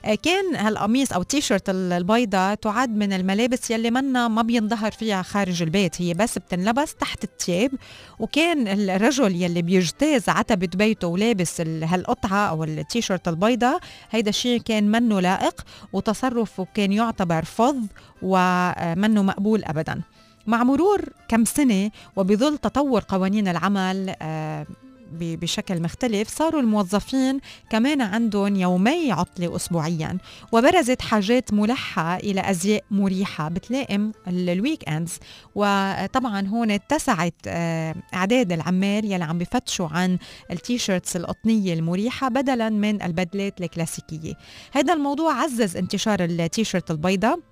آه، 0.05 0.15
كان 0.15 0.57
هالقميص 0.57 1.13
أو 1.13 1.23
تيشرت 1.23 1.71
البيضاء 1.71 2.55
تعد 2.55 2.97
من 2.97 3.13
الملابس 3.13 3.71
يلي 3.71 3.91
منا 3.91 4.29
ما 4.29 4.43
بينظهر 4.43 4.91
فيها 4.91 5.23
خارج 5.23 5.63
البيت 5.63 6.03
هي 6.03 6.15
بس 6.15 6.39
بتنلبس 6.39 6.95
تحت 6.95 7.25
الثياب. 7.25 7.71
وكان 8.19 8.69
الرجل 8.69 9.43
يلي 9.43 9.63
بيجتاز 9.63 10.29
عتبة 10.29 10.69
بيته 10.75 11.07
ولابس 11.09 11.61
هالقطعة 11.61 12.49
أو 12.49 12.65
التيشرت 12.65 13.29
البيضاء 13.29 13.81
هيدا 14.11 14.29
الشيء 14.31 14.61
كان 14.61 14.91
منه 14.91 15.21
لائق. 15.21 15.61
وتصرفه 16.01 16.67
كان 16.75 16.93
يعتبر 16.93 17.45
فظ 17.45 17.77
ومنه 18.23 19.23
مقبول 19.23 19.65
ابدا. 19.65 20.01
مع 20.47 20.65
مرور 20.65 21.01
كم 21.29 21.45
سنة 21.45 21.91
وبظل 22.17 22.59
تطور 22.59 23.05
قوانين 23.09 23.49
العمل 23.49 24.15
آه، 24.23 24.67
بشكل 25.13 25.83
مختلف 25.83 26.29
صاروا 26.29 26.61
الموظفين 26.61 27.41
كمان 27.71 28.01
عندهم 28.01 28.57
يومي 28.57 29.13
عطلة 29.13 29.57
أسبوعيا 29.57 30.19
وبرزت 30.53 31.03
حاجات 31.03 31.53
ملحة 31.53 32.17
إلى 32.17 32.51
أزياء 32.51 32.85
مريحة 32.91 33.49
بتلائم 33.49 34.13
ال 34.29 34.89
weekends 34.89 35.19
وطبعا 35.55 36.47
هون 36.47 36.71
اتسعت 36.71 37.35
آه، 37.47 37.95
أعداد 38.15 38.53
العمال 38.53 39.05
يلي 39.05 39.25
عم 39.25 39.39
بفتشوا 39.39 39.89
عن 39.89 40.19
التيشيرتس 40.51 41.17
القطنية 41.17 41.75
المريحة 41.75 42.29
بدلا 42.29 42.69
من 42.69 43.03
البدلات 43.03 43.61
الكلاسيكية. 43.61 44.35
هذا 44.73 44.93
الموضوع 44.93 45.43
عزز 45.43 45.77
انتشار 45.77 46.25
التيشيرت 46.25 46.91
البيضاء 46.91 47.50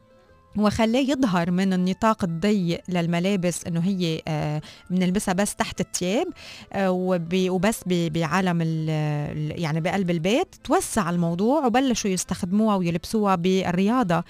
وخلاه 0.58 1.00
يظهر 1.00 1.50
من 1.50 1.72
النطاق 1.72 2.24
الضيق 2.24 2.80
للملابس 2.88 3.66
إنه 3.66 3.80
هي 3.80 4.22
آه، 4.28 4.62
بنلبسها 4.90 5.34
بس 5.34 5.54
تحت 5.54 5.80
الثياب 5.80 6.26
آه، 6.72 6.90
وبس 7.34 7.80
بعالم 7.88 8.60
يعني 9.58 9.80
بقلب 9.80 10.10
البيت. 10.10 10.54
توسع 10.64 11.10
الموضوع 11.10 11.66
وبلشوا 11.66 12.10
يستخدموها 12.10 12.76
ويلبسوها 12.76 13.34
بالرياضة 13.34 14.24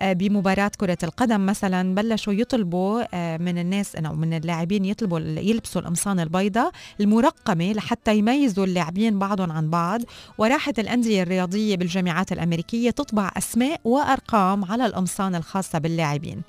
آه، 0.00 0.12
بمباراة 0.12 0.70
كرة 0.78 0.98
القدم 1.02 1.46
مثلا. 1.46 1.94
بلشوا 1.94 2.32
يطلبوا 2.32 2.94
من 3.36 3.58
الناس 3.58 3.96
أو 3.96 4.14
من 4.14 4.34
اللاعبين 4.34 4.84
يطلبوا 4.84 5.18
يلبسوا 5.18 5.80
القمصان 5.80 6.20
البيضاء 6.20 6.70
المرقمة 7.00 7.72
لحتى 7.72 8.18
يميزوا 8.18 8.64
اللاعبين 8.64 9.18
بعضهم 9.18 9.52
عن 9.52 9.70
بعض. 9.70 10.00
وراحت 10.38 10.78
الأندية 10.78 11.22
الرياضية 11.22 11.76
بالجامعات 11.76 12.32
الأمريكية 12.32 12.90
تطبع 12.90 13.30
أسماء 13.36 13.80
وأرقام 13.84 14.64
على 14.64 14.86
القمصان 14.86 15.34
الخاصه 15.34 15.73
الخاصة 15.74 15.78
باللاعبين. 15.78 16.42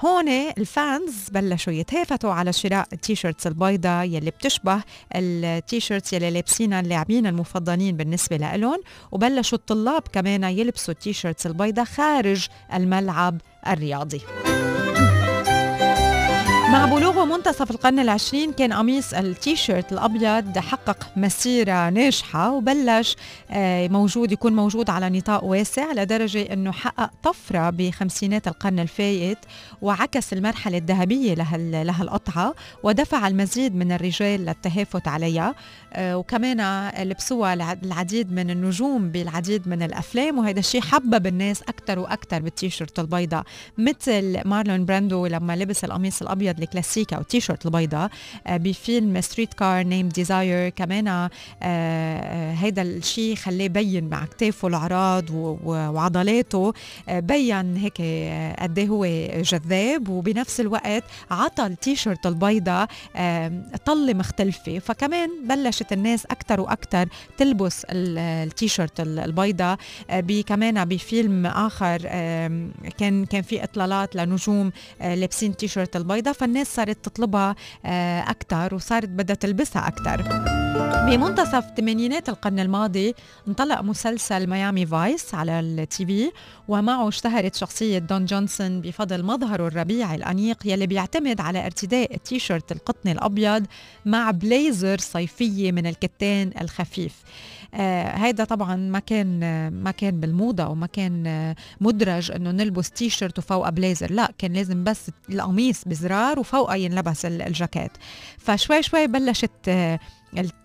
هون 0.00 0.28
ال 0.28 0.48
fans 0.48 1.28
بلشوا 1.30 1.72
يتهافتوا 1.72 2.32
على 2.32 2.52
شراء 2.52 2.86
ال 2.92 2.98
t-shirts 2.98 3.46
البيضاء 3.46 4.04
يلي 4.04 4.30
بتشبه 4.30 4.82
ال 5.14 5.25
t-shirts 5.25 6.12
يلي 6.12 6.30
لابسينها 6.30 6.80
اللاعبين 6.80 7.26
المفضلين 7.26 7.96
بالنسبة 7.96 8.36
لهم 8.36 8.80
وبلشوا 9.12 9.58
الطلاب 9.58 10.02
كمان 10.12 10.44
يلبسوا 10.44 10.94
ال 10.94 11.00
t-shirts 11.00 11.46
البيضاء 11.46 11.84
خارج 11.84 12.46
الملعب 12.72 13.40
الرياضي. 13.66 14.20
مع 16.76 16.84
بلوغه 16.84 17.24
منتصف 17.24 17.70
القرن 17.70 17.98
العشرين 17.98 18.52
كان 18.52 18.72
قميص 18.72 19.14
التيشيرت 19.14 19.92
الأبيض 19.92 20.58
حقق 20.58 21.12
مسيرة 21.16 21.90
ناجحة 21.90 22.52
وبلش 22.52 23.16
آه، 23.50 23.88
موجود 23.88 24.32
يكون 24.32 24.52
موجود 24.52 24.90
على 24.90 25.10
نطاق 25.10 25.44
واسع 25.44 25.92
لدرجة 25.92 26.52
أنه 26.52 26.72
حقق 26.72 27.10
طفرة 27.22 27.70
بخمسينات 27.70 28.48
القرن 28.48 28.78
الفايت 28.78 29.38
وعكس 29.82 30.32
المرحلة 30.32 30.78
الذهبية 30.78 31.34
لهالقطعة 31.82 32.54
ودفع 32.82 33.28
المزيد 33.28 33.74
من 33.74 33.92
الرجال 33.92 34.40
للتهافت 34.40 35.08
عليها. 35.08 35.54
آه، 35.92 36.18
وكمان 36.18 36.90
لبسوها 37.02 37.54
العديد 37.84 38.32
من 38.32 38.50
النجوم 38.50 39.10
بالعديد 39.10 39.68
من 39.68 39.82
الأفلام 39.82 40.38
وهذا 40.38 40.58
الشيء 40.58 40.80
حبب 40.80 41.26
الناس 41.26 41.62
أكثر 41.62 41.98
وأكثر 41.98 42.42
بالتيشيرت 42.42 42.98
البيضاء. 42.98 43.44
مثل 43.78 44.48
مارلون 44.48 44.84
براندو 44.84 45.26
لما 45.26 45.56
لبس 45.56 45.84
القميص 45.84 46.22
الأبيض 46.22 46.60
الكلاسيك 46.66 47.12
أو 47.12 47.20
التيشيرت 47.20 47.66
البيضاء 47.66 48.10
آه، 48.46 48.56
بفيلم 48.56 49.20
Streetcar 49.20 49.82
Named 49.82 50.08
Desire 50.08 50.68
كمان 50.68 51.28
هيدا 52.58 52.82
الشيء 52.82 53.34
خلاه 53.36 53.64
يبين 53.64 54.08
مع 54.08 54.24
كتافه 54.24 54.68
العراض 54.68 55.24
وعضلاته 55.64 56.72
بين 57.08 57.76
هيك 57.76 58.00
قد 58.60 58.78
هو 58.78 59.06
جذاب 59.42 60.08
وبنفس 60.08 60.60
الوقت 60.60 61.04
عطى 61.30 61.66
التيشيرت 61.66 62.26
البيضاء 62.26 62.88
طله 63.84 64.14
مختلفه 64.14 64.78
فكمان 64.78 65.30
بلشت 65.48 65.92
الناس 65.92 66.26
أكثر 66.26 66.60
وأكثر 66.60 67.08
تلبس 67.38 67.86
التيشيرت 67.90 69.00
البيضاء 69.00 69.78
كمان 70.46 70.84
بفيلم 70.84 71.46
اخر 71.46 71.98
كان 72.98 73.24
كان 73.30 73.42
في 73.42 73.64
اطلالات 73.64 74.16
لنجوم 74.16 74.72
لابسين 75.00 75.56
تيشيرت 75.56 75.96
البيضاء 75.96 76.34
فالناس 76.46 76.74
صارت 76.74 77.04
تطلبها 77.04 77.56
أكثر 78.30 78.74
وصارت 78.74 79.08
بدها 79.08 79.36
تلبسها 79.36 79.88
أكثر 79.88 80.22
بمنتصف 81.06 81.64
ثمانينات 81.76 82.28
القرن 82.28 82.60
الماضي 82.60 83.14
انطلق 83.48 83.80
مسلسل 83.80 84.46
Miami 84.46 84.86
Vice 84.86 85.34
على 85.34 85.60
ال 85.60 86.06
TV 86.06 86.30
ومعه 86.68 87.08
اشتهرت 87.08 87.54
شخصية 87.54 87.98
دون 87.98 88.24
جونسون 88.24 88.80
بفضل 88.80 89.24
مظهره 89.24 89.66
الربيعي 89.66 90.14
الأنيق 90.14 90.58
يلي 90.64 90.86
بيعتمد 90.86 91.40
على 91.40 91.66
ارتداء 91.66 92.14
التيشيرت 92.14 92.72
القطني 92.72 93.12
الأبيض 93.12 93.66
مع 94.04 94.30
بليزر 94.30 94.98
صيفية 94.98 95.72
من 95.72 95.86
الكتان 95.86 96.50
الخفيف. 96.60 97.12
آه 97.22 97.55
هيدا 97.74 98.44
طبعا 98.44 98.76
ما 98.76 98.98
كان 98.98 99.40
ما 99.82 99.90
كان 99.90 100.20
بالموضة 100.20 100.66
وما 100.66 100.86
كان 100.86 101.54
مدرج 101.80 102.30
إنه 102.30 102.50
نلبس 102.50 102.90
تي 102.90 103.10
شيرت 103.10 103.38
وفوقه 103.38 103.70
بليزر 103.70 104.12
لا 104.12 104.32
كان 104.38 104.52
لازم 104.52 104.84
بس 104.84 105.10
القميص 105.30 105.84
بزرار 105.86 106.38
وفوقه 106.38 106.74
ينلبس 106.74 107.24
الجاكيت. 107.24 107.90
فشوي 108.38 108.82
شوي 108.82 109.06
بلشت 109.06 109.50
آه 109.68 109.98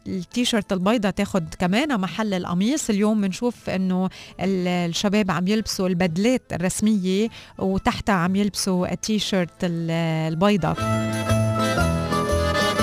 التيشيرت 0.08 0.74
البيضة 0.74 1.10
تاخد 1.10 1.54
كمان 1.60 2.00
محل 2.02 2.34
القميص. 2.34 2.90
اليوم 2.90 3.22
بنشوف 3.22 3.70
إنه 3.70 4.10
الشباب 4.40 5.32
عم 5.32 5.48
يلبسوا 5.48 5.88
البدلات 5.88 6.54
الرسمية 6.54 7.30
وتحتها 7.58 8.16
عم 8.16 8.36
يلبسوا 8.36 8.92
التيشيرت 8.94 9.64
البيضة. 9.64 10.76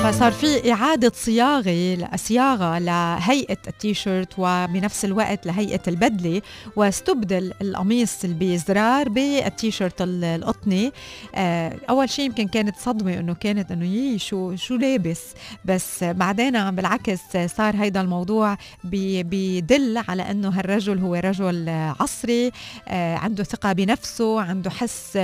فصار 0.02 0.32
في 0.32 0.72
إعادة 0.72 1.12
صياغة 1.14 2.16
صياغة 2.16 2.78
لهيئة 2.78 3.56
التيشيرت 3.68 4.32
وبنفس 4.38 5.04
الوقت 5.04 5.46
لهيئة 5.46 5.80
البدلة 5.88 6.42
واستبدل 6.76 7.52
القميص 7.62 8.26
بزرار 8.26 9.08
بالتيشيرت 9.08 9.94
القطني. 10.00 10.92
آه، 11.34 11.74
أول 11.90 12.10
شيء 12.10 12.24
يمكن 12.24 12.48
كانت 12.48 12.76
صدمة 12.76 13.18
إنه 13.18 13.34
كانت 13.34 13.72
إنه 13.72 13.86
يي 13.86 14.18
شو 14.18 14.56
شو 14.56 14.76
لابس؟ 14.76 15.22
بس 15.64 16.04
بعدين 16.04 16.70
بالعكس 16.70 17.20
صار 17.46 17.76
هيدا 17.76 18.00
الموضوع 18.00 18.56
بيدل 18.84 20.02
على 20.08 20.30
إنه 20.30 20.48
هالرجل 20.48 20.98
هو 20.98 21.14
رجل 21.14 21.68
عصري 22.00 22.50
آه، 22.88 23.16
عنده 23.16 23.44
ثقة 23.44 23.72
بنفسه 23.72 24.40
عنده 24.40 24.70
حس 24.70 25.18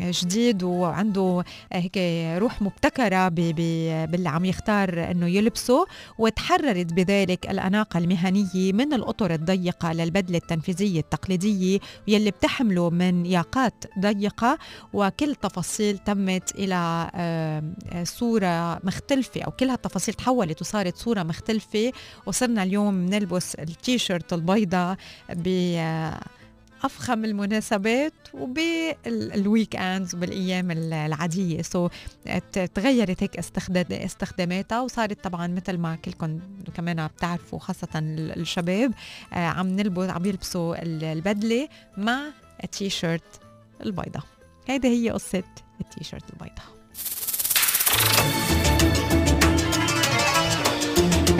جديد 0.00 0.62
وعنده 0.62 1.44
هيك 1.72 1.98
روح 2.38 2.62
مبتكرة 2.62 3.28
باللي 4.16 4.28
عم 4.28 4.44
يختار 4.44 5.10
إنه 5.10 5.26
يلبسه 5.26 5.86
وتحررت 6.18 6.92
بذلك 6.92 7.50
الأناقة 7.50 7.98
المهنية 7.98 8.72
من 8.72 8.92
الأطر 8.92 9.34
الضيقة 9.34 9.92
للبدله 9.92 10.38
التنفيذيه 10.38 11.00
التقليديه 11.00 11.78
يلي 12.08 12.30
بتحمله 12.30 12.90
من 12.90 13.26
ياقات 13.26 13.84
ضيقة 14.00 14.58
وكل 14.92 15.34
تفاصيل 15.34 15.98
تمت 15.98 16.52
إلى 16.54 17.10
صورة 18.04 18.80
مختلفة 18.84 19.42
أو 19.42 19.50
كل 19.50 19.68
هالتفاصيل 19.70 20.14
تحولت 20.14 20.60
وصارت 20.60 20.96
صورة 20.96 21.22
مختلفة 21.22 21.92
وصرنا 22.26 22.62
اليوم 22.62 22.94
نلبس 22.94 23.54
التيشيرت 23.54 24.32
البيضاء 24.32 24.96
ب 25.30 25.48
أفخم 26.84 27.24
المناسبات 27.24 28.12
وبال 28.34 29.76
weekends 29.76 30.14
وبالأيام 30.14 30.70
العادية. 30.70 31.62
so 31.62 31.88
تغيرت 32.74 33.22
هيك 33.22 33.36
استخداماتها 34.04 34.80
وصارت 34.80 35.24
طبعا 35.24 35.46
مثل 35.46 35.78
ما 35.78 35.96
كلكم 35.96 36.40
كمان 36.74 37.06
بتعرفوا 37.06 37.58
خاصة 37.58 37.88
الشباب 37.96 38.92
آه، 39.32 39.36
عم 39.36 39.66
نلبس 39.66 40.10
عم 40.10 40.26
يلبسوا 40.26 40.82
البدلة 40.82 41.68
مع 41.96 42.20
التيشيرت 42.64 43.40
البيضاء. 43.84 44.22
هيدي 44.68 44.88
هي 44.88 45.10
قصة 45.10 45.42
التيشيرت 45.80 46.24
البيضاء. 46.30 46.76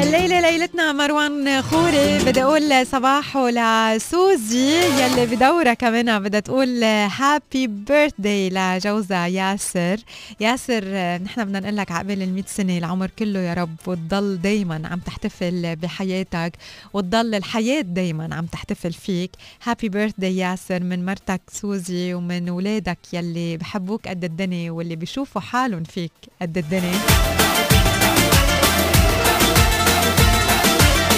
الليلة 0.01 0.41
ليلتنا 0.41 0.93
مروان 0.93 1.63
خوري. 1.63 2.19
بدي 2.19 2.43
أقول 2.43 2.87
صباحو 2.87 3.49
لسوزي 3.49 5.03
يلي 5.03 5.27
بدورة 5.27 5.75
كمان 5.75 6.19
بدها 6.23 6.41
تقول 6.41 6.85
happy 6.85 7.67
birthday 7.67 8.51
لجوزها 8.51 9.27
ياسر. 9.27 9.97
ياسر 10.41 10.85
نحن 11.19 11.45
بدنا 11.45 11.61
نقول 11.61 11.77
لك 11.77 11.93
عقبال 11.93 12.23
ال 12.23 12.45
سنة 12.47 12.79
العمر 12.79 13.11
كله 13.19 13.41
يا 13.41 13.55
رب 13.55 13.77
وتضل 13.87 14.41
دايما 14.43 14.89
عم 14.89 14.99
تحتفل 14.99 15.77
بحياتك 15.77 16.53
وتضل 16.93 17.35
الحياة 17.35 17.81
دايما 17.81 18.35
عم 18.35 18.47
تحتفل 18.47 18.93
فيك. 18.93 19.31
happy 19.63 19.89
birthday 19.89 20.37
ياسر 20.37 20.83
من 20.83 21.07
مرتك 21.07 21.41
سوزي 21.53 22.15
ومن 22.15 22.51
ولادك 22.51 22.99
يلي 23.13 23.57
بحبوك 23.57 24.09
قد 24.09 24.25
الدنيا 24.25 24.71
واللي 24.71 24.97
بيشوفوا 24.97 25.41
حالهم 25.41 25.85
فيك 25.85 26.13
قد 26.43 26.59
الدنيا. 26.59 27.01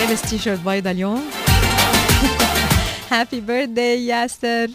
لابس 0.09 0.23
تي 0.23 0.39
شيرت 0.39 0.61
بيضة 0.61 0.91
اليوم 0.91 1.21
happy 3.11 3.41
birthday 3.41 4.07
ياسر 4.07 4.71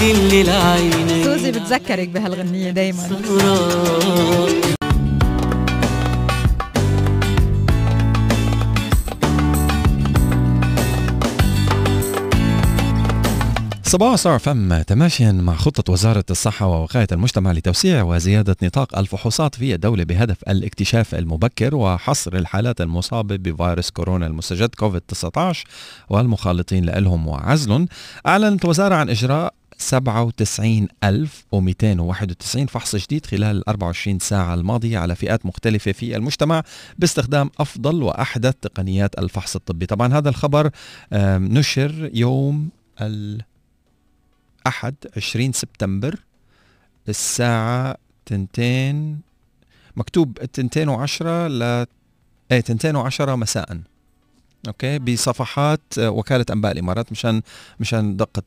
كل 0.00 0.34
العينين 0.34 1.24
سوزي 1.24 1.50
بتذكرك 1.50 2.08
بهالغنية 2.08 2.70
دايما. 2.70 3.08
صباح 13.88 14.14
صار 14.14 14.38
فم 14.38 14.82
تماشيا 14.82 15.32
مع 15.32 15.54
خطة 15.54 15.92
وزارة 15.92 16.24
الصحة 16.30 16.66
ووقاية 16.66 17.06
المجتمع 17.12 17.52
لتوسيع 17.52 18.02
وزيادة 18.02 18.56
نطاق 18.62 18.98
الفحوصات 18.98 19.54
في 19.54 19.74
الدولة 19.74 20.04
بهدف 20.04 20.36
الاكتشاف 20.48 21.14
المبكر 21.14 21.74
وحصر 21.74 22.36
الحالات 22.36 22.80
المصابة 22.80 23.36
بفيروس 23.36 23.90
كورونا 23.90 24.26
المستجد 24.26 24.74
كوفيد-19 24.74 25.56
والمخالطين 26.08 26.84
لهم 26.84 27.28
وعزلهم 27.28 27.88
أعلنت 28.26 28.64
الوزارة 28.64 28.94
عن 28.94 29.10
إجراء 29.10 29.54
97291 29.78 32.66
فحص 32.66 32.96
جديد 32.96 33.26
خلال 33.26 33.56
ال 33.56 33.68
24 33.68 34.18
ساعة 34.18 34.54
الماضية 34.54 34.98
على 34.98 35.14
فئات 35.14 35.46
مختلفة 35.46 35.92
في 35.92 36.16
المجتمع 36.16 36.62
باستخدام 36.98 37.50
أفضل 37.58 38.02
وأحدث 38.02 38.54
تقنيات 38.62 39.18
الفحص 39.18 39.56
الطبي. 39.56 39.86
طبعا 39.86 40.18
هذا 40.18 40.28
الخبر 40.28 40.70
نشر 41.12 42.10
يوم 42.14 42.68
ال 43.00 43.42
أحد 44.68 44.94
20 45.16 45.52
سبتمبر 45.52 46.20
الساعة 47.08 47.96
تنتين 48.26 49.20
مكتوب 49.96 50.38
تنتين 50.38 50.88
وعشرة 50.88 51.48
ل 51.48 51.86
إيه 52.52 52.60
تنتين 52.60 52.96
وعشرة 52.96 53.34
مساء. 53.34 53.80
أوكي 54.66 54.98
بصفحات 54.98 55.80
وكالة 55.98 56.46
أنباء 56.52 56.72
الإمارات 56.72 57.12
مشان 57.12 57.42
مشان 57.80 58.16
دقة 58.16 58.42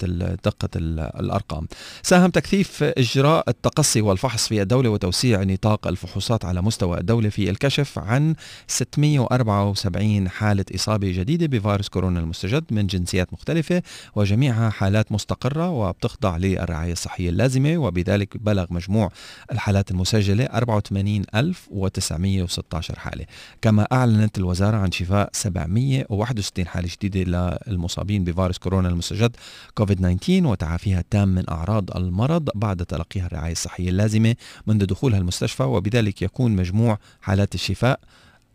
دقة 0.45 0.69
ال 0.75 0.99
الأرقام. 0.99 1.67
ساهم 2.03 2.29
تكثيف 2.29 2.83
إجراء 2.83 3.49
التقصي 3.49 4.01
والفحص 4.01 4.47
في 4.47 4.61
الدولة 4.61 4.89
وتوسيع 4.89 5.43
نطاق 5.43 5.87
الفحوصات 5.87 6.45
على 6.45 6.61
مستوى 6.61 6.97
الدولة 6.97 7.29
في 7.29 7.49
الكشف 7.49 7.99
عن 7.99 8.35
674 8.67 10.29
حالة 10.29 10.65
إصابة 10.75 11.11
جديدة 11.11 11.45
بفيروس 11.47 11.89
كورونا 11.89 12.19
المستجد 12.19 12.63
من 12.71 12.87
جنسيات 12.87 13.33
مختلفة 13.33 13.81
وجميعها 14.15 14.69
حالات 14.69 15.11
مستقرة 15.11 15.69
وبتخضع 15.69 16.37
للرعاية 16.37 16.91
الصحية 16.91 17.29
اللازمة 17.29 17.77
وبذلك 17.77 18.37
بلغ 18.37 18.65
مجموع 18.69 19.11
الحالات 19.51 19.91
المسجلة 19.91 20.43
84916 20.45 22.99
حالة. 22.99 23.25
كما 23.61 23.87
أعلنت 23.91 24.37
الوزارة 24.37 24.77
عن 24.77 24.91
شفاء 24.91 25.29
700 25.33 26.01
161 26.11 26.67
حالة 26.67 26.89
جديدة 27.01 27.59
للمصابين 27.67 28.23
بفيروس 28.23 28.57
كورونا 28.57 28.89
المستجد 28.89 29.35
كوفيد 29.75 30.17
19 30.17 30.47
وتعافيها 30.47 31.03
تام 31.09 31.27
من 31.27 31.49
أعراض 31.49 31.97
المرض 31.97 32.49
بعد 32.55 32.85
تلقيها 32.85 33.25
الرعاية 33.25 33.51
الصحية 33.51 33.89
اللازمة 33.89 34.35
منذ 34.67 34.85
دخولها 34.85 35.19
المستشفى 35.19 35.63
وبذلك 35.63 36.21
يكون 36.21 36.55
مجموع 36.55 36.97
حالات 37.21 37.55
الشفاء 37.55 37.99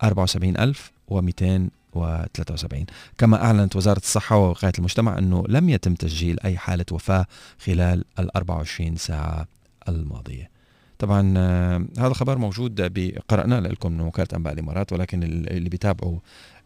74273 0.02 2.86
كما 3.18 3.44
أعلنت 3.44 3.76
وزارة 3.76 3.98
الصحة 3.98 4.36
ووقاية 4.36 4.72
المجتمع 4.78 5.18
أنه 5.18 5.44
لم 5.48 5.68
يتم 5.68 5.94
تسجيل 5.94 6.40
أي 6.44 6.58
حالة 6.58 6.86
وفاة 6.92 7.26
خلال 7.64 8.04
ال 8.18 8.36
24 8.36 8.96
ساعة 8.96 9.46
الماضية. 9.88 10.55
طبعا 10.98 11.34
آه، 11.36 11.84
هذا 11.98 12.12
خبر 12.12 12.38
موجود 12.38 12.80
قرأناه 13.28 13.60
لكم 13.60 13.92
من 13.92 14.00
وكالة 14.00 14.28
أنباء 14.36 14.52
الإمارات 14.52 14.92
ولكن 14.92 15.22
اللي 15.22 15.68
بيتابعوا 15.68 16.18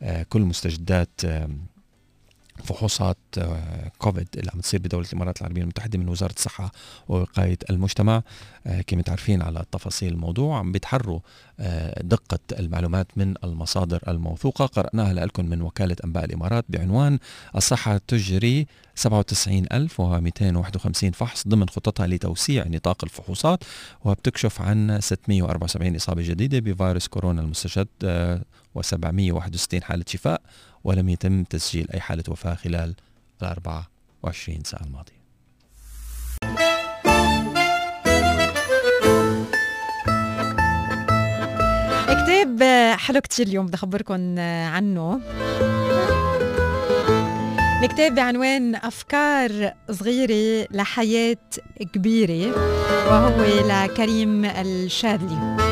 آه، 0.03 0.23
كل 0.23 0.41
مستجدات 0.41 1.21
فحوصات 2.65 3.17
آه، 3.39 3.93
كوفيد 3.99 4.29
اللي 4.35 4.51
عم 4.55 4.61
تصير 4.61 4.81
بدولة 4.81 5.07
الإمارات 5.09 5.41
العربية 5.41 5.63
المتحدة 5.63 5.99
من 5.99 6.09
وزارة 6.09 6.33
الصحة 6.33 6.73
ووقاية 7.09 7.59
المجتمع. 7.71 8.23
آه، 8.67 8.81
كما 8.81 9.03
تعرفين 9.03 9.43
على 9.43 9.65
تفاصيل 9.73 10.13
الموضوع 10.13 10.59
عم 10.59 10.73
بيتحروا 10.73 11.21
آه، 11.61 12.03
دقة 12.03 12.39
المعلومات 12.59 13.07
من 13.17 13.35
المصادر 13.45 14.03
الموثوقة. 14.09 14.67
قرأناها 14.67 15.13
لكم 15.13 15.47
من 15.47 15.63
وكالة 15.63 15.97
أنباء 16.05 16.25
الإمارات 16.25 16.65
بعنوان 16.69 17.19
الصحة 17.57 18.01
تجري 18.09 18.67
97251 18.95 21.13
فحص 21.13 21.49
ضمن 21.49 21.69
خططها 21.69 22.07
لتوسيع 22.07 22.67
نطاق 22.67 23.05
الفحوصات 23.05 23.65
وبتكشف 24.05 24.63
عن 24.63 25.01
674 25.01 25.97
إصابة 25.97 26.23
جديدة 26.23 26.59
بفيروس 26.59 27.09
كورونا 27.09 27.43
المستجد 27.43 27.89
و761 28.79 29.83
حالة 29.83 30.05
شفاء. 30.09 30.43
ولم 30.85 31.09
يتم 31.09 31.45
تسجيل 31.45 31.87
أي 31.95 32.01
حالة 32.01 32.25
وفاة 32.29 32.55
خلال 32.55 32.95
ال 33.43 33.47
24 33.47 34.65
ساعة 34.65 34.83
الماضية. 34.83 35.21
كتاب 42.25 42.63
حلو 42.99 43.21
كتير 43.21 43.47
اليوم 43.47 43.67
بدي 43.67 43.75
أخبركم 43.75 44.39
عنه. 44.39 45.21
الكتاب 47.83 48.15
بعنوان 48.15 48.75
أفكار 48.75 49.75
صغيرة 49.91 50.69
لحياة 50.71 51.37
كبيرة 51.95 52.57
وهو 53.07 53.45
لكريم 53.69 54.45
الشاذلي. 54.45 55.70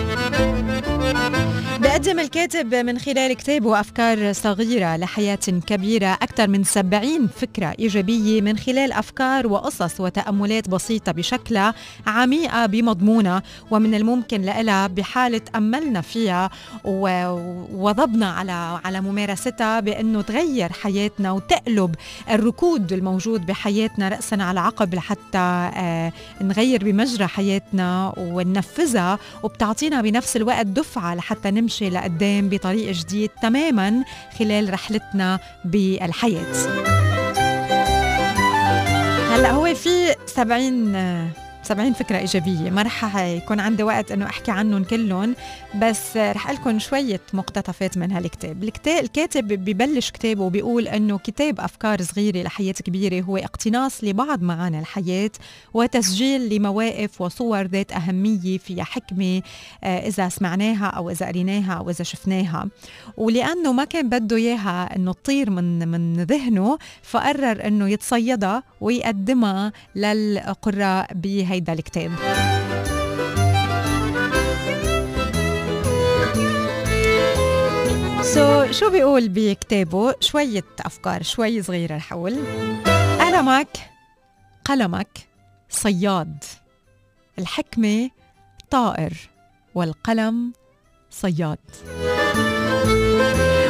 بقدم 2.09 2.20
الكاتب 2.20 2.74
من 2.74 2.98
خلال 2.98 3.32
كتابه 3.32 3.80
أفكار 3.80 4.32
صغيرة 4.32 4.96
لحياة 4.96 5.38
كبيرة 5.66 6.06
أكثر 6.06 6.48
من 6.48 6.64
70 6.64 7.26
فكرة 7.26 7.74
إيجابية 7.78 8.40
من 8.40 8.59
خلال 8.59 8.92
أفكار 8.92 9.46
وقصص 9.46 10.00
وتأملات 10.00 10.68
بسيطة 10.68 11.12
بشكلها 11.12 11.74
عميقة 12.06 12.66
بمضمونها 12.66 13.42
ومن 13.70 13.94
الممكن 13.94 14.42
لها 14.42 14.86
بحالة 14.86 15.40
أملنا 15.56 16.00
فيها 16.00 16.50
وضبنا 17.74 18.30
على 18.30 18.80
على 18.84 19.00
ممارستها 19.00 19.80
بأنه 19.80 20.22
تغير 20.22 20.72
حياتنا 20.72 21.32
وتقلب 21.32 21.94
الركود 22.30 22.92
الموجود 22.92 23.46
بحياتنا 23.46 24.09
رأسا 24.09 24.34
على 24.34 24.61
عقب 24.61 24.94
لحتى 24.94 25.70
آه، 25.76 26.12
نغير 26.40 26.84
بمجرى 26.84 27.26
حياتنا 27.26 28.12
وننفذها 28.16 29.18
وبتعطينا 29.42 30.00
بنفس 30.02 30.36
الوقت 30.36 30.66
دفعة 30.66 31.14
لحتى 31.14 31.50
نمشي 31.50 31.97
لقدام 31.99 32.49
بطريق 32.49 32.92
جديد 32.92 33.30
تماما 33.42 34.05
خلال 34.38 34.72
رحلتنا 34.72 35.38
بالحياة. 35.64 36.55
هلأ 39.32 39.51
هو 39.51 39.74
في 39.74 40.14
70 40.26 40.94
70 41.68 41.92
فكرة 41.92 42.18
إيجابية. 42.18 42.70
ما 42.70 42.82
رح 42.82 43.16
يكون 43.16 43.60
عندي 43.60 43.82
وقت 43.82 44.12
إنه 44.12 44.26
أحكي 44.26 44.50
عنهم 44.50 44.84
كلهم 44.84 45.34
بس 45.82 46.16
رح 46.16 46.50
لكم 46.50 46.78
شوية 46.78 47.20
مقتطفات 47.32 47.98
من 47.98 48.12
هالكتاب. 48.12 48.64
الكتاب 48.64 49.04
الكاتب 49.04 49.48
ببلش 49.48 50.10
كتابه 50.10 50.42
وبيقول 50.42 50.88
إنه 50.88 51.18
كتاب 51.18 51.60
أفكار 51.60 52.02
صغيرة 52.02 52.42
لحياة 52.42 52.72
كبيرة 52.72 53.20
هو 53.20 53.36
اقتناص 53.36 54.04
لبعض 54.04 54.42
معاني 54.42 54.78
الحياة 54.78 55.30
وتسجيل 55.74 56.54
لمواقف 56.54 57.20
وصور 57.20 57.62
ذات 57.62 57.92
أهمية 57.92 58.58
فيها 58.58 58.84
حكمة 58.84 59.42
آه، 59.84 60.08
إذا 60.08 60.28
سمعناها 60.28 60.86
أو 60.86 61.10
إذا 61.10 61.26
قريناها 61.26 61.72
أو 61.72 61.90
إذا 61.90 62.04
شفناها. 62.04 62.68
ولأنه 63.16 63.72
ما 63.72 63.84
كان 63.84 64.08
بده 64.08 64.36
إياها 64.36 64.96
إنه 64.96 65.12
تطير 65.12 65.50
من 65.50 65.88
من 65.88 66.22
ذهنه 66.22 66.78
فقرر 67.02 67.66
إنه 67.66 67.88
يتصيدها 67.88 68.62
ويقدمها 68.80 69.72
للقراء 69.94 71.14
بهي 71.14 71.57
هيدا 71.59 71.72
الكتاب 71.72 72.12
سو 78.22 78.72
شو 78.72 78.90
بيقول 78.90 79.28
بكتابه؟ 79.28 80.14
شوية 80.20 80.64
أفكار 80.80 81.22
شوي 81.22 81.62
صغيرة 81.62 81.96
الحول. 81.96 82.38
قلمك 83.20 83.90
قلمك 84.64 85.18
صياد. 85.70 86.44
الحكمة 87.38 88.11
طائر 88.70 89.12
والقلم 89.74 90.52
صياد. 91.11 91.59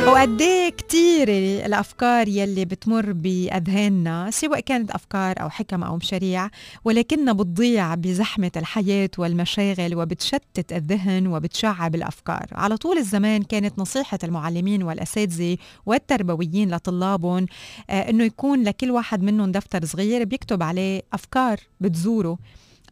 وقد 0.09 0.41
إيه 0.41 0.69
كثير 0.71 1.29
الأفكار 1.67 2.29
يلي 2.29 2.65
بتمر 2.65 3.13
بأذهاننا 3.13 4.31
سواء 4.31 4.61
كانت 4.61 4.91
أفكار 4.91 5.43
أو 5.43 5.51
حكم 5.51 5.83
أو 5.83 5.97
مشاريع 5.97 6.49
ولكنها 6.85 7.33
بتضيع 7.33 7.95
بزحمة 7.95 8.51
الحياة 8.57 9.11
والمشاغل 9.19 9.95
وبتشتت 9.97 10.73
الذهن 10.73 11.27
وبتشعب 11.27 11.95
الأفكار. 11.95 12.47
على 12.53 12.77
طول 12.77 12.99
الزمان 12.99 13.43
كانت 13.43 13.79
نصيحة 13.79 14.19
المعلمين 14.25 14.83
والأساتذة 14.83 15.57
والتربويين 15.87 16.75
لطلابهم 16.75 17.47
آه، 17.91 18.11
إنه 18.11 18.25
يكون 18.25 18.63
لكل 18.63 18.91
واحد 18.91 19.23
منهم 19.23 19.53
دفتر 19.53 19.85
صغير 19.85 20.25
بيكتب 20.25 20.63
عليه 20.63 21.03
أفكار 21.13 21.61
بتزوره. 21.81 22.39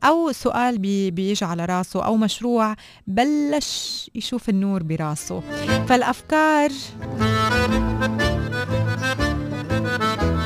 أو 0.04 0.32
سؤال 0.32 0.78
بي 0.78 1.10
بيجي 1.10 1.44
على 1.44 1.64
راسه 1.64 2.04
أو 2.04 2.16
مشروع 2.16 2.74
بلش 3.06 4.10
يشوف 4.14 4.48
النور 4.48 4.82
براسه. 4.82 5.40
فالأفكار 5.88 6.70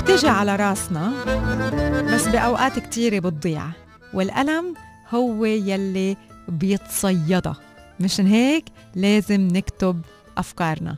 بتجي 0.03 0.28
على 0.28 0.57
راسنا 0.57 1.12
بس 2.14 2.28
بأوقات 2.28 2.78
كتيرة 2.78 3.18
بتضيع 3.18 3.64
والألم 4.14 4.74
هو 5.11 5.44
يلي 5.44 6.16
بيتصيدها 6.48 7.57
مشان 8.01 8.26
هيك 8.26 8.64
لازم 8.94 9.48
نكتب 9.53 10.01
أفكارنا. 10.39 10.97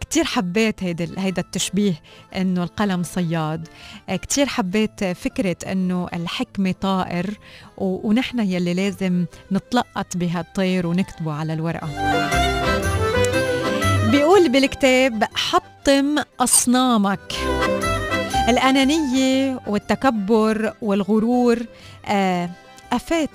كثير 0.00 0.24
حبيت 0.24 0.82
هيدا 0.82 1.08
هيدا 1.18 1.42
التشبيه 1.42 1.94
إنه 2.36 2.62
القلم 2.62 3.02
صياد. 3.02 3.68
كثير 4.08 4.46
حبيت 4.46 5.04
فكرة 5.04 5.56
إنه 5.72 6.08
الحكمة 6.14 6.74
طائر 6.80 7.38
ونحن 7.78 8.38
يلي 8.40 8.74
لازم 8.74 9.26
نتلقط 9.52 10.16
بهالطير 10.16 10.86
ونكتبه 10.86 11.32
على 11.32 11.52
الورقة. 11.52 11.88
بيقول 14.10 14.48
بالكتاب 14.48 15.24
حطم 15.34 16.18
أصنامك. 16.40 17.32
الأنانية 18.48 19.60
والتكبر 19.66 20.72
والغرور 20.82 21.58
آه، 22.06 22.50
أفات. 22.92 23.30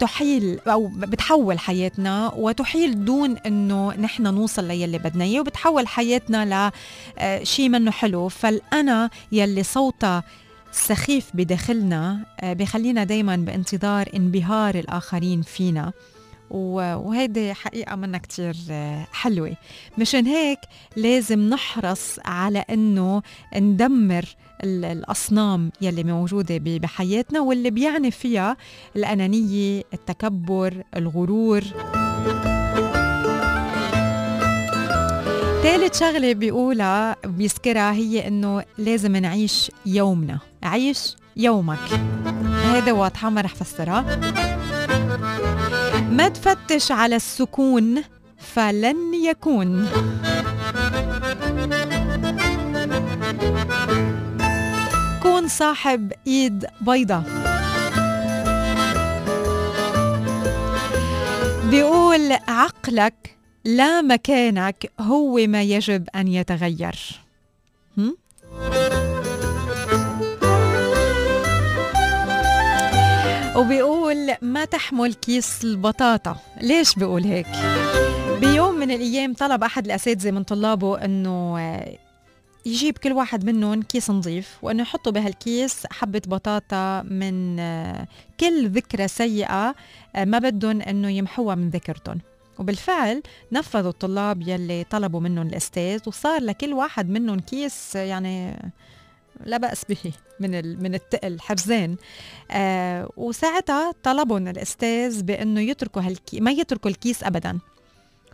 تحيل 0.00 0.60
أو 0.66 0.86
بتحول 0.86 1.58
حياتنا 1.58 2.32
وتحيل 2.36 3.04
دون 3.04 3.36
إنه 3.36 3.94
نحن 3.94 4.22
نوصل 4.22 4.64
ليلي 4.64 4.98
بدنا 4.98 5.24
إياه 5.24 5.40
وبتحول 5.40 5.88
حياتنا 5.88 6.72
لشيء 7.18 7.66
آه، 7.66 7.68
منه 7.68 7.90
حلو. 7.90 8.28
فالأنا 8.28 9.10
يلي 9.32 9.62
صوتها 9.62 10.24
سخيف 10.72 11.30
بداخلنا 11.34 12.18
آه، 12.40 12.52
بخلينا 12.52 13.04
دايما 13.04 13.36
بانتظار 13.36 14.08
انبهار 14.14 14.74
الآخرين 14.74 15.42
فينا. 15.42 15.92
وهيدي 16.50 17.54
حقيقة 17.54 17.96
منا 17.96 18.18
كتير 18.18 18.56
آه، 18.70 19.06
حلوة. 19.12 19.56
مشان 19.98 20.26
هيك 20.26 20.58
لازم 20.96 21.40
نحرص 21.40 22.18
على 22.24 22.64
أنه 22.70 23.22
ندمر 23.56 24.24
الأصنام 24.64 25.70
يلي 25.80 26.04
موجودة 26.04 26.58
بحياتنا 26.58 27.40
واللي 27.40 27.70
بيعني 27.70 28.10
فيها 28.10 28.56
الأنانية 28.96 29.82
التكبر 29.94 30.82
الغرور. 30.96 31.62
ثالث 35.62 35.98
شغلة 36.00 36.32
بيقولها 36.32 37.16
بيذكرها 37.24 37.92
هي 37.92 38.28
إنه 38.28 38.64
لازم 38.78 39.16
نعيش 39.16 39.70
يومنا. 39.86 40.38
عيش 40.62 41.16
يومك. 41.36 42.00
هذا 42.64 42.92
واضحة 42.92 43.30
ما 43.30 43.40
رح 43.40 43.54
فسرها. 43.54 44.20
ما 46.10 46.28
تفتش 46.28 46.92
على 46.92 47.16
السكون 47.16 48.02
فلن 48.38 49.14
يكون. 49.14 49.88
كون 55.22 55.48
صاحب 55.48 56.12
إيد 56.26 56.66
بيضة. 56.80 57.22
بيقول 61.70 62.32
عقلك 62.48 63.36
لا 63.64 64.00
مكانك 64.00 64.92
هو 65.00 65.36
ما 65.46 65.62
يجب 65.62 66.08
أن 66.14 66.28
يتغير؟ 66.28 67.20
وبيقول 73.56 74.34
ما 74.42 74.64
تحمل 74.64 75.14
كيس 75.14 75.64
البطاطا. 75.64 76.36
ليش 76.60 76.94
بقول 76.94 77.24
هيك؟ 77.24 77.46
بيوم 78.40 78.74
من 78.74 78.90
الأيام 78.90 79.34
طلب 79.34 79.64
أحد 79.64 79.84
الأساتذة 79.84 80.30
من 80.30 80.42
طلابه 80.42 81.04
إنه 81.04 81.58
يجيب 82.66 82.98
كل 82.98 83.12
واحد 83.12 83.44
منهم 83.44 83.82
كيس 83.82 84.10
نظيف 84.10 84.58
وإنه 84.62 84.82
يحطوا 84.82 85.12
بهالكيس 85.12 85.86
حبة 85.90 86.22
بطاطا 86.26 87.02
من 87.02 87.60
آه، 87.60 88.06
كل 88.40 88.68
ذكرى 88.68 89.08
سيئة 89.08 89.74
آه، 90.16 90.24
ما 90.24 90.38
بدهم 90.38 90.82
إنه 90.82 91.10
يمحوها 91.10 91.54
من 91.54 91.70
ذاكرتهم. 91.70 92.18
وبالفعل 92.58 93.22
نفذوا 93.52 93.90
الطلاب 93.90 94.48
يلي 94.48 94.84
طلبوا 94.84 95.20
منهم 95.20 95.46
الأستاذ 95.46 96.00
وصار 96.06 96.42
لكل 96.42 96.72
واحد 96.72 97.08
منهم 97.10 97.40
كيس 97.40 97.94
يعني 97.94 98.62
لا 99.44 99.56
بأس 99.56 99.84
به 99.84 100.12
من 100.40 100.82
من 100.82 100.94
التقل 100.94 101.40
حرزين 101.40 101.96
آه 102.50 103.10
وساعتها 103.16 103.92
طلبهم 104.02 104.48
الأستاذ 104.48 105.22
بإنه 105.22 105.60
يتركوا 105.60 106.02
هالكي 106.02 106.40
ما 106.40 106.50
يتركوا 106.50 106.90
الكيس 106.90 107.24
ابدا. 107.24 107.58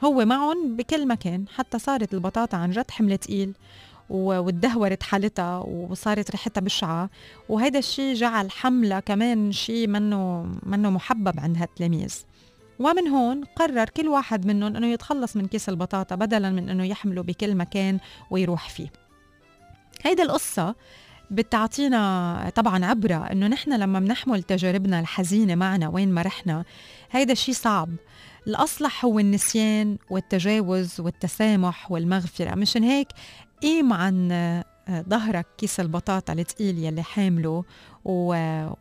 هو 0.05 0.25
معهم 0.25 0.77
بكل 0.77 1.09
مكان 1.09 1.45
حتى 1.55 1.79
صارت 1.79 2.15
البطاطا 2.15 2.57
عن 2.57 2.71
جد 2.71 2.91
حمل 2.91 3.19
تقيل. 3.19 3.53
وتدهورت 4.11 5.03
حالتها 5.03 5.59
وصارت 5.59 6.31
ريحتها 6.31 6.61
بشعة. 6.61 7.11
وهذا 7.49 7.79
الشيء 7.79 8.15
جعل 8.15 8.51
حملة 8.51 9.01
كمان 9.01 9.53
شيء 9.53 9.87
منه 9.89 10.47
منه 10.63 10.91
محبب 10.91 11.41
عند 11.41 11.57
هالتلاميذ. 11.59 12.15
ومن 12.79 13.09
هون 13.09 13.45
قرر 13.45 13.85
كل 13.85 14.09
واحد 14.09 14.47
منهم 14.47 14.77
إنه 14.77 14.87
يتخلص 14.87 15.37
من 15.37 15.47
كيس 15.47 15.69
البطاطا 15.69 16.15
بدلا 16.15 16.51
من 16.51 16.69
إنه 16.69 16.85
يحمله 16.85 17.23
بكل 17.23 17.55
مكان 17.55 17.99
ويروح 18.31 18.69
فيه. 18.69 18.89
هيدي 20.03 20.23
القصة 20.23 20.75
بتعطينا 21.31 22.53
طبعا 22.55 22.85
عبرة 22.85 23.15
إنه 23.33 23.47
نحن 23.47 23.73
لما 23.73 24.01
بنحمل 24.01 24.43
تجاربنا 24.43 25.01
الحزينة 25.01 25.55
معنا 25.55 25.89
وين 25.89 26.13
ما 26.13 26.23
رحنا 26.23 26.65
هيدا 27.11 27.33
الشيء 27.33 27.55
صعب. 27.55 27.89
الأصلح 28.47 29.05
هو 29.05 29.19
النسيان 29.19 29.97
والتجاوز 30.11 31.01
والتسامح 31.01 31.93
والمغفرة. 31.93 32.55
مشان 32.55 32.85
هيك 32.85 33.09
قيم 33.63 33.93
عن 33.93 34.33
آه، 34.33 34.65
ظهرك 35.09 35.47
كيس 35.59 35.81
البطاطا 35.81 36.33
الثقيل 36.33 36.79
يلي 36.79 37.03
حامله 37.03 37.65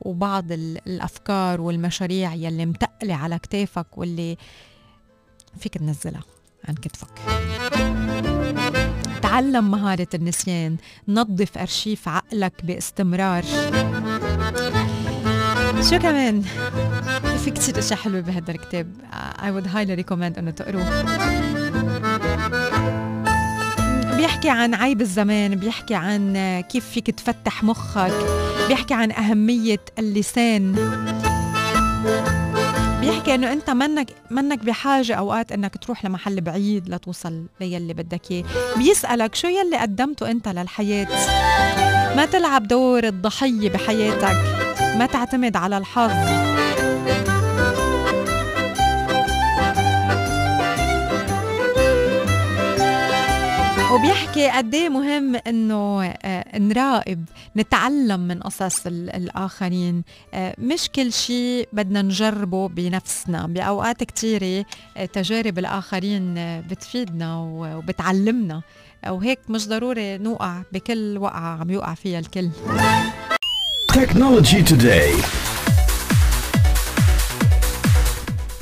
وبعض 0.01 0.51
الأفكار 0.51 1.61
والمشاريع 1.61 2.33
يلي 2.33 2.65
متقلة 2.65 3.15
على 3.15 3.39
كتافك 3.39 3.97
واللي 3.97 4.37
فيك 5.59 5.77
تنزلها 5.77 6.23
عن 6.67 6.73
كتفك. 6.75 7.07
تعلم 9.21 9.71
مهارة 9.71 10.07
النسيان 10.13 10.77
نظف 11.07 11.57
أرشيف 11.57 12.07
عقلك 12.07 12.65
باستمرار. 12.65 13.43
شو 15.89 15.99
كمان؟ 15.99 16.41
في 17.43 17.51
كتير 17.51 17.79
أشياء 17.79 17.99
حلوة 17.99 18.21
بهذا 18.21 18.51
الكتاب. 18.51 18.87
I 19.37 19.45
would 19.45 19.67
highly 19.67 20.03
recommend 20.03 20.37
انه 20.37 20.51
تقروه. 20.51 21.05
بيحكي 24.25 24.49
عن 24.49 24.73
عيب 24.73 25.01
الزمان 25.01 25.55
بيحكي 25.55 25.95
عن 25.95 26.33
كيف 26.69 26.89
فيك 26.89 27.11
تفتح 27.11 27.63
مخك 27.63 28.13
بيحكي 28.67 28.93
عن 28.93 29.11
أهمية 29.11 29.79
اللسان. 29.99 30.75
بيحكي 33.01 33.35
إنه 33.35 33.53
أنت 33.53 33.69
منك 33.69 34.07
منك 34.29 34.59
بحاجة 34.59 35.13
أوقات 35.13 35.51
إنك 35.51 35.77
تروح 35.77 36.05
لمحل 36.05 36.41
بعيد 36.41 36.89
لتوصل 36.89 37.45
ليلي 37.61 37.93
بدك 37.93 38.31
إياه. 38.31 38.43
بيسألك 38.77 39.35
شو 39.35 39.47
يلي 39.47 39.77
قدمته 39.77 40.31
أنت 40.31 40.47
للحياة؟ 40.47 41.07
ما 42.15 42.25
تلعب 42.25 42.67
دور 42.67 43.03
الضحية 43.03 43.69
بحياتك 43.69 44.37
ما 44.97 45.05
تعتمد 45.05 45.55
على 45.55 45.77
الحظ. 45.77 46.11
وبيحكي 53.95 54.49
قد 54.49 54.75
إيه 54.75 54.89
مهم 54.89 55.35
إنه 55.35 56.03
آه، 56.05 56.59
نراقب 56.59 57.25
نتعلم 57.57 58.19
من 58.19 58.39
قصص 58.39 58.87
الآخرين. 58.87 60.03
آه، 60.33 60.55
مش 60.57 60.89
كل 60.95 61.13
شيء 61.13 61.67
بدنا 61.73 62.01
نجربه 62.01 62.67
بنفسنا. 62.67 63.47
بأوقات 63.47 64.03
كثيره 64.03 64.65
آه، 64.97 65.05
تجارب 65.05 65.59
الآخرين 65.59 66.35
بتفيدنا 66.61 67.37
وبتعلمنا. 67.37 68.61
وهيك 69.07 69.39
مش 69.49 69.67
ضروري 69.67 70.17
نوقع 70.17 70.61
بكل 70.71 71.17
وقعة 71.17 71.59
عم 71.59 71.69
يوقع 71.69 71.93
فيها 71.93 72.19
الكل. 72.19 72.49
Today. 74.65 75.54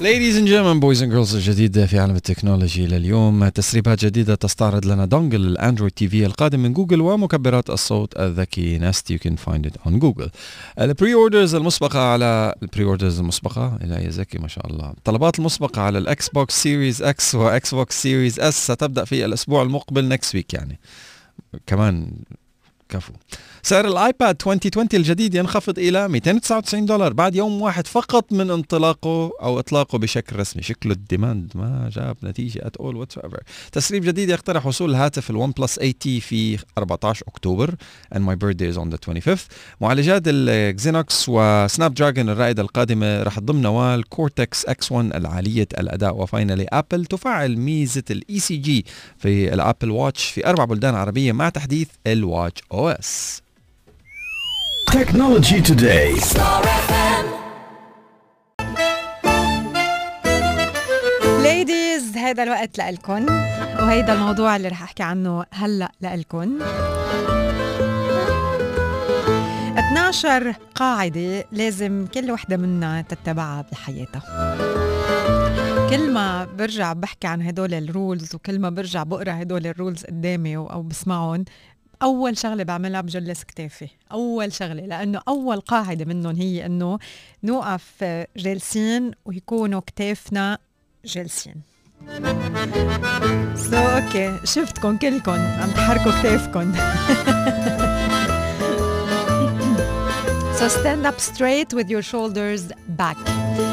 Ladies 0.04 0.36
and 0.38 0.47
gentlemen, 0.47 0.80
boys 0.82 1.01
and 1.01 1.12
girls 1.12 1.34
الجديد 1.34 1.86
في 1.86 1.99
عالم 1.99 2.16
ال 2.16 2.22
technology 2.22 2.88
لليوم 2.88 3.47
تسريبات 3.47 4.06
جديدة 4.06 4.36
تستعرض 4.36 4.86
لنا 4.86 5.06
dongle 5.06 5.41
ال 5.41 5.91
Android 5.91 6.08
TV 6.08 6.26
القادم 6.26 6.60
من 6.60 6.74
جوجل 6.74 7.01
ومكبرات 7.01 7.70
الصوت 7.70 8.18
الذكي 8.20 8.78
Nest 8.78 9.12
you 9.12 9.20
can 9.20 9.36
find 9.36 9.66
it 9.66 9.78
on 9.86 9.99
Google 9.99 10.30
ال 10.80 11.14
pre-orders 11.14 11.56
المسبقة 11.56 11.99
على 11.99 12.56
البري 12.64 12.84
اوردرز 12.84 13.20
المسبقة 13.20 13.78
إلى 13.84 13.95
يا 13.95 14.10
زكي 14.10 14.38
ما 14.38 14.47
شاء 14.47 14.68
الله. 14.68 14.89
الطلبات 14.89 15.39
المسبقة 15.39 15.82
على 15.82 15.97
ال 15.97 16.30
Xbox 16.30 16.64
Series 16.64 17.01
X 17.01 17.36
و 17.36 17.74
Xbox 17.74 18.01
Series 18.01 18.39
S 18.39 18.72
ستبدأ 18.72 19.06
في 19.06 19.26
الأسبوع 19.26 19.64
المقبل 19.64 20.08
next 20.08 20.36
week 20.36 20.54
يعني. 20.54 20.80
كمان 21.68 22.12
كفو. 22.89 23.14
سعر 23.66 23.88
ال 23.88 23.97
iPad 23.97 24.36
2020 24.47 24.88
الجديد 24.93 25.36
ينخفض 25.36 25.80
إلى 25.80 26.07
299 26.07 26.86
دولار 26.86 27.14
بعد 27.14 27.36
يوم 27.36 27.61
واحد 27.61 27.88
فقط 27.88 28.34
من 28.34 28.51
انطلاقه 28.51 29.32
أو 29.41 29.59
إطلاقه 29.59 29.97
بشكل 29.97 30.36
رسمي. 30.39 30.64
شكله 30.64 30.93
ال 30.93 31.02
demand 31.02 31.51
ما 31.55 31.89
جاب 31.93 32.18
نتيجة 32.24 32.68
at 32.68 32.76
all 32.78 32.99
ever 32.99 33.39
تسريب 33.72 34.03
جديد 34.03 34.30
يقترح 34.30 34.66
وصول 34.66 34.89
الهاتف 34.89 35.30
ال 35.30 35.51
OnePlus 35.51 35.76
8T 35.76 35.93
في 36.20 36.57
14 36.78 37.24
أكتوبر 37.28 37.76
and 38.16 38.20
my 38.20 38.36
birthday 38.36 38.76
is 38.76 38.78
on 38.78 38.95
the 38.95 38.97
25th 39.11 39.39
معالجات 39.82 40.22
ال 40.26 40.38
Exynos 40.38 41.13
و 41.13 41.26
Snapdragon 41.30 42.30
الرائدة 42.30 42.61
القادمة 42.61 43.24
رح 43.24 43.39
تضم 43.39 43.61
نوال 43.61 44.09
كورتكس 44.09 44.66
إكس 44.66 44.91
1 44.91 45.16
العالية 45.16 45.68
الأداء 45.80 46.16
و 46.16 46.22
finally 46.22 46.66
Apple 46.74 47.06
تفعل 47.05 47.57
ميزة 47.57 48.03
ال 48.12 48.39
ECG 48.39 48.86
في 49.18 49.53
ال 49.54 49.60
Apple 49.60 49.91
Watch 49.91 50.26
في 50.26 50.47
أربع 50.49 50.66
بلدان 50.66 50.95
عربية 50.95 51.32
مع 51.32 51.49
تحديث 51.49 51.88
ال 52.08 52.16
watch 52.16 52.62
O 52.72 52.89
S 52.89 53.43
Technology 54.94 55.60
Today. 55.70 56.14
ladies 61.43 62.18
هذا 62.18 62.44
الوقت 62.44 62.78
لإلكن 62.78 63.26
وهيدا 63.80 64.14
الموضوع 64.14 64.56
اللي 64.56 64.68
رح 64.68 64.84
أحكي 64.84 65.04
عنه 65.04 65.46
هلأ 65.52 65.91
لإلكن 66.02 66.62
12 69.78 70.56
قاعدة 70.76 71.46
لازم 71.52 72.08
كل 72.14 72.32
وحدة 72.32 72.58
منا 72.58 73.02
تتبعها 73.02 73.66
بحياتها 73.72 74.24
كل 75.89 76.12
ما 76.12 76.46
برجع 76.58 76.94
بحكي 76.94 77.28
عن 77.28 77.41
هدول 77.41 77.74
ال 77.74 77.84
rules 77.84 78.36
وكل 78.36 78.60
ما 78.60 78.70
برجع 78.70 79.04
بقرأ 79.04 79.32
هدول 79.32 79.68
ال 79.68 79.74
rules 79.74 80.06
قدامي 80.06 80.58
أو 80.58 80.82
بسمعهم 80.82 81.46
أول 82.02 82.38
شغلة 82.38 82.64
بعملها 82.64 83.02
بجلس 83.02 83.44
كتافي 83.44 83.88
أول 84.12 84.54
شغلة 84.54 84.86
لأنه 84.86 85.22
أول 85.28 85.60
قاعدة 85.60 86.06
منهم 86.06 86.36
هي 86.36 86.66
إنه 86.66 87.00
نوقف 87.44 88.04
جالسين 88.38 89.12
ويكونوا 89.26 89.82
كتافنا 89.88 90.58
جالسين 91.06 91.56
so 93.56 93.76
okay. 93.78 94.39
شفتكم 94.44 94.98
كلكم 94.98 95.32
عم 95.32 95.72
تحركوا 95.72 96.20
كتافكم 96.20 96.74
So 100.60 100.70
stand 100.70 101.06
up 101.06 101.20
straight 101.20 101.74
with 101.74 101.89
your 101.89 102.02
shoulders 102.02 102.64
back. 102.98 103.18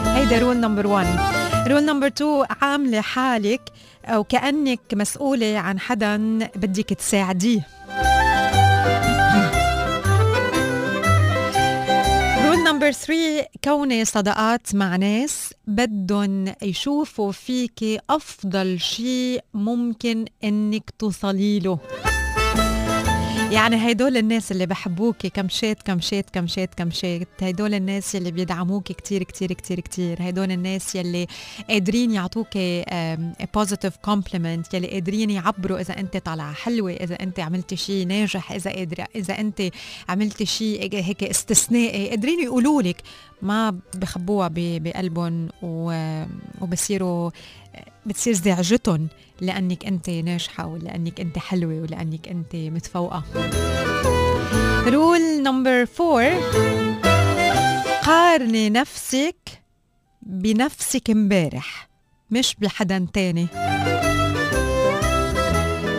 هيدا 0.05 0.39
rule 0.39 0.57
number 0.57 0.87
1. 0.87 1.69
rule 1.69 1.85
number 1.85 2.07
2 2.07 2.45
عاملة 2.63 3.01
حالك 3.01 3.61
أو 4.05 4.25
كأنك 4.25 4.81
مسؤولة 4.93 5.59
عن 5.59 5.79
حدا 5.81 6.17
بدك 6.57 6.85
تساعديه 6.85 7.67
number 12.91 13.03
3 13.03 13.47
كوني 13.65 14.05
صداقات 14.05 14.75
مع 14.75 14.97
ناس 14.97 15.55
بدهم 15.67 16.55
يشوفوا 16.63 17.33
فيك 17.33 18.03
أفضل 18.11 18.81
شيء 18.81 19.41
ممكن 19.55 20.25
إنك 20.45 20.91
توصلي 20.99 21.59
له. 21.59 21.79
يعني 23.59 23.87
هيدول 23.87 24.17
الناس 24.17 24.53
اللي 24.53 24.67
بحبوكي 24.67 25.29
كمشات 25.29 25.83
كمشات 25.83 26.31
كمشات 26.31 26.75
كمشات 26.75 27.29
هيدول 27.41 27.75
الناس 27.75 28.17
اللي 28.17 28.31
بيدعموكي 28.31 28.95
كتير 28.95 29.23
كتير 29.23 29.53
كتير 29.53 29.81
كتير. 29.81 30.23
هيدول 30.23 30.53
الناس 30.53 30.95
يلي 30.95 31.27
قادرين 31.71 32.11
يعطوكي 32.11 32.85
positive 33.55 33.97
compliment 33.97 34.75
يلي 34.75 34.87
قادرين 34.87 35.31
يعبروا 35.31 35.81
إذا 35.81 35.99
أنت 35.99 36.17
طالعة 36.17 36.53
حلوة 36.53 36.93
إذا 36.93 37.15
أنت 37.23 37.41
عملتي 37.41 37.77
شيء 37.77 38.07
ناجح 38.07 38.53
إذا 38.53 38.71
قادرة 38.71 39.07
إذا 39.17 39.41
أنت 39.41 39.63
عملتي 40.09 40.47
شيء 40.47 40.95
هيك 40.95 41.25
استثنائي. 41.25 42.09
قادرين 42.09 42.41
يقولوا 42.45 42.83
لك 42.83 43.03
ما 43.43 43.79
بخبوها 43.95 44.51
بقلبهم 44.53 45.49
وبصيروا 46.61 47.31
بتصير 48.07 48.33
زعجتهم. 48.35 49.09
لأنك 49.41 49.87
أنت 49.87 50.11
ناجحة 50.11 50.67
ولأنك 50.67 51.21
أنت 51.21 51.39
حلوة 51.39 51.81
ولأنك 51.81 52.29
أنت 52.29 52.57
متفوقة. 52.57 53.25
rule 54.87 55.43
number 55.43 55.87
four 55.87 56.31
قارني 58.03 58.71
نفسك 58.71 59.37
بنفسك 60.23 61.11
امبارح 61.11 61.89
مش 62.31 62.57
بحدا 62.61 63.07
تاني. 63.15 63.47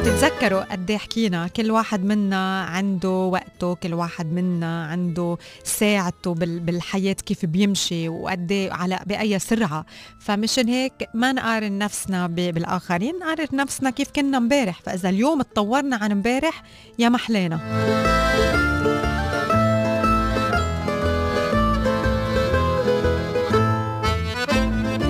بتتذكروا 0.02 0.62
قد 0.62 0.92
إيه 0.92 0.98
حكينا؟ 0.98 1.48
كل 1.48 1.72
واحد 1.72 2.04
منا 2.06 2.62
عنده 2.62 3.10
وقته 3.10 3.76
كل 3.76 3.94
واحد 3.94 4.26
منا 4.34 4.86
عنده 4.86 5.38
ساعته 5.64 6.34
بالحياة 6.36 7.14
كيف 7.14 7.46
بيمشي 7.46 8.10
وقد 8.10 8.52
إيه 8.52 8.72
على 8.74 9.00
بأي 9.06 9.40
سرعة. 9.40 9.86
فمشان 10.20 10.68
هيك 10.68 10.94
ما 11.14 11.32
نقارن 11.32 11.78
نفسنا 11.78 12.28
بالآخرين 12.28 13.16
نقارن 13.20 13.48
نفسنا 13.54 13.90
كيف 13.90 14.12
كنا 14.16 14.38
امبارح. 14.38 14.82
فإذا 14.86 15.10
اليوم 15.10 15.42
تطورنا 15.42 15.96
عن 15.96 16.12
امبارح 16.12 16.64
يا 17.00 17.10
محلينا 17.10 17.60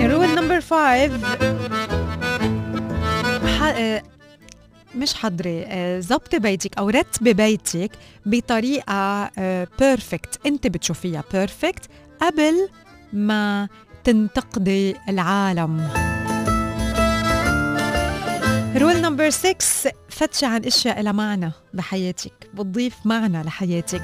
rule 0.01 0.35
number 0.35 0.61
5 0.61 1.21
مش 4.95 5.13
حضري 5.13 5.63
آه، 5.67 6.01
بيتك 6.33 6.77
أو 6.77 6.89
رتبي 6.89 7.33
بيتك 7.33 7.91
بطريقة 8.25 9.31
perfect 9.79 10.39
آه، 10.45 10.49
أنت 10.49 10.67
بتشوفيها 10.67 11.23
perfect 11.33 11.89
قبل 12.21 12.69
ما 13.13 13.67
تنتقدي 14.03 14.95
العالم. 15.09 15.89
rule 18.75 19.01
number 19.01 19.29
6 19.29 19.91
فتشي 20.09 20.45
عن 20.45 20.65
أشياء 20.65 21.01
لها 21.01 21.11
معنى 21.11 21.51
بحياتك 21.73 22.49
بتضيف 22.53 22.95
معنى 23.05 23.43
لحياتك. 23.43 24.03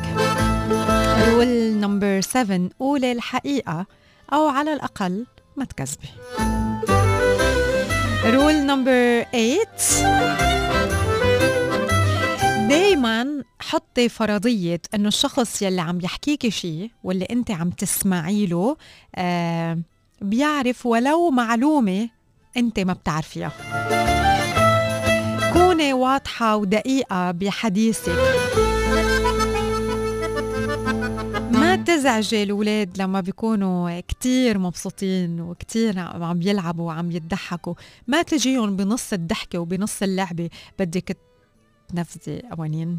rule 1.27 1.47
number 1.79 2.21
7 2.21 2.69
قولي 2.79 3.11
الحقيقة 3.11 3.85
أو 4.33 4.47
على 4.47 4.73
الأقل 4.73 5.25
ما 5.57 5.65
تكذبي. 5.65 6.09
rule 8.25 8.53
number 8.65 9.23
8 9.31 10.66
دايما 12.69 13.43
حطي 13.59 14.09
فرضية 14.09 14.81
إنه 14.95 15.07
الشخص 15.07 15.61
يلي 15.61 15.81
عم 15.81 15.99
يحكيكي 16.01 16.51
شيء 16.51 16.91
واللي 17.03 17.25
أنت 17.25 17.51
عم 17.51 17.69
تسمعي 17.69 18.45
له 18.45 18.77
آه 19.15 19.77
بيعرف 20.21 20.85
ولو 20.85 21.29
معلومة 21.29 22.09
أنت 22.57 22.79
ما 22.79 22.93
بتعرفيها. 22.93 23.51
كوني 25.53 25.93
واضحة 25.93 26.55
ودقيقة 26.55 27.31
بحديثك. 27.31 28.15
ما 31.51 31.75
تزعجي 31.75 32.43
الأولاد 32.43 33.01
لما 33.01 33.21
بيكونوا 33.21 33.99
كتير 33.99 34.57
مبسوطين 34.57 35.41
وكتير 35.41 35.99
عم 35.99 36.41
يلعبوا 36.41 36.87
وعم 36.87 37.11
يضحكوا. 37.11 37.73
ما 38.07 38.21
تجيهم 38.21 38.75
بنص 38.75 39.13
الضحكة 39.13 39.59
وبنص 39.59 40.03
اللعبة. 40.03 40.49
بدك 40.79 41.17
تنفذي 41.87 42.41
قوانين 42.51 42.97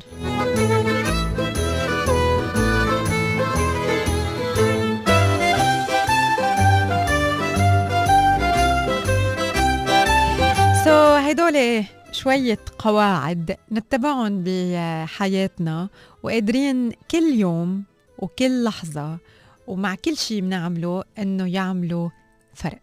سو 10.84 10.90
so, 10.90 11.20
هدول 11.20 11.84
شوية 12.12 12.58
قواعد 12.78 13.56
نتبعهم 13.72 14.44
بحياتنا 14.46 15.88
وقادرين 16.22 16.90
كل 17.10 17.34
يوم 17.34 17.84
وكل 18.18 18.64
لحظة 18.64 19.18
ومع 19.66 19.94
كل 19.94 20.16
شيء 20.16 20.40
بنعمله 20.40 21.04
إنه 21.18 21.52
يعملوا 21.52 22.10
فرق. 22.54 22.82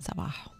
صباح. 0.00 0.52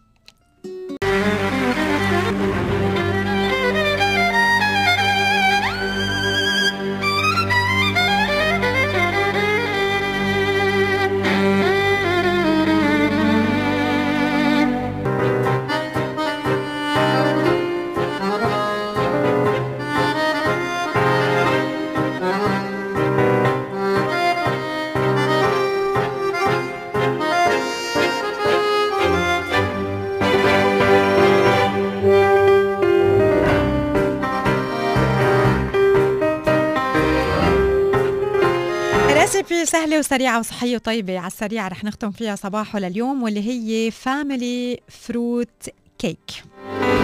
recipe 39.43 39.67
سهلة 39.67 39.99
وسريعة 39.99 40.39
وصحية 40.39 40.77
وطيبة. 40.77 41.19
على 41.19 41.27
السريع 41.27 41.69
رح 41.69 41.85
نختم 41.85 42.11
فيها 42.11 42.37
صباحنا 42.37 42.79
لليوم 42.79 43.23
واللي 43.23 43.49
هي 43.49 43.91
family 43.91 44.81
fruit 44.89 45.69
cake 45.99 46.45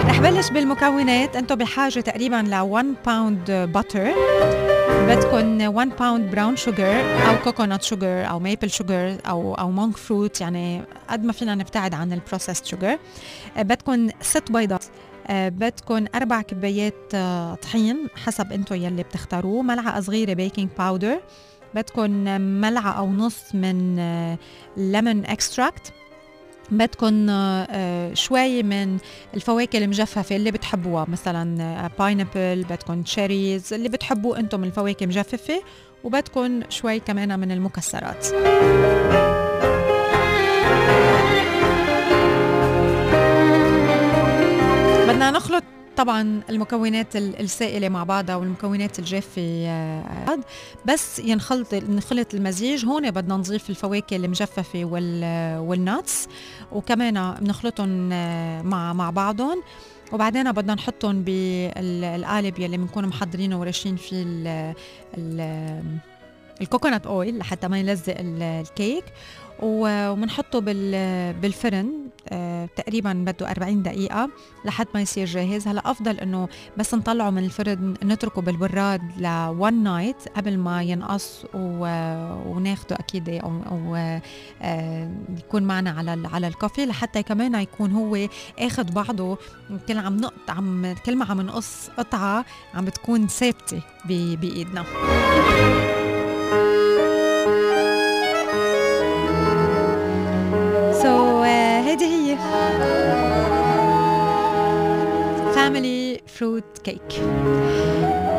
رح 0.05 0.19
بلش 0.19 0.49
بالمكونات. 0.49 1.35
أنتم 1.35 1.55
بحاجة 1.55 1.99
تقريبا 1.99 2.35
ل 2.35 2.55
1 2.55 2.85
pound 3.05 3.51
butter 3.51 4.13
بدكم 5.07 5.61
1 5.61 5.89
pound 5.99 6.31
brown 6.31 6.55
sugar 6.55 7.01
أو 7.29 7.43
coconut 7.43 7.83
sugar 7.83 8.29
أو 8.29 8.39
maple 8.39 8.69
sugar 8.69 9.17
أو 9.27 9.55
أو 9.55 9.71
monk 9.71 9.97
fruit 9.97 10.41
يعني 10.41 10.81
قد 11.09 11.23
ما 11.23 11.33
فينا 11.33 11.55
نبتعد 11.55 11.93
عن 11.93 12.13
ال 12.13 12.18
processed 12.18 12.65
sugar 12.65 12.99
بدكم 13.57 14.09
ست 14.21 14.51
بيضات. 14.51 14.85
بدكم 15.29 16.05
أربع 16.15 16.41
كبايات 16.41 17.15
طحين 17.61 18.07
حسب 18.25 18.53
أنتم 18.53 18.75
يلي 18.75 19.03
بتختاروه. 19.03 19.61
ملعقة 19.61 20.01
صغيرة 20.01 20.33
baking 20.33 20.69
powder 20.77 21.19
بدكم 21.75 22.11
ملعقة 22.61 22.89
أو 22.89 23.11
نص 23.11 23.55
من 23.55 23.95
lemon 24.77 25.25
extract 25.25 25.93
بدكم 26.71 27.27
شوي 28.13 28.63
من 28.63 28.97
الفواكه 29.33 29.77
المجففة 29.77 30.35
اللي 30.35 30.51
بتحبوها 30.51 31.05
مثلا 31.09 31.89
pineapple 31.99 32.63
بدكم 32.69 33.01
cherries 33.01 33.73
اللي 33.73 33.89
بتحبوه 33.89 34.39
أنتم 34.39 34.63
الفواكه 34.63 35.05
مجففة 35.05 35.63
وبدكم 36.03 36.61
شوي 36.69 36.99
كمان 36.99 37.39
من 37.39 37.51
المكسرات. 37.51 38.27
طبعا 45.99 46.41
المكونات 46.49 47.15
السائلة 47.15 47.89
مع 47.89 48.03
بعضها 48.03 48.35
والمكونات 48.35 48.99
الجافه 48.99 49.67
آه، 49.67 50.39
بس 50.85 51.19
ينخلط 51.19 51.73
نخلط 51.73 52.33
المزيج. 52.33 52.85
هون 52.85 53.11
بدنا 53.11 53.37
نضيف 53.37 53.69
الفواكه 53.69 54.15
المجففة 54.15 54.85
والناتس 55.59 56.27
وكمان 56.71 57.35
بنخلطهم 57.41 58.09
آه، 58.13 58.61
مع 58.61 58.93
مع 58.93 59.09
بعضهم. 59.09 59.63
وبعدين 60.11 60.51
بدنا 60.51 60.73
نحطهم 60.73 61.23
بالقالب 61.23 62.59
يلي 62.59 62.77
بنكون 62.77 63.05
محضرينه 63.05 63.59
ورشين 63.59 63.95
فيه 63.95 64.23
ال 65.17 65.83
الكوكونات 66.61 67.07
اويل 67.07 67.37
لحتى 67.37 67.67
ما 67.67 67.79
يلزق 67.79 68.15
الكيك 68.19 69.03
وبنحطه 69.61 70.59
بالفرن 71.41 72.09
آه، 72.29 72.69
تقريبا 72.75 73.13
بده 73.13 73.51
40 73.51 73.83
دقيقة 73.83 74.29
لحد 74.65 74.87
ما 74.93 75.01
يصير 75.01 75.25
جاهز. 75.25 75.67
هلا 75.67 75.91
أفضل 75.91 76.19
إنه 76.19 76.47
بس 76.77 76.93
نطلعه 76.93 77.29
من 77.29 77.43
الفرن 77.43 77.93
نتركه 78.03 78.41
بالبراد 78.41 79.01
ل 79.17 79.25
one 79.69 79.87
night 79.87 80.31
قبل 80.37 80.57
ما 80.57 80.83
ينقص 80.83 81.45
وناخده 81.53 82.95
أكيد 82.95 83.29
أو, 83.29 83.95
آه، 84.61 85.11
يكون 85.37 85.63
معنا 85.63 85.89
على 85.91 86.27
على 86.33 86.47
الكافي 86.47 86.85
لحتى 86.85 87.23
كمان 87.23 87.55
يكون 87.55 87.91
هو 87.91 88.27
اخذ 88.59 88.91
بعضه. 88.91 89.37
كل 89.87 89.97
عم 89.97 90.17
نقط 90.17 90.49
عم 90.49 90.93
كل 91.05 91.15
ما 91.15 91.25
عم 91.25 91.41
نقص 91.41 91.89
قطعة 91.97 92.45
عم 92.73 92.85
بتكون 92.85 93.27
ثابتة 93.27 93.81
بإيدنا. 94.05 94.85
Family 105.55 106.21
fruit 106.27 106.77
cake 106.83 107.19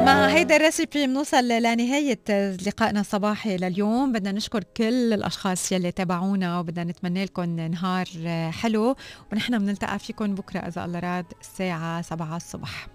مع 0.05 0.27
هيدا 0.27 0.57
ال 0.57 0.64
recipe 0.64 1.07
بنوصل 1.07 1.49
لنهاية 1.49 2.21
لقائنا 2.67 3.01
الصباحي 3.01 3.57
لليوم. 3.57 4.13
بدنا 4.13 4.33
نشكر 4.33 4.65
كل 4.77 5.13
الأشخاص 5.13 5.73
يلي 5.73 5.93
تابعونا 5.93 6.59
وبدنا 6.59 6.85
نتمنى 6.85 7.25
لكم 7.25 7.57
نهار 7.61 8.07
حلو. 8.51 8.97
ونحن 9.33 9.59
بنلتقى 9.59 9.99
فيكم 9.99 10.35
بكرة 10.35 10.59
إذا 10.59 10.85
الله 10.85 10.99
راد 10.99 11.27
الساعة 11.41 12.03
7 12.03 12.37
الصبح. 12.37 12.89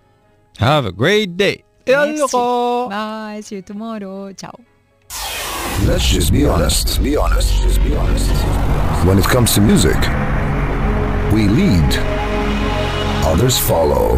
Have 0.59 0.85
a 0.85 0.91
great 0.91 1.29
day. 1.37 1.63
إلى 1.87 2.03
اللقاء. 2.03 2.89
Bye. 2.89 3.41
See 3.45 3.55
you 3.55 3.61
tomorrow. 3.73 4.33
Ciao. 4.33 4.59
Let's 5.87 6.07
just 6.15 6.31
be 6.31 6.45
honest. 6.45 7.03
Be 7.03 7.17
honest. 7.17 7.49
Just 7.63 7.79
be 7.83 7.95
honest. 8.01 8.31
When 9.07 9.17
it 9.19 9.27
comes 9.35 9.49
to 9.55 9.61
music, 9.61 10.01
We 11.35 11.49
lead, 11.49 11.97
others 13.25 13.59
follow. 13.59 14.17